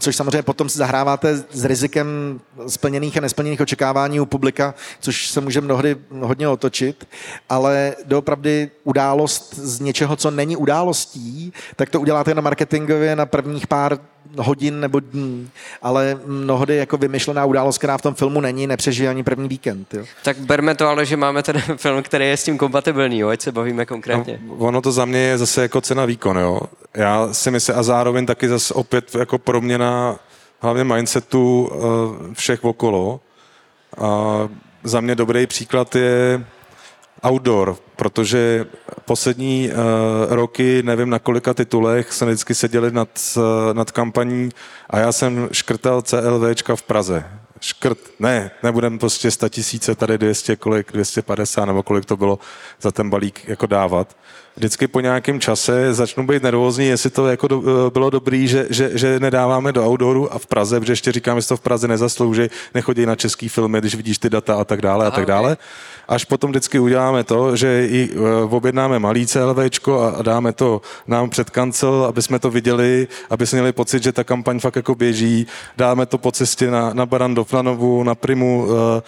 což 0.00 0.16
samozřejmě 0.16 0.42
potom 0.42 0.68
si 0.68 0.78
zahráváte 0.78 1.36
s 1.50 1.64
rizikem 1.64 2.40
splněných 2.66 3.16
a 3.16 3.20
nesplněných 3.20 3.60
očekávání 3.60 4.20
u 4.20 4.26
publika, 4.26 4.74
což 5.00 5.28
se 5.30 5.40
může 5.40 5.60
mnohdy 5.60 5.96
hodně 6.20 6.48
otočit, 6.48 7.08
ale 7.48 7.94
doopravdy 8.04 8.70
událost 8.84 9.54
z 9.54 9.80
něčeho, 9.80 10.16
co 10.16 10.30
není 10.30 10.56
událostí, 10.56 11.52
tak 11.76 11.90
to 11.90 12.00
uděláte 12.00 12.34
na 12.34 12.42
marketingově 12.42 13.16
na 13.16 13.26
prvních 13.26 13.66
pár 13.66 13.98
hodin 14.38 14.80
nebo 14.80 14.95
dní, 15.00 15.50
ale 15.82 16.20
mnohdy 16.26 16.76
jako 16.76 16.96
vymyšlená 16.96 17.44
událost, 17.44 17.78
která 17.78 17.98
v 17.98 18.02
tom 18.02 18.14
filmu 18.14 18.40
není, 18.40 18.66
nepřežije 18.66 19.08
ani 19.08 19.22
první 19.22 19.48
víkend. 19.48 19.94
Jo. 19.94 20.04
Tak 20.24 20.38
berme 20.38 20.74
to 20.74 20.88
ale, 20.88 21.06
že 21.06 21.16
máme 21.16 21.42
ten 21.42 21.60
film, 21.76 22.02
který 22.02 22.24
je 22.24 22.36
s 22.36 22.44
tím 22.44 22.58
kompatibilní, 22.58 23.18
jo, 23.18 23.28
ať 23.28 23.40
se 23.40 23.52
bavíme 23.52 23.86
konkrétně. 23.86 24.40
No, 24.46 24.54
ono 24.54 24.80
to 24.80 24.92
za 24.92 25.04
mě 25.04 25.18
je 25.18 25.38
zase 25.38 25.62
jako 25.62 25.80
cena 25.80 26.04
výkon, 26.04 26.38
jo. 26.38 26.60
Já 26.94 27.28
si 27.32 27.50
myslím, 27.50 27.78
a 27.78 27.82
zároveň 27.82 28.26
taky 28.26 28.48
zase 28.48 28.74
opět 28.74 29.14
jako 29.14 29.38
proměna 29.38 30.18
hlavně 30.60 30.84
mindsetu 30.84 31.70
uh, 31.74 32.34
všech 32.34 32.64
okolo. 32.64 33.20
A 33.98 34.48
za 34.84 35.00
mě 35.00 35.14
dobrý 35.14 35.46
příklad 35.46 35.94
je 35.94 36.46
outdoor, 37.24 37.76
protože 37.96 38.66
poslední 39.04 39.70
uh, 39.70 39.76
roky, 40.28 40.82
nevím 40.82 41.10
na 41.10 41.18
kolika 41.18 41.54
titulech, 41.54 42.12
jsme 42.12 42.26
vždycky 42.26 42.54
seděli 42.54 42.92
nad, 42.92 43.08
uh, 43.36 43.42
nad 43.72 43.90
kampaní 43.90 44.50
a 44.90 44.98
já 44.98 45.12
jsem 45.12 45.48
škrtal 45.52 46.02
CLVčka 46.02 46.76
v 46.76 46.82
Praze. 46.82 47.24
Škrt, 47.60 47.98
ne, 48.20 48.50
nebudem 48.62 48.98
prostě 48.98 49.30
100 49.30 49.48
tisíce, 49.48 49.94
tady 49.94 50.18
200, 50.18 50.56
kolik, 50.56 50.92
250 50.92 51.64
nebo 51.64 51.82
kolik 51.82 52.04
to 52.04 52.16
bylo 52.16 52.38
za 52.80 52.90
ten 52.90 53.10
balík 53.10 53.48
jako 53.48 53.66
dávat 53.66 54.16
vždycky 54.56 54.86
po 54.86 55.00
nějakém 55.00 55.40
čase 55.40 55.94
začnu 55.94 56.26
být 56.26 56.42
nervózní, 56.42 56.86
jestli 56.86 57.10
to 57.10 57.26
jako 57.26 57.48
do, 57.48 57.62
eh, 57.62 57.90
bylo 57.90 58.10
dobrý, 58.10 58.48
že, 58.48 58.66
že, 58.70 58.90
že, 58.94 59.20
nedáváme 59.20 59.72
do 59.72 59.84
outdooru 59.84 60.32
a 60.32 60.38
v 60.38 60.46
Praze, 60.46 60.80
protože 60.80 60.92
ještě 60.92 61.12
říkám, 61.12 61.40
že 61.40 61.48
to 61.48 61.56
v 61.56 61.60
Praze 61.60 61.88
nezaslouží, 61.88 62.42
nechodí 62.74 63.06
na 63.06 63.16
český 63.16 63.48
filmy, 63.48 63.78
když 63.78 63.94
vidíš 63.94 64.18
ty 64.18 64.30
data 64.30 64.54
a 64.54 64.64
tak 64.64 64.82
dále 64.82 65.06
a 65.06 65.10
tak 65.10 65.26
dále. 65.26 65.56
Až 66.08 66.24
potom 66.24 66.50
vždycky 66.50 66.78
uděláme 66.78 67.24
to, 67.24 67.56
že 67.56 67.86
i 67.90 68.10
eh, 68.12 68.44
objednáme 68.50 68.98
malý 68.98 69.26
CLVčko 69.26 70.00
a, 70.00 70.22
dáme 70.22 70.52
to 70.52 70.80
nám 71.06 71.30
před 71.30 71.50
kancel, 71.50 72.04
aby 72.08 72.22
jsme 72.22 72.38
to 72.38 72.50
viděli, 72.50 73.08
aby 73.30 73.46
jsme 73.46 73.56
měli 73.56 73.72
pocit, 73.72 74.02
že 74.02 74.12
ta 74.12 74.24
kampaň 74.24 74.60
fakt 74.60 74.76
jako 74.76 74.94
běží. 74.94 75.46
Dáme 75.76 76.06
to 76.06 76.18
po 76.18 76.32
cestě 76.32 76.70
na, 76.70 76.94
na 76.94 77.06
Barandov, 77.06 77.52
na 77.52 77.62
Novu, 77.62 78.02
na 78.02 78.14
Primu, 78.14 78.66
eh, 78.68 79.02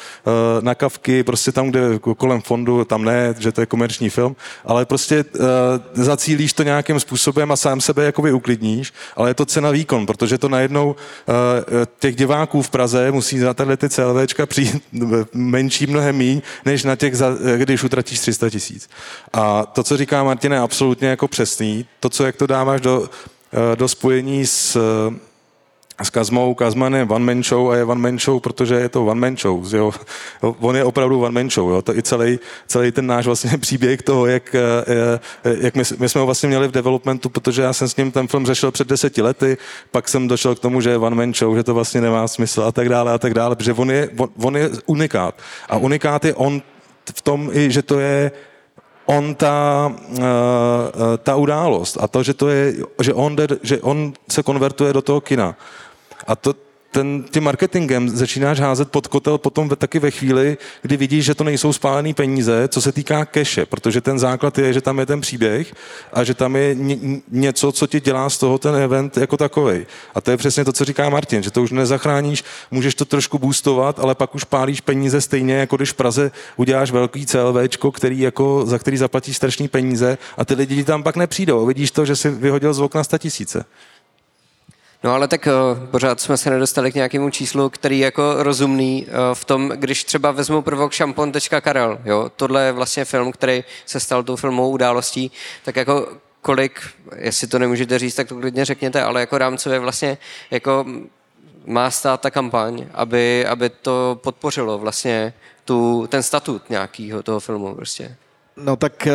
na 0.61 0.75
Kavky, 0.75 1.23
prostě 1.23 1.53
tam, 1.53 1.71
kde 1.71 1.99
kolem 1.99 2.41
fondu, 2.41 2.85
tam 2.85 3.05
ne, 3.05 3.35
že 3.39 3.53
to 3.53 3.61
je 3.61 3.67
komerční 3.67 4.11
film, 4.11 4.37
ale 4.65 4.87
prostě 4.87 5.25
uh, 5.39 6.05
zacílíš 6.05 6.53
to 6.53 6.63
nějakým 6.63 7.01
způsobem 7.01 7.53
a 7.53 7.57
sám 7.57 7.81
sebe 7.81 8.05
jakoby 8.05 8.33
uklidníš, 8.33 8.93
ale 9.17 9.31
je 9.31 9.35
to 9.35 9.47
cena 9.47 9.71
výkon, 9.71 10.07
protože 10.07 10.39
to 10.39 10.49
najednou 10.49 10.87
uh, 10.91 10.95
těch 11.99 12.17
diváků 12.17 12.63
v 12.63 12.71
Praze 12.71 13.11
musí 13.11 13.39
za 13.39 13.55
tyhle 13.55 13.77
ty 13.77 13.89
CLVčka 13.89 14.47
přijít 14.47 14.83
menší 15.35 15.87
mnohem 15.87 16.17
míň, 16.17 16.43
než 16.65 16.85
na 16.85 16.97
těch, 16.97 17.17
za, 17.17 17.31
když 17.57 17.85
utratíš 17.85 18.21
300 18.21 18.51
tisíc. 18.51 18.89
A 19.33 19.67
to, 19.67 19.83
co 19.83 19.97
říká 19.97 20.25
Martin, 20.25 20.53
je 20.53 20.59
absolutně 20.59 21.09
jako 21.09 21.29
přesný. 21.29 21.87
To, 22.01 22.09
co 22.11 22.27
jak 22.27 22.37
to 22.37 22.47
dáváš 22.47 22.81
do, 22.81 23.01
uh, 23.01 23.07
do 23.77 23.89
spojení 23.89 24.47
s 24.47 24.79
s 26.03 26.11
Kazmou. 26.11 26.55
Kazman 26.55 26.95
je 26.95 27.05
one 27.05 27.25
man 27.25 27.43
show 27.43 27.71
a 27.71 27.77
je 27.77 27.85
one 27.85 28.01
man 28.01 28.19
show, 28.19 28.41
protože 28.41 28.75
je 28.75 28.89
to 28.89 29.07
one 29.07 29.21
man 29.21 29.37
show. 29.37 29.75
Jo. 29.75 29.93
On 30.61 30.77
je 30.77 30.85
opravdu 30.85 31.21
one 31.21 31.31
man 31.31 31.51
show. 31.51 31.71
Jo. 31.71 31.83
To 31.83 31.97
i 31.97 32.03
celý, 32.03 32.39
celý 32.67 32.93
ten 32.93 33.07
náš 33.07 33.27
vlastně 33.27 33.59
příběh 33.59 34.03
toho, 34.03 34.27
jak, 34.27 34.55
eh, 34.55 35.19
eh, 35.45 35.57
jak 35.61 35.75
my, 35.75 35.83
my, 35.99 36.09
jsme 36.09 36.19
ho 36.19 36.27
vlastně 36.27 36.49
měli 36.49 36.69
v 36.69 36.71
developmentu, 36.71 37.29
protože 37.29 37.63
já 37.63 37.73
jsem 37.73 37.89
s 37.89 37.97
ním 37.97 38.13
ten 38.13 38.29
film 38.29 38.47
řešil 38.47 38.71
před 38.71 38.89
deseti 38.89 39.23
lety, 39.23 39.57
pak 39.91 40.09
jsem 40.09 40.29
došel 40.29 40.55
k 40.55 40.59
tomu, 40.59 40.81
že 40.81 40.91
je 40.91 40.99
one 40.99 41.17
man 41.17 41.35
show, 41.35 41.57
že 41.57 41.63
to 41.63 41.75
vlastně 41.75 42.01
nemá 42.01 42.29
smysl 42.29 42.63
a 42.63 42.73
tak 42.73 42.89
dále 42.89 43.13
a 43.13 43.19
tak 43.19 43.35
dále, 43.35 43.57
protože 43.57 43.73
on 43.73 43.91
je, 43.91 44.09
on, 44.17 44.29
on 44.43 44.57
je 44.57 44.71
unikát. 44.87 45.35
A 45.69 45.77
unikát 45.77 46.25
je 46.25 46.35
on 46.35 46.63
v 47.15 47.23
tom, 47.23 47.51
i, 47.53 47.71
že 47.71 47.83
to 47.83 47.99
je 47.99 48.31
on 49.09 49.35
ta, 49.35 49.89
uh, 49.89 50.25
ta 51.17 51.37
událost 51.37 51.97
a 52.01 52.09
to, 52.09 52.23
že, 52.23 52.35
to 52.35 52.49
je, 52.49 52.75
že, 53.01 53.15
on 53.15 53.37
jde, 53.37 53.47
že 53.63 53.81
on 53.81 54.13
se 54.29 54.43
konvertuje 54.43 54.93
do 54.93 55.03
toho 55.03 55.21
kina. 55.21 55.57
A 56.29 56.37
to, 56.37 56.55
ten, 56.91 57.25
tím 57.31 57.45
marketingem 57.45 58.09
začínáš 58.09 58.61
házet 58.61 58.91
pod 58.91 59.07
kotel 59.07 59.39
potom 59.39 59.69
taky 59.69 59.99
ve 59.99 60.11
chvíli, 60.11 60.59
kdy 60.83 60.97
vidíš, 60.97 61.25
že 61.25 61.35
to 61.35 61.45
nejsou 61.45 61.73
spálené 61.73 62.15
peníze, 62.15 62.69
co 62.69 62.81
se 62.81 62.93
týká 62.93 63.25
keše, 63.25 63.67
protože 63.67 64.01
ten 64.01 64.19
základ 64.19 64.59
je, 64.59 64.73
že 64.73 64.81
tam 64.81 64.99
je 64.99 65.07
ten 65.07 65.21
příběh 65.21 65.75
a 66.13 66.25
že 66.25 66.35
tam 66.35 66.57
je 66.57 66.77
něco, 67.31 67.73
co 67.73 67.87
ti 67.87 68.01
dělá 68.01 68.31
z 68.31 68.39
toho 68.39 68.59
ten 68.59 68.77
event 68.77 69.17
jako 69.17 69.37
takový. 69.37 69.87
A 70.15 70.21
to 70.21 70.31
je 70.31 70.37
přesně 70.37 70.65
to, 70.65 70.73
co 70.73 70.85
říká 70.85 71.09
Martin, 71.09 71.43
že 71.43 71.51
to 71.51 71.63
už 71.63 71.71
nezachráníš, 71.71 72.45
můžeš 72.71 72.95
to 72.95 73.05
trošku 73.05 73.39
boostovat, 73.39 74.01
ale 74.01 74.15
pak 74.15 74.35
už 74.35 74.45
pálíš 74.45 74.81
peníze 74.81 75.21
stejně, 75.21 75.55
jako 75.55 75.77
když 75.77 75.91
v 75.91 75.95
Praze 75.95 76.31
uděláš 76.57 76.91
velký 76.91 77.27
CLVčko, 77.27 77.93
který 77.93 78.21
jako, 78.21 78.63
za 78.67 78.79
který 78.79 78.97
zaplatíš 78.97 79.37
strašný 79.37 79.69
peníze 79.69 80.19
a 80.37 80.45
ty 80.45 80.55
lidi 80.55 80.85
tam 80.85 81.03
pak 81.03 81.17
nepřijdou. 81.17 81.67
Vidíš 81.67 81.91
to, 81.91 82.05
že 82.05 82.17
si 82.17 82.31
vyhodil 82.31 82.75
z 82.75 82.81
okna 82.81 83.05
100 83.05 83.19
tisíce. 83.19 83.65
No 85.03 85.15
ale 85.15 85.29
tak 85.29 85.47
uh, 85.47 85.87
pořád 85.87 86.21
jsme 86.21 86.37
se 86.37 86.51
nedostali 86.51 86.93
k 86.93 86.95
nějakému 86.95 87.31
číslu, 87.31 87.71
který 87.71 87.99
je 87.99 88.05
jako 88.05 88.35
rozumný 88.43 89.07
uh, 89.07 89.15
v 89.35 89.45
tom, 89.45 89.69
když 89.69 90.05
třeba 90.05 90.31
vezmu 90.31 90.63
prvok 90.63 90.93
šampon.karel, 90.93 91.99
jo, 92.05 92.31
tohle 92.37 92.65
je 92.65 92.73
vlastně 92.73 93.05
film, 93.05 93.33
který 93.33 93.65
se 93.87 94.01
stal 94.01 94.23
tou 94.23 94.37
filmovou 94.37 94.71
událostí, 94.71 95.33
tak 95.65 95.77
jako 95.77 96.09
kolik, 96.43 96.81
jestli 97.17 97.47
to 97.47 97.59
nemůžete 97.59 97.99
říct, 97.99 98.15
tak 98.15 98.29
to 98.29 98.35
klidně 98.35 98.65
řekněte, 98.65 99.03
ale 99.03 99.21
jako 99.21 99.39
rámcově 99.39 99.79
vlastně 99.79 100.19
jako 100.51 100.87
má 101.67 101.91
stát 101.91 102.21
ta 102.21 102.31
kampaň, 102.31 102.87
aby, 102.95 103.47
aby 103.47 103.71
to 103.71 104.21
podpořilo 104.23 104.79
vlastně 104.79 105.33
tu, 105.65 106.07
ten 106.07 106.23
statut 106.23 106.71
nějakého 106.71 107.23
toho 107.23 107.41
filmu 107.41 107.75
prostě. 107.75 108.17
No 108.57 108.77
tak 108.77 109.07
eh, 109.07 109.13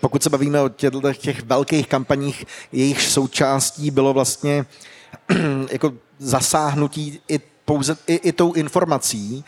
pokud 0.00 0.22
se 0.22 0.30
bavíme 0.30 0.60
o 0.60 0.68
těch, 0.68 1.18
těch 1.18 1.42
velkých 1.42 1.88
kampaních, 1.88 2.44
jejich 2.72 3.02
součástí 3.02 3.90
bylo 3.90 4.12
vlastně 4.12 4.66
jako 5.72 5.92
zasáhnutí 6.18 7.20
i 7.28 7.40
pouze 7.64 7.96
i, 8.06 8.14
i 8.14 8.32
tou 8.32 8.52
informací 8.52 9.44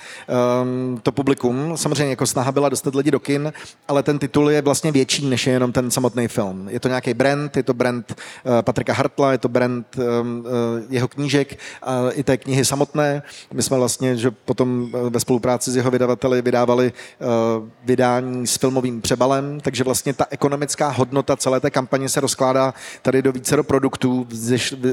um, 0.63 1.01
to 1.03 1.13
publikum. 1.13 1.77
Samozřejmě 1.77 2.11
jako 2.11 2.27
snaha 2.27 2.53
byla 2.53 2.69
dostat 2.69 2.95
lidi 2.95 3.11
do 3.11 3.21
kin, 3.21 3.53
ale 3.89 4.03
ten 4.03 4.19
titul 4.19 4.51
je 4.51 4.63
vlastně 4.63 4.93
větší 4.93 5.27
než 5.27 5.47
je 5.47 5.53
jenom 5.53 5.73
ten 5.73 5.91
samotný 5.91 6.29
film. 6.29 6.69
Je 6.69 6.81
to 6.81 6.89
nějaký 6.89 7.15
brand, 7.15 7.57
je 7.57 7.63
to 7.63 7.75
brand 7.75 8.13
uh, 8.13 8.63
Patrika 8.63 8.93
Hartla, 8.93 9.33
je 9.33 9.39
to 9.39 9.49
brand 9.49 9.87
um, 9.97 10.05
uh, 10.39 10.47
jeho 10.91 11.09
knížek 11.09 11.59
a 11.83 12.11
i 12.11 12.23
té 12.23 12.37
knihy 12.37 12.65
samotné. 12.65 13.23
My 13.53 13.63
jsme 13.63 13.77
vlastně, 13.77 14.17
že 14.17 14.31
potom 14.31 14.93
ve 15.09 15.21
spolupráci 15.21 15.71
s 15.71 15.77
jeho 15.77 15.91
vydavateli 15.91 16.43
vydávali 16.43 16.93
uh, 17.21 17.69
vydání 17.85 18.47
s 18.47 18.57
filmovým 18.57 19.01
přebalem, 19.01 19.61
takže 19.61 19.85
vlastně 19.85 20.13
ta 20.13 20.27
ekonomická 20.31 20.89
hodnota 20.89 21.37
celé 21.37 21.61
té 21.61 21.71
kampaně 21.71 22.09
se 22.09 22.21
rozkládá 22.21 22.75
tady 23.03 23.23
do 23.23 23.33
více 23.33 23.57
do 23.57 23.65
produktů, 23.65 24.27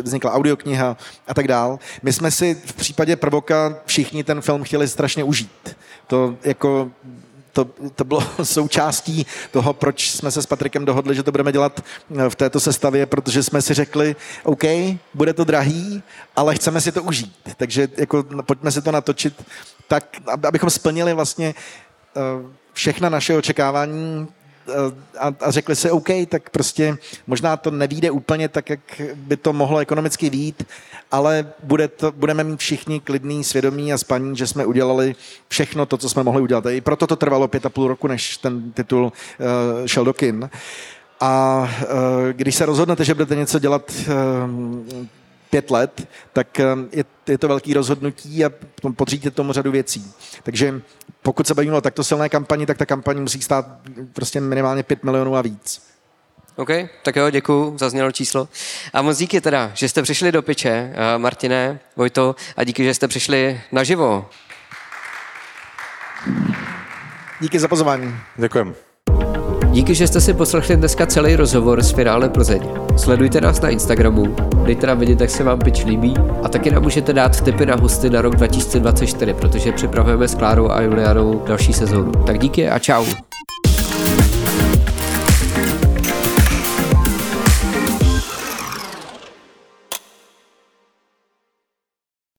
vznikla 0.04 0.34
audiokniha 0.34 0.98
a 1.28 1.34
tak 1.34 1.48
dál. 1.48 1.80
My 2.04 2.14
jsme 2.14 2.32
si 2.32 2.56
v 2.66 2.74
případě 2.74 3.13
případě 3.14 3.22
Prvoka 3.22 3.78
všichni 3.86 4.24
ten 4.24 4.42
film 4.42 4.64
chtěli 4.64 4.88
strašně 4.88 5.24
užít. 5.24 5.78
To 6.08 6.38
jako 6.44 6.92
to, 7.54 7.66
to 7.96 8.04
bylo 8.04 8.22
součástí 8.44 9.26
toho, 9.52 9.74
proč 9.74 10.12
jsme 10.12 10.32
se 10.32 10.42
s 10.42 10.46
Patrikem 10.46 10.86
dohodli, 10.86 11.16
že 11.16 11.24
to 11.24 11.32
budeme 11.32 11.52
dělat 11.52 11.82
eh, 11.82 12.30
v 12.30 12.36
této 12.36 12.60
sestavě, 12.60 13.06
protože 13.06 13.44
jsme 13.44 13.62
si 13.62 13.74
řekli, 13.74 14.16
OK, 14.44 14.64
bude 15.14 15.34
to 15.34 15.44
drahý, 15.44 16.04
ale 16.36 16.56
chceme 16.56 16.82
si 16.82 16.92
to 16.92 17.04
užít. 17.04 17.34
Takže 17.58 17.88
jako, 17.98 18.24
pojďme 18.46 18.72
si 18.72 18.82
to 18.82 18.92
natočit 18.92 19.34
tak, 19.88 20.04
abychom 20.48 20.70
splnili 20.70 21.14
vlastně 21.14 21.54
eh, 21.54 22.22
všechna 22.74 23.10
naše 23.10 23.38
očekávání 23.38 24.28
a, 25.20 25.34
a 25.40 25.52
řekli 25.52 25.76
si, 25.76 25.92
OK, 25.92 26.10
tak 26.30 26.50
prostě 26.50 26.98
možná 27.28 27.58
to 27.58 27.72
nevíde 27.72 28.12
úplně 28.12 28.50
tak, 28.50 28.70
jak 28.70 29.02
by 29.16 29.38
to 29.38 29.54
mohlo 29.54 29.80
ekonomicky 29.80 30.30
vít, 30.30 30.64
ale 31.12 31.54
bude 31.64 31.88
to, 31.88 32.12
budeme 32.12 32.44
mít 32.44 32.60
všichni 32.60 33.00
klidný 33.00 33.44
svědomí 33.44 33.94
a 33.94 33.98
spaní, 33.98 34.38
že 34.38 34.48
jsme 34.48 34.66
udělali 34.66 35.16
všechno 35.48 35.86
to, 35.86 35.98
co 35.98 36.10
jsme 36.10 36.24
mohli 36.24 36.42
udělat. 36.42 36.66
I 36.66 36.82
proto 36.82 37.08
to 37.08 37.16
trvalo 37.16 37.48
pět 37.48 37.66
a 37.66 37.70
půl 37.70 37.88
roku, 37.88 38.08
než 38.08 38.38
ten 38.38 38.72
titul 38.72 39.04
uh, 39.04 39.12
šel 39.86 40.06
do 40.06 40.14
kin. 40.14 40.50
A 41.20 41.60
uh, 41.60 41.88
když 42.32 42.56
se 42.56 42.66
rozhodnete, 42.66 43.06
že 43.06 43.14
budete 43.14 43.36
něco 43.36 43.60
dělat 43.60 43.92
uh, 44.08 45.06
pět 45.54 45.72
let, 45.72 46.08
tak 46.34 46.60
je, 46.92 47.06
je 47.28 47.38
to 47.38 47.48
velký 47.48 47.74
rozhodnutí 47.74 48.46
a 48.46 48.50
podřídíte 48.96 49.32
tomu 49.32 49.54
řadu 49.54 49.72
věcí. 49.72 50.14
Takže 50.44 50.82
pokud 51.22 51.48
se 51.48 51.54
bavíme 51.54 51.78
o 51.78 51.82
takto 51.82 52.04
silné 52.04 52.30
kampani, 52.30 52.66
tak 52.66 52.78
ta 52.78 52.86
kampaň 52.86 53.22
musí 53.22 53.42
stát 53.42 53.66
prostě 54.14 54.42
minimálně 54.42 54.84
5 54.84 55.04
milionů 55.04 55.36
a 55.36 55.42
víc. 55.42 55.82
OK, 56.56 56.70
tak 57.04 57.16
jo, 57.16 57.30
děkuji, 57.30 57.78
zaznělo 57.78 58.12
číslo. 58.12 58.50
A 58.94 59.02
moc 59.02 59.18
díky 59.18 59.42
teda, 59.42 59.72
že 59.74 59.90
jste 59.90 60.02
přišli 60.02 60.32
do 60.32 60.42
piče, 60.42 60.94
Martine, 61.18 61.80
Vojto, 61.96 62.36
a 62.58 62.64
díky, 62.64 62.84
že 62.84 62.94
jste 62.94 63.08
přišli 63.08 63.62
naživo. 63.72 64.30
Díky 67.40 67.60
za 67.60 67.68
pozvání. 67.68 68.16
Děkujeme. 68.38 68.93
Díky, 69.74 69.96
že 69.96 70.08
jste 70.08 70.22
si 70.22 70.34
poslechli 70.34 70.78
dneska 70.78 71.06
celý 71.06 71.36
rozhovor 71.36 71.84
z 71.84 71.92
Finále 71.92 72.30
Plzeň. 72.30 72.62
Sledujte 72.98 73.42
nás 73.42 73.62
na 73.62 73.70
Instagramu, 73.70 74.36
dejte 74.66 74.88
nám 74.88 74.98
vědět, 74.98 75.22
jak 75.22 75.30
se 75.30 75.44
vám 75.44 75.60
pitch 75.60 75.86
líbí 75.86 76.14
a 76.44 76.50
taky 76.50 76.72
nám 76.72 76.84
můžete 76.84 77.14
dát 77.14 77.42
tipy 77.42 77.66
na 77.66 77.76
hosty 77.76 78.10
na 78.10 78.22
rok 78.22 78.36
2024, 78.36 79.34
protože 79.34 79.72
připravujeme 79.72 80.28
s 80.28 80.36
Klárou 80.36 80.72
a 80.72 80.82
Julianou 80.82 81.42
další 81.48 81.74
sezónu. 81.74 82.12
Tak 82.12 82.40
díky 82.40 82.70
a 82.70 82.80
čau. 82.80 83.06